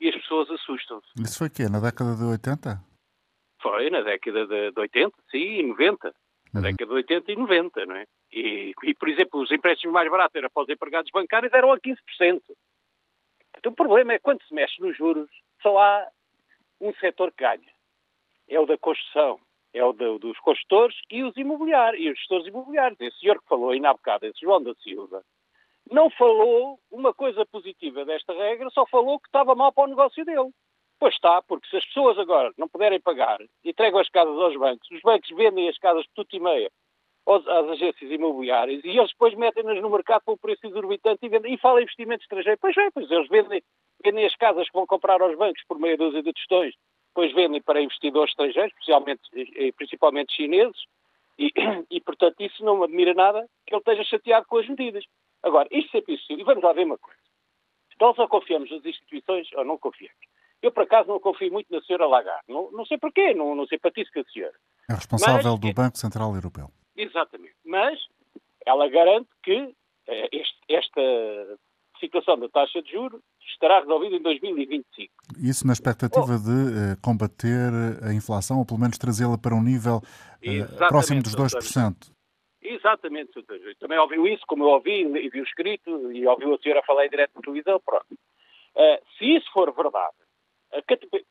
e 0.00 0.08
as 0.08 0.16
pessoas 0.16 0.50
assustam-se. 0.50 1.06
Isso 1.22 1.38
foi 1.38 1.46
o 1.46 1.50
quê? 1.50 1.68
Na 1.68 1.78
década 1.78 2.16
de 2.16 2.24
80? 2.24 2.80
Foi, 3.62 3.88
na 3.90 4.02
década 4.02 4.46
de, 4.46 4.72
de 4.72 4.80
80, 4.80 5.16
sim, 5.30 5.38
e 5.38 5.62
90. 5.62 6.12
Na 6.52 6.60
uhum. 6.60 6.66
década 6.66 6.86
de 6.86 6.92
80 6.92 7.32
e 7.32 7.36
90, 7.36 7.86
não 7.86 7.96
é? 7.96 8.04
E, 8.32 8.72
e, 8.82 8.94
por 8.94 9.08
exemplo, 9.08 9.40
os 9.40 9.50
empréstimos 9.50 9.94
mais 9.94 10.10
baratos 10.10 10.34
eram 10.34 10.50
para 10.52 10.62
os 10.64 10.68
empregados 10.68 11.10
bancários 11.12 11.52
eram 11.52 11.72
a 11.72 11.78
15%. 11.78 12.40
Então, 13.56 13.72
o 13.72 13.74
problema 13.74 14.12
é 14.12 14.18
quando 14.18 14.42
se 14.44 14.54
mexe 14.54 14.80
nos 14.80 14.96
juros, 14.96 15.30
só 15.62 15.78
há 15.78 16.08
um 16.80 16.92
setor 16.94 17.32
que 17.32 17.42
ganha. 17.42 17.74
É 18.48 18.60
o 18.60 18.66
da 18.66 18.78
construção, 18.78 19.40
é 19.72 19.84
o 19.84 19.92
dos 19.92 20.38
construtores 20.40 20.96
e 21.10 21.22
os 21.24 21.36
imobiliários, 21.36 22.02
e 22.02 22.10
os 22.10 22.18
gestores 22.18 22.46
imobiliários. 22.46 23.00
Esse 23.00 23.18
senhor 23.18 23.40
que 23.40 23.48
falou 23.48 23.70
ainda 23.70 23.90
há 23.90 23.94
bocado, 23.94 24.26
esse 24.26 24.40
João 24.40 24.62
da 24.62 24.74
Silva, 24.76 25.24
não 25.90 26.10
falou 26.10 26.78
uma 26.90 27.12
coisa 27.14 27.44
positiva 27.46 28.04
desta 28.04 28.32
regra, 28.32 28.70
só 28.70 28.86
falou 28.86 29.18
que 29.18 29.28
estava 29.28 29.54
mal 29.54 29.72
para 29.72 29.84
o 29.84 29.88
negócio 29.88 30.24
dele. 30.24 30.50
Pois 30.98 31.14
está, 31.14 31.42
porque 31.42 31.68
se 31.68 31.76
as 31.76 31.84
pessoas 31.84 32.18
agora 32.18 32.52
não 32.56 32.68
puderem 32.68 33.00
pagar, 33.00 33.38
entregam 33.64 34.00
as 34.00 34.08
casas 34.08 34.36
aos 34.38 34.56
bancos, 34.56 34.90
os 34.90 35.02
bancos 35.02 35.28
vendem 35.30 35.68
as 35.68 35.78
casas 35.78 36.06
por 36.06 36.24
tudo 36.24 36.36
e 36.36 36.40
meia 36.40 36.70
às 37.26 37.68
agências 37.70 38.10
imobiliárias 38.10 38.84
e 38.84 38.90
eles 38.90 39.10
depois 39.10 39.34
metem-nas 39.34 39.80
no 39.82 39.90
mercado 39.90 40.22
um 40.28 40.36
preço 40.36 40.64
exorbitante 40.66 41.26
e, 41.26 41.28
vendem, 41.28 41.54
e 41.54 41.58
falam 41.58 41.82
investimento 41.82 42.22
estrangeiro. 42.22 42.58
Pois 42.60 42.76
é, 42.76 42.90
pois 42.90 43.10
eles 43.10 43.28
vendem, 43.28 43.62
vendem 44.04 44.24
as 44.24 44.36
casas 44.36 44.66
que 44.66 44.72
vão 44.72 44.86
comprar 44.86 45.20
aos 45.20 45.36
bancos 45.36 45.62
por 45.68 45.78
meia 45.78 45.96
dúzia 45.96 46.22
de 46.22 46.32
tostões, 46.32 46.74
depois 47.08 47.32
vendem 47.34 47.60
para 47.60 47.82
investidores 47.82 48.30
estrangeiros, 48.30 48.72
especialmente, 48.72 49.22
principalmente 49.76 50.34
chineses, 50.34 50.80
e, 51.38 51.52
e, 51.90 52.00
portanto 52.00 52.36
isso 52.40 52.64
não 52.64 52.78
me 52.78 52.84
admira 52.84 53.12
nada 53.14 53.46
que 53.66 53.74
ele 53.74 53.80
esteja 53.80 54.04
chateado 54.04 54.46
com 54.46 54.58
as 54.58 54.68
medidas. 54.68 55.04
Agora, 55.42 55.68
isto 55.70 55.90
sempre 55.90 56.14
existiu, 56.14 56.38
e 56.38 56.44
vamos 56.44 56.62
lá 56.62 56.72
ver 56.72 56.84
uma 56.84 56.98
coisa. 56.98 57.20
Nós 58.00 58.18
ou 58.18 58.28
confiamos 58.28 58.70
nas 58.70 58.84
instituições 58.84 59.48
ou 59.54 59.64
não 59.64 59.78
confiamos. 59.78 60.16
Eu, 60.62 60.70
por 60.70 60.82
acaso, 60.82 61.08
não 61.08 61.20
confio 61.20 61.52
muito 61.52 61.72
na 61.72 61.80
senhora 61.82 62.06
Lagarde. 62.06 62.44
Não, 62.48 62.70
não 62.70 62.84
sei 62.84 62.98
porquê, 62.98 63.34
não, 63.34 63.54
não 63.54 63.66
simpatizo 63.66 64.10
com 64.12 64.20
a 64.20 64.24
senhora. 64.24 64.54
É 64.88 64.94
responsável 64.94 65.52
Mas, 65.52 65.60
do 65.60 65.72
Banco 65.72 65.98
Central 65.98 66.34
Europeu. 66.34 66.70
Exatamente. 66.96 67.56
Mas 67.64 67.98
ela 68.64 68.88
garante 68.88 69.28
que 69.42 69.74
eh, 70.08 70.28
este, 70.32 70.58
esta 70.68 71.58
situação 72.00 72.38
da 72.38 72.48
taxa 72.48 72.82
de 72.82 72.90
juros 72.90 73.20
estará 73.40 73.80
resolvida 73.80 74.16
em 74.16 74.22
2025. 74.22 75.12
Isso 75.38 75.66
na 75.66 75.72
expectativa 75.72 76.24
oh. 76.24 76.38
de 76.38 76.50
uh, 76.50 77.00
combater 77.02 77.70
a 78.02 78.12
inflação, 78.12 78.58
ou 78.58 78.66
pelo 78.66 78.80
menos 78.80 78.98
trazê-la 78.98 79.38
para 79.38 79.54
um 79.54 79.62
nível 79.62 79.96
uh, 79.98 80.88
próximo 80.88 81.22
dos 81.22 81.34
2%. 81.34 82.12
Exatamente, 82.62 83.32
Sr. 83.32 83.76
Também 83.78 83.98
ouviu 83.98 84.26
isso, 84.26 84.42
como 84.46 84.64
eu 84.64 84.68
ouvi 84.68 85.02
e 85.02 85.28
vi 85.28 85.40
o 85.40 85.44
escrito, 85.44 86.12
e 86.12 86.26
ouviu 86.26 86.54
a 86.54 86.58
senhora 86.58 86.82
falar 86.84 87.06
em 87.06 87.10
direto 87.10 87.32
na 87.36 87.40
televisão, 87.40 87.80
pronto. 87.84 88.06
Uh, 88.12 88.98
se 89.16 89.36
isso 89.36 89.50
for 89.52 89.72
verdade, 89.72 90.14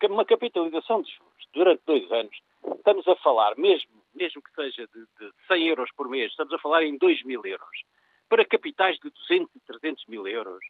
uma 0.09 0.25
capitalização 0.25 1.01
de 1.01 1.11
juros 1.11 1.45
durante 1.53 1.81
dois 1.85 2.11
anos, 2.11 2.35
estamos 2.77 3.07
a 3.07 3.15
falar, 3.17 3.55
mesmo, 3.57 3.91
mesmo 4.15 4.41
que 4.41 4.53
seja 4.53 4.87
de, 4.87 5.01
de 5.19 5.33
100 5.47 5.67
euros 5.67 5.89
por 5.95 6.09
mês, 6.09 6.31
estamos 6.31 6.53
a 6.53 6.59
falar 6.59 6.83
em 6.83 6.97
2 6.97 7.23
mil 7.23 7.45
euros. 7.45 7.83
Para 8.29 8.45
capitais 8.45 8.97
de 8.97 9.09
200 9.09 9.55
e 9.55 9.59
300 9.59 10.05
mil 10.07 10.27
euros, 10.27 10.63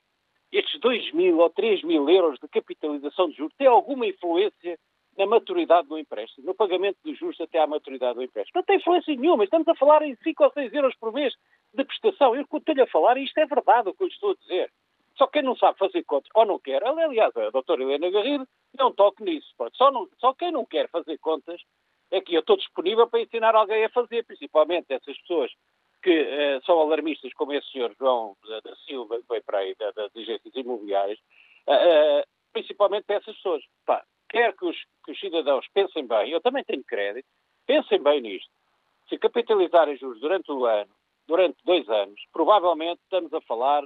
estes 0.52 0.80
2 0.80 1.14
mil 1.14 1.38
ou 1.40 1.50
3 1.50 1.84
mil 1.84 2.10
euros 2.10 2.40
de 2.40 2.48
capitalização 2.48 3.30
de 3.30 3.38
juros 3.38 3.56
têm 3.58 3.68
alguma 3.68 4.06
influência 4.08 4.78
na 5.18 5.26
maturidade 5.26 5.88
do 5.88 5.98
empréstimo, 5.98 6.46
no 6.46 6.54
pagamento 6.54 6.98
dos 7.04 7.18
juros 7.18 7.40
até 7.40 7.60
à 7.60 7.68
maturidade 7.68 8.16
do 8.16 8.24
empréstimo. 8.24 8.60
Não 8.60 8.64
tem 8.64 8.78
influência 8.78 9.16
nenhuma. 9.16 9.46
Estamos 9.46 9.68
a 9.68 9.76
falar 9.76 10.02
em 10.02 10.16
5 10.16 10.44
ou 10.44 10.52
6 10.52 10.74
euros 10.74 10.96
por 10.98 11.14
mês 11.14 11.34
de 11.74 11.86
prestação. 11.86 12.36
Eu 12.36 12.42
estou-lhe 12.42 12.82
a 12.82 12.88
falar 12.88 13.18
e 13.18 13.24
isto 13.24 13.38
é 13.38 13.46
verdade 13.46 13.90
o 13.90 13.94
que 13.94 14.04
eu 14.04 14.08
estou 14.08 14.32
a 14.32 14.36
dizer. 14.36 14.72
Só 15.18 15.28
quem 15.28 15.44
não 15.44 15.56
sabe 15.56 15.78
fazer 15.78 16.04
contas 16.04 16.30
ou 16.36 16.46
não 16.46 16.60
quer, 16.60 16.84
aliás, 16.84 17.36
a 17.38 17.50
doutora 17.50 17.82
Helena 17.82 18.10
Garrido 18.10 18.46
não 18.78 18.92
toque 18.92 19.24
nisso. 19.24 19.48
Só, 19.74 19.90
não, 19.90 20.10
só 20.18 20.34
quem 20.34 20.52
não 20.52 20.66
quer 20.66 20.90
fazer 20.90 21.18
contas 21.20 21.62
é 22.12 22.22
que 22.22 22.34
eu 22.34 22.40
estou 22.40 22.58
disponível 22.58 23.08
para 23.08 23.22
ensinar 23.22 23.56
alguém 23.56 23.86
a 23.86 23.90
fazer, 23.90 24.24
principalmente 24.26 24.86
essas 24.90 25.18
pessoas 25.20 25.52
que 26.02 26.22
uh, 26.22 26.64
são 26.66 26.80
alarmistas, 26.80 27.34
como 27.34 27.54
esse 27.54 27.70
senhor 27.72 27.94
João 27.98 28.38
da, 28.64 28.76
Silva, 28.86 29.20
que 29.20 29.28
veio 29.28 29.44
para 29.44 29.60
aí, 29.60 29.76
da, 29.76 29.92
das 29.92 30.16
agências 30.16 30.56
imobiliárias, 30.56 31.18
uh, 31.68 31.72
uh, 31.72 32.24
principalmente 32.54 33.06
para 33.06 33.16
essas 33.16 33.36
pessoas. 33.36 33.64
Pá, 33.86 34.06
quer 34.30 34.56
que 34.56 34.66
os, 34.66 34.78
que 35.04 35.12
os 35.12 35.20
cidadãos 35.20 35.66
pensem 35.74 36.06
bem, 36.06 36.30
eu 36.30 36.42
também 36.42 36.64
tenho 36.64 36.84
crédito, 36.84 37.28
pensem 37.66 38.02
bem 38.02 38.22
nisto. 38.22 38.50
Se 39.10 39.18
capitalizarem 39.18 39.98
juros 39.98 40.20
durante 40.20 40.52
o 40.52 40.66
ano, 40.66 40.92
durante 41.28 41.58
dois 41.64 41.90
anos, 41.90 42.22
provavelmente 42.32 43.02
estamos 43.02 43.34
a 43.34 43.42
falar 43.42 43.84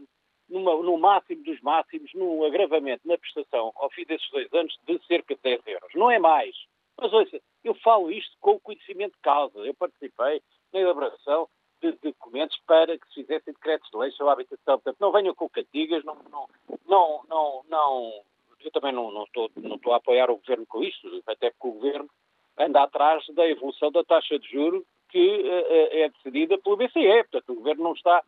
numa, 0.50 0.76
no 0.82 0.98
máximo 0.98 1.44
dos 1.44 1.62
máximos, 1.62 2.12
num 2.14 2.44
agravamento 2.44 3.08
na 3.08 3.18
prestação 3.18 3.72
ao 3.76 3.90
fim 3.92 4.04
desses 4.06 4.30
dois 4.32 4.52
anos 4.54 4.78
de 4.86 5.00
cerca 5.06 5.36
de 5.36 5.42
10 5.42 5.62
euros. 5.68 5.92
Não 5.96 6.12
é 6.12 6.20
mais. 6.20 6.56
Mas 7.02 7.14
ouça, 7.14 7.39
eu 7.64 7.74
falo 7.76 8.12
isto 8.12 8.36
com 8.39 8.52
o 8.52 8.60
conhecimento 8.60 9.14
de 9.14 9.22
causa. 9.22 9.60
Eu 9.60 9.74
participei 9.74 10.41
na 10.74 10.80
elaboração 10.80 11.47
de, 11.82 11.91
documentos 12.04 12.58
para 12.66 12.97
que 12.97 13.08
se 13.08 13.16
fizessem 13.16 13.54
decretos 13.54 13.89
de 13.89 13.97
lei 13.97 14.12
sobre 14.12 14.30
a 14.30 14.34
habitação. 14.34 14.80
Portanto, 14.80 14.97
não 15.00 15.12
venham 15.12 15.34
com 15.34 15.50
cantigas, 15.50 16.04
não, 16.04 16.16
não, 16.30 16.47
não, 16.88 17.22
não, 17.28 17.66
não 17.70 18.24
eu 18.60 18.72
também 18.72 18.91
não, 18.91 19.12
não, 19.12 19.24
estou, 19.24 19.50
não 19.56 19.76
estou 19.78 19.93
a 19.93 19.97
apoiar 19.97 20.30
o 20.30 20.38
governo 20.38 20.66
com 20.66 20.84
isto, 20.84 21.24
até 21.26 21.50
porque 21.52 21.68
o 21.68 21.80
governo 21.80 22.10
anda 22.58 22.84
atrás 22.84 23.26
da 23.30 23.47
evolução 23.47 23.89
da 23.89 24.04
taxa 24.04 24.38
de 24.38 24.52
juro 24.52 24.86
que 25.08 25.18
uh, 25.18 25.88
é 25.91 26.10
decidida 26.10 26.58
pelo 26.58 26.76
BCE. 26.76 27.24
Portanto, 27.24 27.54
o 27.54 27.56
governo 27.56 27.84
não 27.84 27.93
está 27.93 28.22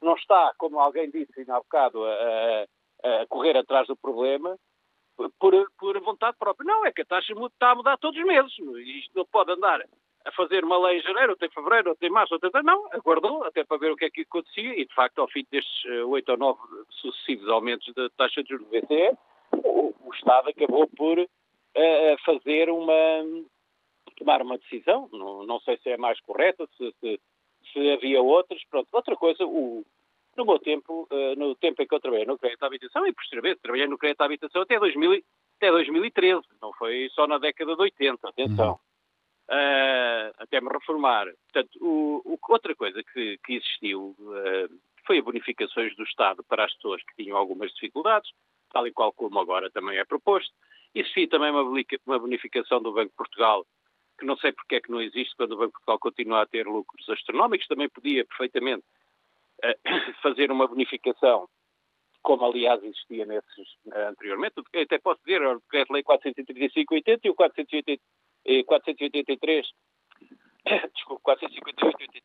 não 0.00 0.14
está, 0.16 0.52
como 0.58 0.80
alguém 0.80 1.08
disse 1.10 1.48
há 1.48 1.58
bocado, 1.58 2.04
a, 2.04 2.66
a, 3.04 3.26
correr 3.28 3.56
atrás 3.56 3.86
do 3.86 3.96
problema 3.96 4.58
por, 5.38 5.70
por 5.78 6.00
vontade 6.00 6.36
própria. 6.38 6.66
Não, 6.66 6.84
é 6.84 6.92
que 6.92 7.02
a 7.02 7.04
taxa 7.04 7.32
está 7.32 7.70
a 7.70 7.74
mudar 7.74 7.96
todos 7.98 8.18
os 8.18 8.26
meses. 8.26 8.52
Isto 8.52 9.10
não 9.16 9.26
pode 9.26 9.52
andar 9.52 9.80
a 10.24 10.32
fazer 10.32 10.64
uma 10.64 10.78
lei 10.86 10.98
em 10.98 11.02
janeiro, 11.02 11.36
ou 11.38 11.46
em 11.46 11.50
fevereiro, 11.50 11.90
ou 11.90 11.96
em 12.00 12.10
março, 12.10 12.34
em... 12.34 12.62
Não, 12.62 12.86
aguardou 12.92 13.44
até 13.44 13.64
para 13.64 13.78
ver 13.78 13.90
o 13.90 13.96
que 13.96 14.04
é 14.04 14.10
que 14.10 14.22
acontecia 14.22 14.80
e, 14.80 14.86
de 14.86 14.94
facto, 14.94 15.18
ao 15.18 15.28
fim 15.28 15.44
destes 15.50 15.84
eh, 15.86 16.04
oito 16.04 16.30
ou 16.30 16.38
nove 16.38 16.60
sucessivos 16.90 17.48
aumentos 17.48 17.92
da 17.94 18.08
taxa 18.10 18.42
de 18.42 18.50
juros 18.50 18.66
do 18.66 18.70
BCE, 18.70 19.18
o, 19.64 19.92
o 20.04 20.14
Estado 20.14 20.48
acabou 20.48 20.86
por 20.96 21.18
uh, 21.18 21.28
fazer 22.24 22.70
uma 22.70 22.94
tomar 24.16 24.42
uma 24.42 24.58
decisão, 24.58 25.08
não, 25.12 25.44
não 25.44 25.58
sei 25.60 25.76
se 25.78 25.90
é 25.90 25.96
mais 25.96 26.20
correta, 26.20 26.68
se, 26.76 26.94
se 27.00 27.20
se 27.72 27.90
havia 27.90 28.20
outras. 28.20 28.62
Pronto, 28.70 28.88
outra 28.92 29.16
coisa, 29.16 29.44
o, 29.44 29.84
no 30.36 30.46
meu 30.46 30.58
tempo, 30.58 31.08
uh, 31.10 31.36
no 31.36 31.54
tempo 31.56 31.82
em 31.82 31.86
que 31.86 31.94
eu 31.94 32.00
trabalhei 32.00 32.26
no 32.26 32.38
crédito 32.38 32.62
à 32.62 32.66
habitação, 32.66 33.06
e 33.06 33.12
posteriormente 33.12 33.60
trabalhei 33.60 33.86
no 33.86 33.98
crédito 33.98 34.20
à 34.20 34.24
habitação 34.24 34.62
até, 34.62 34.78
2000, 34.78 35.22
até 35.56 35.70
2013, 35.70 36.42
não 36.60 36.72
foi 36.74 37.08
só 37.14 37.26
na 37.26 37.38
década 37.38 37.74
de 37.74 37.82
80, 37.82 38.28
atenção. 38.28 38.78
Uh, 39.48 40.32
até 40.38 40.60
me 40.60 40.68
reformar. 40.68 41.26
Portanto, 41.52 41.78
o, 41.80 42.22
o, 42.24 42.38
outra 42.48 42.74
coisa 42.74 43.02
que, 43.02 43.38
que 43.44 43.54
existiu 43.54 44.16
uh, 44.18 44.80
foi 45.06 45.18
a 45.18 45.22
bonificações 45.22 45.94
do 45.96 46.04
Estado 46.04 46.42
para 46.44 46.64
as 46.64 46.74
pessoas 46.74 47.02
que 47.02 47.22
tinham 47.22 47.36
algumas 47.36 47.70
dificuldades, 47.72 48.30
tal 48.72 48.86
e 48.86 48.92
qual 48.92 49.12
como 49.12 49.38
agora 49.38 49.70
também 49.70 49.98
é 49.98 50.04
proposto. 50.04 50.52
Existia 50.94 51.28
também 51.28 51.50
uma, 51.50 51.62
uma 51.62 52.18
bonificação 52.18 52.80
do 52.80 52.92
Banco 52.92 53.10
de 53.10 53.16
Portugal, 53.16 53.66
que 54.18 54.24
não 54.24 54.36
sei 54.36 54.52
porque 54.52 54.76
é 54.76 54.80
que 54.80 54.90
não 54.90 55.02
existe 55.02 55.34
quando 55.36 55.52
o 55.52 55.56
Banco 55.56 55.68
de 55.68 55.72
Portugal 55.72 55.98
continua 55.98 56.42
a 56.42 56.46
ter 56.46 56.66
lucros 56.66 57.08
astronómicos, 57.08 57.66
também 57.66 57.88
podia 57.88 58.24
perfeitamente 58.24 58.84
fazer 60.22 60.50
uma 60.50 60.66
bonificação, 60.66 61.48
como 62.22 62.44
aliás 62.44 62.82
existia 62.82 63.26
nesses 63.26 63.68
uh, 63.86 64.08
anteriormente. 64.08 64.54
Até 64.74 64.98
posso 64.98 65.20
dizer, 65.24 65.42
o 65.42 65.60
Decreto-Lei 65.60 66.02
435-80 66.02 67.20
e 67.24 67.30
o 67.30 67.34
480, 67.34 68.02
483, 68.66 69.66
desculpe, 70.94 71.22
458-83. 71.24 72.22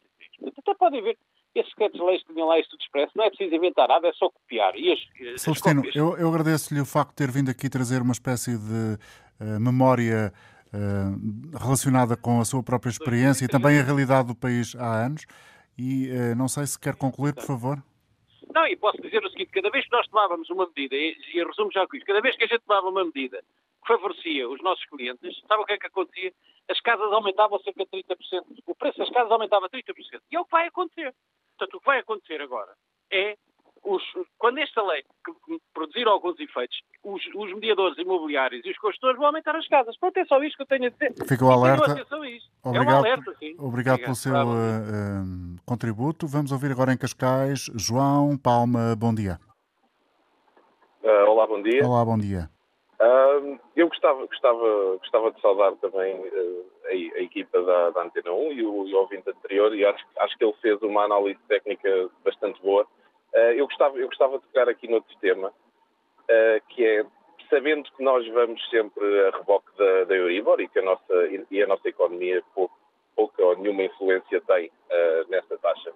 Até 0.58 0.74
podem 0.76 1.02
ver, 1.02 1.18
esses 1.56 1.72
decretos-leis 1.72 2.24
que 2.24 2.34
tinham 2.34 2.48
lá 2.48 2.60
isso 2.60 2.70
tudo 2.70 2.82
expresso, 2.82 3.12
não 3.16 3.26
é 3.26 3.30
preciso 3.30 3.56
inventar 3.56 3.88
nada, 3.88 4.08
é 4.08 4.14
só 4.14 4.30
copiar. 4.30 4.76
E 4.76 4.92
as, 4.92 5.00
as 5.34 5.42
Celestino, 5.42 5.84
eu, 5.96 6.18
eu 6.18 6.30
agradeço-lhe 6.30 6.80
o 6.80 6.86
facto 6.86 7.10
de 7.10 7.16
ter 7.16 7.32
vindo 7.32 7.50
aqui 7.50 7.70
trazer 7.70 8.02
uma 8.02 8.12
espécie 8.12 8.58
de 8.58 8.98
uh, 9.42 9.60
memória 9.60 10.32
uh, 10.68 11.58
relacionada 11.58 12.16
com 12.16 12.40
a 12.40 12.46
sua 12.46 12.62
própria 12.62 12.90
experiência 12.90 13.46
e 13.46 13.48
também 13.48 13.80
a 13.80 13.84
realidade 13.84 14.28
do 14.28 14.36
país 14.36 14.76
há 14.76 15.06
anos. 15.06 15.26
E 15.78 16.10
uh, 16.10 16.36
não 16.36 16.48
sei 16.48 16.66
se 16.66 16.80
quer 16.80 16.96
concluir, 16.96 17.34
por 17.34 17.44
favor. 17.44 17.78
Não, 18.54 18.66
e 18.66 18.76
posso 18.76 19.02
dizer 19.02 19.24
o 19.24 19.30
seguinte: 19.30 19.52
cada 19.52 19.70
vez 19.70 19.86
que 19.86 19.92
nós 19.92 20.08
tomávamos 20.08 20.50
uma 20.50 20.66
medida, 20.68 20.96
e, 20.96 21.16
e 21.34 21.44
resumo 21.44 21.72
já 21.72 21.86
com 21.88 21.96
isto, 21.96 22.08
cada 22.08 22.22
vez 22.22 22.36
que 22.36 22.44
a 22.44 22.48
gente 22.48 22.62
tomava 22.66 22.90
uma 22.90 23.06
medida 23.06 23.44
que 23.86 23.88
favorecia 23.88 24.50
os 24.50 24.62
nossos 24.62 24.84
clientes, 24.86 25.40
sabe 25.48 25.62
o 25.62 25.66
que 25.66 25.74
é 25.74 25.78
que 25.78 25.88
acontecia? 25.88 26.34
As 26.70 26.80
casas 26.82 27.12
aumentavam 27.12 27.60
cerca 27.60 27.86
de 27.86 27.92
30%. 28.04 28.16
O 28.66 28.76
preço 28.76 28.98
das 28.98 29.10
casas 29.12 29.32
aumentava 29.32 29.70
30%. 29.70 30.22
E 30.32 30.36
é 30.36 30.40
o 30.40 30.46
que 30.46 30.52
vai 30.52 30.68
acontecer. 30.68 31.14
Portanto, 31.58 31.76
o 31.76 31.80
que 31.80 31.86
vai 31.86 32.00
acontecer 32.00 32.42
agora 32.42 32.74
é 33.12 33.38
os, 33.84 34.04
quando 34.38 34.58
esta 34.58 34.82
lei 34.84 35.04
produzir 35.74 36.08
alguns 36.08 36.40
efeitos, 36.40 36.78
os, 37.04 37.24
os, 37.36 37.54
mediadores 37.54 37.98
imobiliários 37.98 38.66
e 38.66 38.72
os 38.72 38.78
construtores 38.78 39.18
vão 39.18 39.28
aumentar 39.28 39.56
as 39.56 39.68
casas. 39.68 39.98
Pronto, 39.98 40.18
é 40.18 40.26
só 40.26 40.42
isto 40.44 40.58
que 40.58 40.64
eu 40.64 40.68
tenho 40.68 40.86
a 40.86 40.90
dizer. 40.90 41.14
Ficou 41.28 41.52
alerta. 41.52 42.06
Obrigado, 42.70 42.90
é 42.90 42.96
um 42.96 43.00
alerta, 43.00 43.36
sim. 43.40 43.56
Obrigado 43.60 44.00
pelo 44.00 44.16
seu 44.16 44.34
uh, 44.34 44.38
uh, 44.38 45.62
contributo. 45.66 46.28
Vamos 46.28 46.52
ouvir 46.52 46.72
agora 46.72 46.94
em 46.94 46.98
Cascais. 46.98 47.70
João 47.76 48.38
Palma, 48.38 48.96
bom 48.96 49.14
dia. 49.14 49.40
Uh, 51.04 51.30
olá, 51.30 51.48
bom 51.48 51.62
dia. 51.62 51.86
Olá, 51.86 52.06
bom 52.06 52.18
dia. 52.18 52.50
eu 53.76 53.88
gostava, 53.88 54.26
gostava, 54.26 54.98
gostava 54.98 55.32
de 55.32 55.42
saudar 55.42 55.72
também 55.76 56.16
a, 56.86 56.90
a, 56.90 57.22
equipa 57.22 57.62
da, 57.62 57.90
da, 57.92 58.04
Antena 58.04 58.32
1 58.32 58.52
e 58.54 58.66
o, 58.66 58.88
e 58.88 58.94
o 58.94 59.00
ouvinte 59.00 59.30
anterior, 59.30 59.76
e 59.76 59.86
acho, 59.86 60.06
acho 60.20 60.38
que 60.38 60.44
ele 60.44 60.56
fez 60.62 60.82
uma 60.82 61.04
análise 61.04 61.40
técnica 61.48 62.10
bastante 62.24 62.62
boa 62.62 62.88
Uh, 63.34 63.54
eu, 63.54 63.68
gostava, 63.68 63.98
eu 63.98 64.08
gostava 64.08 64.40
de 64.40 64.46
tocar 64.46 64.70
aqui 64.70 64.88
noutro 64.88 65.16
tema, 65.20 65.50
uh, 65.50 66.68
que 66.70 66.84
é, 66.84 67.06
sabendo 67.50 67.90
que 67.92 68.04
nós 68.04 68.28
vamos 68.30 68.62
sempre 68.70 69.04
a 69.28 69.38
reboque 69.38 69.68
da, 69.78 70.04
da 70.06 70.16
Euribor 70.16 70.60
e 70.60 70.68
que 70.68 70.80
a 70.80 70.82
nossa, 70.82 71.14
e 71.50 71.62
a 71.62 71.68
nossa 71.68 71.88
economia 71.88 72.44
pouco, 72.54 72.78
pouca 73.16 73.44
ou 73.44 73.58
nenhuma 73.58 73.84
influência 73.84 74.42
tem 74.42 74.68
uh, 74.68 75.30
nessa 75.30 75.58
taxa, 75.58 75.92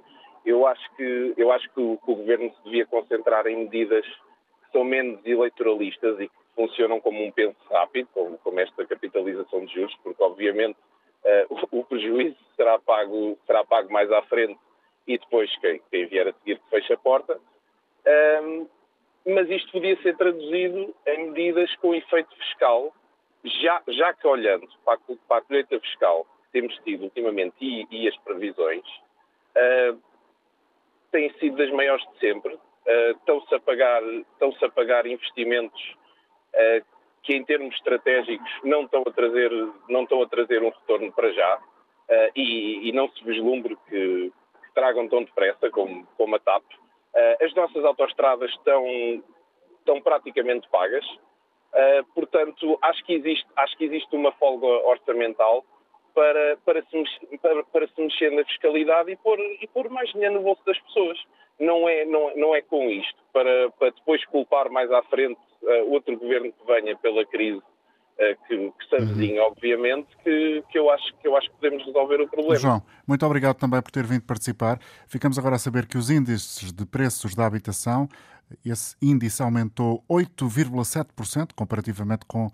eu 0.45 0.65
acho, 0.65 0.95
que, 0.95 1.33
eu 1.37 1.51
acho 1.51 1.69
que 1.71 1.79
o, 1.79 1.97
que 1.97 2.11
o 2.11 2.15
Governo 2.15 2.51
se 2.55 2.63
devia 2.63 2.85
concentrar 2.85 3.45
em 3.47 3.57
medidas 3.57 4.05
que 4.05 4.71
são 4.71 4.83
menos 4.83 5.23
eleitoralistas 5.25 6.19
e 6.19 6.27
que 6.27 6.35
funcionam 6.55 6.99
como 6.99 7.23
um 7.23 7.31
penso 7.31 7.57
rápido, 7.69 8.09
como, 8.13 8.37
como 8.39 8.59
esta 8.59 8.85
capitalização 8.85 9.65
de 9.65 9.73
juros, 9.73 9.95
porque 10.03 10.23
obviamente 10.23 10.77
o, 11.49 11.79
o 11.79 11.85
prejuízo 11.85 12.37
será 12.55 12.79
pago, 12.79 13.37
será 13.45 13.63
pago 13.63 13.91
mais 13.91 14.11
à 14.11 14.21
frente 14.23 14.59
e 15.07 15.17
depois 15.17 15.55
quem, 15.59 15.81
quem 15.91 16.05
vier 16.07 16.27
a 16.27 16.33
seguir 16.33 16.59
que 16.59 16.69
feche 16.69 16.93
a 16.93 16.97
porta. 16.97 17.39
Um, 18.43 18.67
mas 19.25 19.49
isto 19.49 19.71
podia 19.71 19.99
ser 20.01 20.15
traduzido 20.17 20.93
em 21.07 21.29
medidas 21.29 21.73
com 21.77 21.93
efeito 21.93 22.35
fiscal, 22.35 22.93
já, 23.43 23.81
já 23.87 24.13
que 24.13 24.27
olhando 24.27 24.67
para 24.83 24.95
a, 24.95 25.15
para 25.27 25.37
a 25.37 25.41
colheita 25.41 25.79
fiscal 25.79 26.25
que 26.45 26.59
temos 26.59 26.75
tido 26.83 27.03
ultimamente 27.03 27.55
e, 27.61 27.87
e 27.91 28.07
as 28.07 28.17
previsões, 28.17 28.85
uh, 29.55 29.99
têm 31.11 31.31
sido 31.39 31.57
das 31.57 31.71
maiores 31.71 32.05
de 32.13 32.19
sempre. 32.19 32.53
Uh, 32.53 33.11
estão-se 33.11 33.53
a 33.53 33.59
pagar, 33.59 34.03
estão-se 34.03 34.65
a 34.65 34.69
pagar 34.69 35.05
investimentos 35.05 35.81
uh, 36.53 36.85
que 37.23 37.35
em 37.35 37.43
termos 37.45 37.75
estratégicos 37.75 38.49
não 38.63 38.83
estão 38.83 39.03
a 39.05 39.11
trazer, 39.11 39.51
não 39.87 40.03
estão 40.03 40.21
a 40.23 40.27
trazer 40.27 40.63
um 40.63 40.69
retorno 40.69 41.11
para 41.11 41.31
já 41.31 41.57
uh, 41.57 42.31
e, 42.35 42.89
e, 42.89 42.91
não 42.91 43.07
se 43.09 43.23
vislumbre 43.23 43.77
que, 43.87 44.31
tragam 44.73 45.07
tão 45.09 45.23
depressa 45.23 45.69
como, 45.69 46.07
como 46.17 46.35
a 46.35 46.39
TAP. 46.39 46.63
Uh, 47.13 47.45
as 47.45 47.53
nossas 47.53 47.83
autoestradas 47.83 48.49
estão, 48.51 48.85
estão 49.79 50.01
praticamente 50.01 50.67
pagas, 50.69 51.05
uh, 51.05 52.03
portanto, 52.15 52.77
acho 52.81 53.03
que, 53.05 53.13
existe, 53.13 53.45
acho 53.57 53.77
que 53.77 53.85
existe 53.85 54.15
uma 54.15 54.31
folga 54.33 54.67
orçamental 54.87 55.65
para, 56.13 56.57
para, 56.65 56.81
se, 56.83 56.97
mexer, 56.97 57.37
para, 57.41 57.63
para 57.63 57.87
se 57.87 58.01
mexer 58.01 58.31
na 58.31 58.43
fiscalidade 58.45 59.11
e 59.11 59.15
pôr, 59.17 59.39
e 59.39 59.67
pôr 59.67 59.89
mais 59.89 60.09
dinheiro 60.11 60.35
no 60.35 60.41
bolso 60.41 60.63
das 60.65 60.79
pessoas. 60.79 61.17
Não 61.59 61.87
é, 61.87 62.05
não, 62.05 62.35
não 62.35 62.55
é 62.55 62.61
com 62.61 62.89
isto, 62.89 63.17
para, 63.31 63.69
para 63.71 63.91
depois 63.91 64.23
culpar 64.25 64.69
mais 64.69 64.91
à 64.91 65.03
frente 65.03 65.39
uh, 65.61 65.93
outro 65.93 66.17
governo 66.17 66.51
que 66.51 66.65
venha 66.65 66.95
pela 66.97 67.25
crise 67.25 67.61
eh, 67.61 67.70
que, 68.47 68.57
que 68.57 68.89
se 68.89 68.95
avizinha, 68.95 69.41
obviamente, 69.43 70.07
que, 70.23 70.63
que, 70.69 70.77
eu 70.77 70.89
acho, 70.89 71.15
que 71.17 71.27
eu 71.27 71.35
acho 71.35 71.49
que 71.49 71.55
podemos 71.55 71.85
resolver 71.85 72.21
o 72.21 72.27
problema. 72.27 72.55
João, 72.55 72.83
muito 73.07 73.25
obrigado 73.25 73.57
também 73.57 73.81
por 73.81 73.91
ter 73.91 74.05
vindo 74.05 74.21
participar. 74.21 74.79
Ficamos 75.07 75.37
agora 75.39 75.55
a 75.55 75.59
saber 75.59 75.85
que 75.87 75.97
os 75.97 76.09
índices 76.09 76.71
de 76.71 76.85
preços 76.85 77.33
da 77.33 77.45
habitação, 77.45 78.07
esse 78.65 78.95
índice 79.01 79.41
aumentou 79.41 80.03
8,7% 80.09 81.53
comparativamente 81.55 82.25
com 82.25 82.47
uh, 82.47 82.51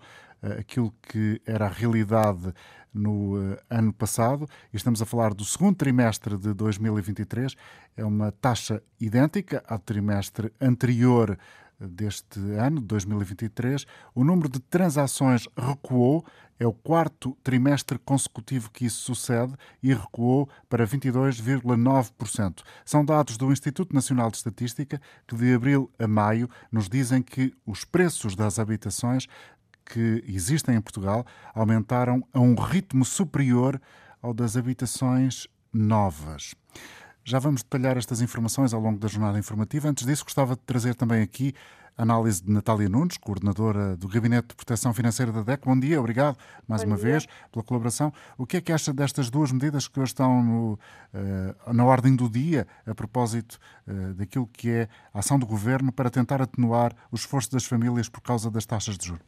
aquilo 0.58 0.92
que 1.02 1.40
era 1.46 1.66
a 1.66 1.68
realidade 1.68 2.52
no 2.92 3.36
uh, 3.36 3.56
ano 3.68 3.92
passado. 3.92 4.46
E 4.72 4.76
estamos 4.76 5.02
a 5.02 5.06
falar 5.06 5.34
do 5.34 5.44
segundo 5.44 5.76
trimestre 5.76 6.36
de 6.36 6.54
2023. 6.54 7.54
É 7.96 8.04
uma 8.04 8.32
taxa 8.32 8.82
idêntica 9.00 9.62
ao 9.68 9.78
trimestre 9.78 10.52
anterior 10.60 11.38
deste 11.80 12.40
ano, 12.58 12.80
2023, 12.80 13.86
o 14.14 14.24
número 14.24 14.48
de 14.48 14.58
transações 14.58 15.48
recuou, 15.56 16.24
é 16.58 16.66
o 16.66 16.72
quarto 16.72 17.36
trimestre 17.42 17.98
consecutivo 17.98 18.70
que 18.70 18.86
isso 18.86 19.02
sucede 19.02 19.54
e 19.80 19.94
recuou 19.94 20.48
para 20.68 20.86
22,9%. 20.86 22.62
São 22.84 23.04
dados 23.04 23.36
do 23.36 23.52
Instituto 23.52 23.94
Nacional 23.94 24.30
de 24.30 24.38
Estatística 24.38 25.00
que 25.26 25.36
de 25.36 25.54
abril 25.54 25.90
a 25.98 26.08
maio 26.08 26.50
nos 26.72 26.88
dizem 26.88 27.22
que 27.22 27.54
os 27.64 27.84
preços 27.84 28.34
das 28.34 28.58
habitações 28.58 29.28
que 29.84 30.22
existem 30.26 30.74
em 30.74 30.80
Portugal 30.80 31.24
aumentaram 31.54 32.26
a 32.32 32.40
um 32.40 32.54
ritmo 32.54 33.04
superior 33.04 33.80
ao 34.20 34.34
das 34.34 34.56
habitações 34.56 35.46
novas. 35.72 36.54
Já 37.28 37.38
vamos 37.38 37.62
detalhar 37.62 37.98
estas 37.98 38.22
informações 38.22 38.72
ao 38.72 38.80
longo 38.80 38.98
da 38.98 39.06
jornada 39.06 39.38
informativa. 39.38 39.86
Antes 39.86 40.06
disso, 40.06 40.24
gostava 40.24 40.54
de 40.54 40.62
trazer 40.62 40.94
também 40.94 41.20
aqui 41.20 41.52
a 41.94 42.02
análise 42.02 42.42
de 42.42 42.50
Natália 42.50 42.88
Nunes, 42.88 43.18
coordenadora 43.18 43.98
do 43.98 44.08
Gabinete 44.08 44.48
de 44.48 44.54
Proteção 44.54 44.94
Financeira 44.94 45.30
da 45.30 45.42
DEC. 45.42 45.62
Bom 45.66 45.78
dia, 45.78 46.00
obrigado 46.00 46.38
mais 46.66 46.82
Bom 46.82 46.88
uma 46.88 46.96
dia. 46.96 47.04
vez 47.04 47.26
pela 47.52 47.62
colaboração. 47.62 48.10
O 48.38 48.46
que 48.46 48.56
é 48.56 48.62
que 48.62 48.72
acha 48.72 48.94
destas 48.94 49.28
duas 49.28 49.52
medidas 49.52 49.86
que 49.86 50.00
hoje 50.00 50.12
estão 50.12 50.42
no, 50.42 50.72
uh, 50.72 51.70
na 51.74 51.84
ordem 51.84 52.16
do 52.16 52.30
dia 52.30 52.66
a 52.86 52.94
propósito 52.94 53.58
uh, 53.86 54.14
daquilo 54.14 54.46
que 54.46 54.70
é 54.70 54.88
a 55.12 55.18
ação 55.18 55.38
do 55.38 55.46
Governo 55.46 55.92
para 55.92 56.08
tentar 56.08 56.40
atenuar 56.40 56.94
o 57.12 57.14
esforço 57.14 57.52
das 57.52 57.66
famílias 57.66 58.08
por 58.08 58.22
causa 58.22 58.50
das 58.50 58.64
taxas 58.64 58.96
de 58.96 59.06
juros? 59.06 59.26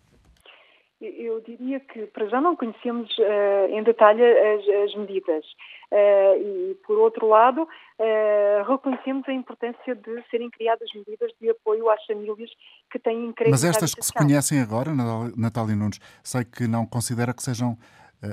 Eu 1.02 1.42
diria 1.42 1.80
que 1.80 2.06
para 2.06 2.26
já 2.28 2.40
não 2.40 2.56
conhecemos 2.56 3.10
uh, 3.18 3.66
em 3.68 3.82
detalhe 3.82 4.22
as, 4.22 4.88
as 4.88 4.94
medidas. 4.96 5.44
Uh, 5.92 6.70
e, 6.70 6.74
por 6.86 6.98
outro 6.98 7.26
lado, 7.26 7.62
uh, 7.62 8.70
reconhecemos 8.70 9.28
a 9.28 9.32
importância 9.32 9.94
de 9.94 10.22
serem 10.30 10.48
criadas 10.48 10.88
medidas 10.94 11.32
de 11.40 11.50
apoio 11.50 11.90
às 11.90 12.04
famílias 12.06 12.50
que 12.90 12.98
têm 12.98 13.32
crédito. 13.32 13.50
Mas 13.50 13.64
estas 13.64 13.94
que 13.94 14.04
se 14.04 14.12
conhecem 14.12 14.60
agora, 14.60 14.92
Natália 15.36 15.74
Nunes, 15.74 15.98
sei 16.22 16.44
que 16.44 16.68
não 16.68 16.86
considera 16.86 17.34
que 17.34 17.42
sejam 17.42 17.76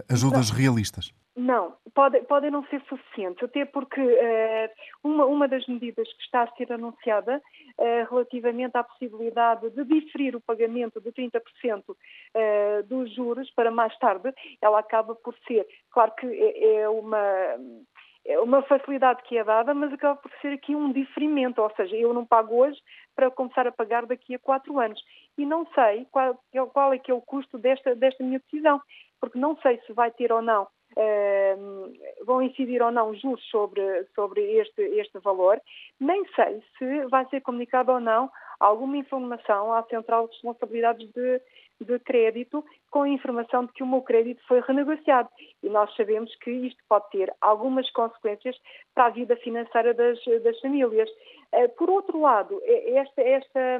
ajudas 0.07 0.51
não. 0.51 0.57
realistas. 0.57 1.11
Não, 1.37 1.75
podem 1.93 2.23
pode 2.23 2.49
não 2.49 2.65
ser 2.65 2.81
suficientes, 2.89 3.43
até 3.43 3.63
porque 3.63 4.01
uh, 4.01 4.69
uma, 5.03 5.23
uma 5.27 5.47
das 5.47 5.67
medidas 5.67 6.11
que 6.13 6.23
está 6.23 6.41
a 6.41 6.51
ser 6.55 6.73
anunciada 6.73 7.39
uh, 7.77 8.09
relativamente 8.09 8.75
à 8.75 8.83
possibilidade 8.83 9.69
de 9.69 9.85
diferir 9.85 10.35
o 10.35 10.41
pagamento 10.41 10.99
de 10.99 11.11
30% 11.11 11.39
uh, 11.89 11.95
dos 12.87 13.13
juros 13.13 13.51
para 13.51 13.69
mais 13.69 13.95
tarde, 13.99 14.33
ela 14.59 14.79
acaba 14.79 15.13
por 15.13 15.35
ser, 15.47 15.67
claro 15.91 16.11
que 16.15 16.25
é, 16.25 16.81
é 16.81 16.89
uma 16.89 17.19
é 18.25 18.39
uma 18.39 18.61
facilidade 18.63 19.21
que 19.23 19.37
é 19.37 19.43
dada, 19.43 19.73
mas 19.73 19.93
acaba 19.93 20.19
por 20.19 20.31
ser 20.41 20.53
aqui 20.53 20.75
um 20.75 20.91
diferimento, 20.91 21.61
ou 21.61 21.71
seja, 21.77 21.95
eu 21.95 22.13
não 22.13 22.25
pago 22.25 22.57
hoje 22.57 22.77
para 23.15 23.31
começar 23.31 23.65
a 23.65 23.71
pagar 23.71 24.05
daqui 24.05 24.35
a 24.35 24.39
quatro 24.39 24.79
anos. 24.79 25.01
E 25.37 25.45
não 25.45 25.65
sei 25.67 26.05
qual, 26.11 26.37
qual 26.73 26.91
é 26.91 26.97
que 26.97 27.09
é 27.09 27.13
o 27.13 27.21
custo 27.21 27.57
desta, 27.57 27.95
desta 27.95 28.23
minha 28.23 28.39
decisão, 28.39 28.81
porque 29.21 29.39
não 29.39 29.55
sei 29.61 29.79
se 29.87 29.93
vai 29.93 30.11
ter 30.11 30.33
ou 30.33 30.41
não, 30.41 30.67
uh, 30.97 32.25
vão 32.25 32.41
incidir 32.41 32.81
ou 32.81 32.91
não 32.91 33.13
juros 33.13 33.43
sobre, 33.49 34.05
sobre 34.15 34.41
este, 34.57 34.81
este 34.81 35.19
valor, 35.19 35.61
nem 35.99 36.25
sei 36.35 36.61
se 36.77 37.05
vai 37.07 37.25
ser 37.29 37.41
comunicado 37.41 37.91
ou 37.91 37.99
não 37.99 38.29
alguma 38.59 38.97
informação 38.97 39.71
à 39.71 39.83
Central 39.83 40.27
de 40.27 40.33
Responsabilidades 40.33 41.07
de, 41.13 41.41
de 41.79 41.99
Crédito 41.99 42.65
com 42.89 43.03
a 43.03 43.09
informação 43.09 43.65
de 43.65 43.73
que 43.73 43.83
o 43.83 43.87
meu 43.87 44.01
crédito 44.01 44.41
foi 44.47 44.59
renegociado. 44.61 45.29
E 45.61 45.69
nós 45.69 45.95
sabemos 45.95 46.35
que 46.37 46.49
isto 46.49 46.83
pode 46.89 47.07
ter 47.11 47.31
algumas 47.39 47.89
consequências 47.91 48.57
para 48.95 49.05
a 49.05 49.09
vida 49.09 49.35
financeira 49.37 49.93
das, 49.93 50.19
das 50.43 50.59
famílias. 50.59 51.09
Eh, 51.51 51.67
por 51.67 51.89
outro 51.89 52.19
lado, 52.19 52.59
esta, 52.65 53.21
esta 53.21 53.79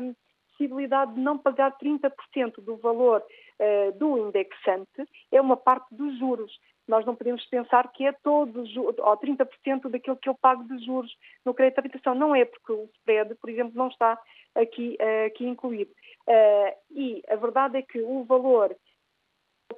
possibilidade 0.58 1.14
de 1.14 1.20
não 1.20 1.38
pagar 1.38 1.78
30% 1.78 2.62
do 2.62 2.76
valor 2.78 3.24
uh, 3.60 3.92
do 3.98 4.18
indexante 4.28 5.08
é 5.32 5.40
uma 5.40 5.56
parte 5.56 5.88
dos 5.92 6.18
juros. 6.18 6.52
Nós 6.88 7.06
não 7.06 7.16
podemos 7.16 7.46
pensar 7.46 7.92
que 7.92 8.06
é 8.06 8.12
todo 8.12 8.60
ou 8.60 9.18
30% 9.18 9.90
daquilo 9.90 10.18
que 10.18 10.30
eu 10.30 10.36
pago 10.36 10.64
de 10.64 10.86
juros 10.86 11.14
no 11.44 11.54
crédito 11.54 11.76
de 11.76 11.88
habitação. 11.88 12.16
Não 12.16 12.36
é, 12.36 12.46
porque 12.46 12.72
o 12.72 12.90
spread, 12.96 13.36
por 13.36 13.50
exemplo, 13.50 13.74
não 13.76 13.90
está 13.90 14.18
aqui, 14.56 14.98
uh, 15.00 15.28
aqui 15.28 15.46
incluído. 15.46 15.92
Uh, 16.28 16.76
e 16.92 17.24
a 17.30 17.36
verdade 17.36 17.78
é 17.78 17.82
que 17.82 18.00
o 18.00 18.24
valor 18.24 18.76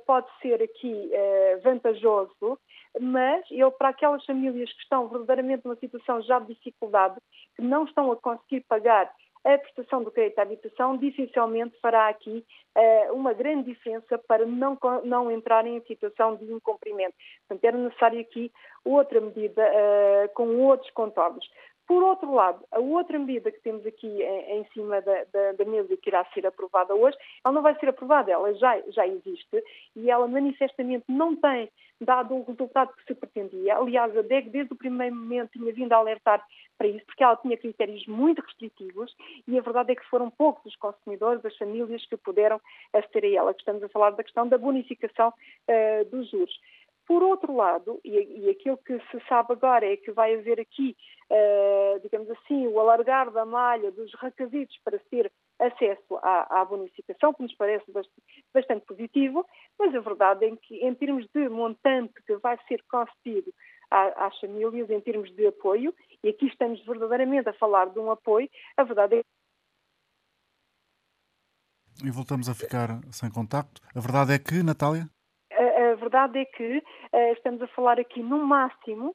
pode 0.05 0.27
ser 0.41 0.61
aqui 0.61 1.11
uh, 1.11 1.61
vantajoso, 1.61 2.59
mas 2.99 3.45
ele, 3.51 3.71
para 3.71 3.89
aquelas 3.89 4.25
famílias 4.25 4.71
que 4.73 4.81
estão 4.81 5.07
verdadeiramente 5.07 5.65
numa 5.65 5.75
situação 5.75 6.21
já 6.21 6.39
de 6.39 6.53
dificuldade, 6.53 7.15
que 7.55 7.61
não 7.61 7.85
estão 7.85 8.11
a 8.11 8.15
conseguir 8.15 8.61
pagar 8.61 9.11
a 9.43 9.57
prestação 9.57 10.03
do 10.03 10.11
crédito 10.11 10.39
à 10.39 10.41
habitação 10.41 10.97
dificilmente 10.97 11.77
fará 11.81 12.09
aqui 12.09 12.45
uh, 12.77 13.13
uma 13.13 13.33
grande 13.33 13.71
diferença 13.71 14.17
para 14.17 14.45
não, 14.45 14.77
não 15.03 15.31
entrarem 15.31 15.77
em 15.77 15.81
situação 15.81 16.35
de 16.35 16.51
incumprimento. 16.51 17.15
Portanto, 17.47 17.63
era 17.63 17.77
necessário 17.77 18.19
aqui 18.19 18.51
outra 18.83 19.21
medida 19.21 19.61
uh, 19.61 20.29
com 20.33 20.57
outros 20.57 20.91
contornos. 20.91 21.49
Por 21.89 22.03
outro 22.03 22.31
lado, 22.31 22.63
a 22.71 22.77
outra 22.77 23.17
medida 23.17 23.51
que 23.51 23.61
temos 23.61 23.83
aqui 23.83 24.21
em, 24.21 24.63
cima 24.75 25.01
da, 25.01 25.23
da, 25.33 25.53
da, 25.53 25.65
mesa 25.65 25.97
que 25.97 26.11
irá 26.11 26.23
ser 26.35 26.45
aprovada 26.45 26.93
hoje, 26.93 27.17
ela 27.43 27.51
não 27.51 27.63
vai 27.63 27.75
ser 27.79 27.89
aprovada, 27.89 28.31
ela 28.31 28.53
já, 28.53 28.79
já 28.89 29.07
existe 29.07 29.63
e 29.95 30.11
ela 30.11 30.27
manifestamente 30.27 31.03
não 31.07 31.35
tem 31.35 31.67
dado 31.99 32.35
o 32.35 32.43
resultado 32.43 32.93
que 32.93 33.05
se 33.05 33.15
pretendia. 33.15 33.75
Aliás, 33.75 34.15
a 34.15 34.21
DEG 34.21 34.51
desde 34.51 34.71
o 34.71 34.77
primeiro 34.77 35.15
momento 35.15 35.53
tinha 35.53 35.73
vindo 35.73 35.91
a 35.93 35.97
alertar 35.97 36.45
para 36.77 36.87
isso, 36.87 37.03
porque 37.07 37.23
ela 37.23 37.35
tinha 37.37 37.57
critérios 37.57 38.05
muito 38.05 38.39
restritivos 38.39 39.11
e 39.47 39.57
a 39.57 39.61
verdade 39.61 39.91
é 39.91 39.95
que 39.95 40.05
foram 40.05 40.29
poucos 40.29 40.63
os 40.67 40.75
consumidores, 40.75 41.43
as 41.43 41.57
famílias 41.57 42.05
que 42.05 42.15
puderam 42.17 42.61
aceder 42.93 43.33
a 43.33 43.41
ela. 43.41 43.55
Estamos 43.57 43.81
a 43.81 43.89
falar 43.89 44.11
da 44.11 44.23
questão 44.23 44.47
da 44.47 44.59
bonificação 44.59 45.29
uh, 45.29 46.05
dos 46.05 46.29
juros. 46.29 46.53
Por 47.09 47.23
outro 47.23 47.55
lado, 47.55 47.99
e, 48.05 48.11
e, 48.11 48.49
aquilo 48.51 48.77
que 48.77 48.99
se 49.09 49.19
sabe 49.27 49.53
agora 49.53 49.83
é 49.83 49.97
que 49.97 50.11
vai 50.11 50.35
haver 50.35 50.59
aqui, 50.59 50.95
uh, 51.31 51.99
digamos 52.01 52.29
assim, 52.29 52.67
o 52.67 52.79
alargar 52.79 53.31
da 53.31 53.43
malha 53.47 53.91
dos 53.91 54.13
requisitos 54.13 54.79
para 54.85 54.99
ter 55.09 55.31
acesso 55.57 56.17
à, 56.21 56.61
à 56.61 56.65
bonificação, 56.65 57.33
que 57.33 57.41
nos 57.41 57.55
parece 57.55 57.83
bastante, 58.53 58.85
positivo, 58.85 59.43
mas 59.79 59.95
a 59.95 59.99
verdade 60.01 60.45
é 60.45 60.55
que, 60.55 60.85
em 60.85 60.93
termos 60.93 61.25
de 61.33 61.49
montante 61.49 62.13
que 62.27 62.35
vai 62.35 62.59
ser 62.67 62.83
concedido 62.87 63.51
às 63.89 64.39
famílias, 64.39 64.87
em 64.91 65.01
termos 65.01 65.35
de 65.35 65.47
apoio, 65.47 65.91
e 66.23 66.29
aqui 66.29 66.45
estamos 66.45 66.79
verdadeiramente 66.85 67.49
a 67.49 67.53
falar 67.53 67.89
de 67.89 67.97
um 67.97 68.11
apoio, 68.11 68.47
a 68.77 68.83
verdade 68.83 69.15
é 69.15 69.23
e 72.03 72.11
voltamos 72.11 72.47
a 72.47 72.53
ficar 72.53 73.01
sem 73.11 73.29
contacto. 73.29 73.81
A 73.93 73.99
verdade 73.99 74.31
é 74.31 74.39
que, 74.39 74.63
Natália? 74.63 75.09
A 75.99 76.01
verdade 76.01 76.39
é 76.39 76.45
que 76.45 76.77
uh, 76.77 77.33
estamos 77.33 77.61
a 77.61 77.67
falar 77.67 77.99
aqui 77.99 78.23
no 78.23 78.45
máximo 78.45 79.13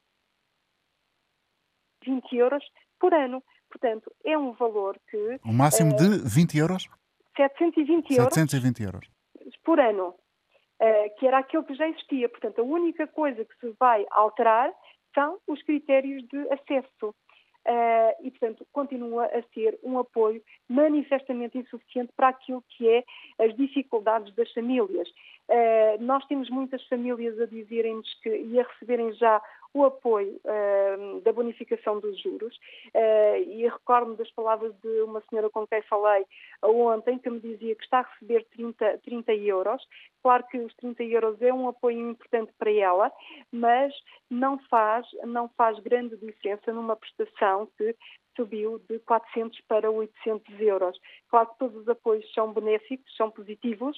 20 2.05 2.35
euros 2.37 2.63
por 2.99 3.13
ano. 3.13 3.43
Portanto, 3.69 4.13
é 4.23 4.37
um 4.37 4.53
valor 4.53 4.99
que. 5.09 5.39
O 5.43 5.51
máximo 5.51 5.93
uh, 5.93 5.95
de 5.95 6.29
20 6.29 6.57
euros? 6.59 6.87
720 7.35 8.11
euros. 8.15 8.33
720 8.33 8.83
euros. 8.83 9.09
Por 9.63 9.79
ano. 9.79 10.15
Uh, 10.79 11.17
que 11.17 11.25
era 11.25 11.39
aquele 11.39 11.63
que 11.63 11.73
já 11.73 11.87
existia. 11.87 12.29
Portanto, 12.29 12.59
a 12.59 12.63
única 12.63 13.07
coisa 13.07 13.43
que 13.43 13.55
se 13.59 13.75
vai 13.79 14.05
alterar 14.11 14.71
são 15.13 15.39
os 15.47 15.61
critérios 15.63 16.23
de 16.27 16.37
acesso. 16.51 17.15
Uh, 17.67 18.13
e, 18.21 18.29
portanto, 18.29 18.67
continua 18.71 19.25
a 19.25 19.41
ser 19.51 19.79
um 19.81 19.97
apoio 19.97 20.39
manifestamente 20.69 21.57
insuficiente 21.57 22.13
para 22.15 22.27
aquilo 22.27 22.63
que 22.69 22.87
é 22.87 23.03
as 23.43 23.55
dificuldades 23.55 24.35
das 24.35 24.51
famílias. 24.53 25.09
Uh, 25.47 26.03
nós 26.03 26.25
temos 26.25 26.49
muitas 26.49 26.83
famílias 26.87 27.39
a 27.39 27.45
dizerem-nos 27.45 28.11
que 28.21 28.29
e 28.29 28.59
a 28.59 28.63
receberem 28.63 29.13
já 29.13 29.41
o 29.75 29.83
apoio 29.83 30.39
uh, 30.45 31.21
da 31.21 31.33
bonificação 31.33 31.99
dos 31.99 32.19
juros. 32.21 32.55
Uh, 32.95 33.43
e 33.45 33.67
recordo-me 33.67 34.15
das 34.15 34.31
palavras 34.31 34.73
de 34.81 35.01
uma 35.01 35.21
senhora 35.29 35.49
com 35.49 35.67
quem 35.67 35.81
falei 35.83 36.25
ontem, 36.63 37.19
que 37.19 37.29
me 37.29 37.39
dizia 37.39 37.75
que 37.75 37.83
está 37.83 37.99
a 37.99 38.09
receber 38.13 38.45
30, 38.51 38.99
30 39.03 39.33
euros. 39.33 39.85
Claro 40.23 40.45
que 40.47 40.57
os 40.57 40.73
30 40.75 41.03
euros 41.03 41.41
é 41.41 41.53
um 41.53 41.67
apoio 41.67 42.09
importante 42.09 42.51
para 42.57 42.71
ela, 42.71 43.11
mas 43.51 43.93
não 44.29 44.57
faz, 44.69 45.05
não 45.25 45.49
faz 45.49 45.77
grande 45.79 46.15
diferença 46.17 46.71
numa 46.73 46.95
prestação 46.95 47.67
que 47.77 47.95
subiu 48.35 48.79
de 48.89 48.99
400 48.99 49.59
para 49.61 49.89
800 49.89 50.59
euros. 50.59 50.99
Claro 51.29 51.49
que 51.49 51.57
todos 51.59 51.81
os 51.81 51.89
apoios 51.89 52.31
são 52.33 52.53
benéficos, 52.53 53.15
são 53.15 53.31
positivos, 53.31 53.97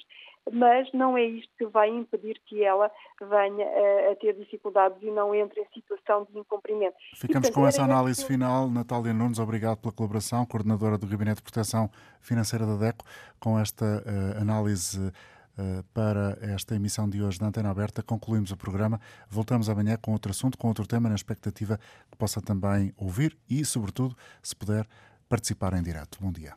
mas 0.52 0.92
não 0.94 1.18
é 1.18 1.24
isto 1.24 1.52
que 1.58 1.66
vai 1.66 1.90
impedir 1.90 2.40
que 2.46 2.64
ela 2.64 2.92
venha 3.20 3.66
a, 3.66 4.12
a 4.12 4.16
ter 4.16 4.34
dificuldades 4.34 4.98
e 5.02 5.12
não 5.12 5.34
entre 5.34 5.62
em 5.62 5.68
situação 5.74 6.28
de 6.32 6.40
incumprimento. 6.40 6.96
Ficamos 7.16 7.24
e, 7.24 7.28
portanto, 7.28 7.54
com 7.54 7.68
essa 7.68 7.84
análise 7.84 8.22
que... 8.22 8.28
final. 8.28 8.70
Natália 8.70 9.14
Nunes, 9.14 9.40
obrigado 9.40 9.78
pela 9.78 9.94
colaboração, 9.94 10.46
coordenadora 10.46 10.98
do 10.98 11.08
Gabinete 11.08 11.38
de 11.38 11.44
Proteção 11.44 11.90
Financeira 12.22 12.66
da 12.66 12.76
DECO, 12.76 13.06
com 13.40 13.60
esta 13.60 13.86
uh, 13.86 14.42
análise 14.42 15.12
eh, 15.58 15.84
para 15.92 16.38
esta 16.42 16.76
emissão 16.76 17.10
de 17.10 17.24
hoje 17.24 17.40
da 17.40 17.48
Antena 17.48 17.72
Aberta. 17.72 18.04
Concluímos 18.04 18.52
o 18.52 18.58
programa. 18.58 19.02
Voltamos 19.28 19.70
amanhã 19.70 19.98
com 19.98 20.12
outro 20.12 20.30
assunto, 20.30 20.56
com 20.56 20.68
outro 20.68 20.86
tema, 20.86 21.10
na 21.10 21.16
expectativa 21.16 21.80
que 22.12 22.18
possa 22.18 22.40
também 22.40 22.94
ouvir 22.96 23.36
e, 23.50 23.66
sobretudo, 23.66 24.16
se 24.44 24.56
puder, 24.56 24.88
participar 25.28 25.74
em 25.74 25.82
direto. 25.82 26.20
Bom 26.22 26.32
dia. 26.32 26.54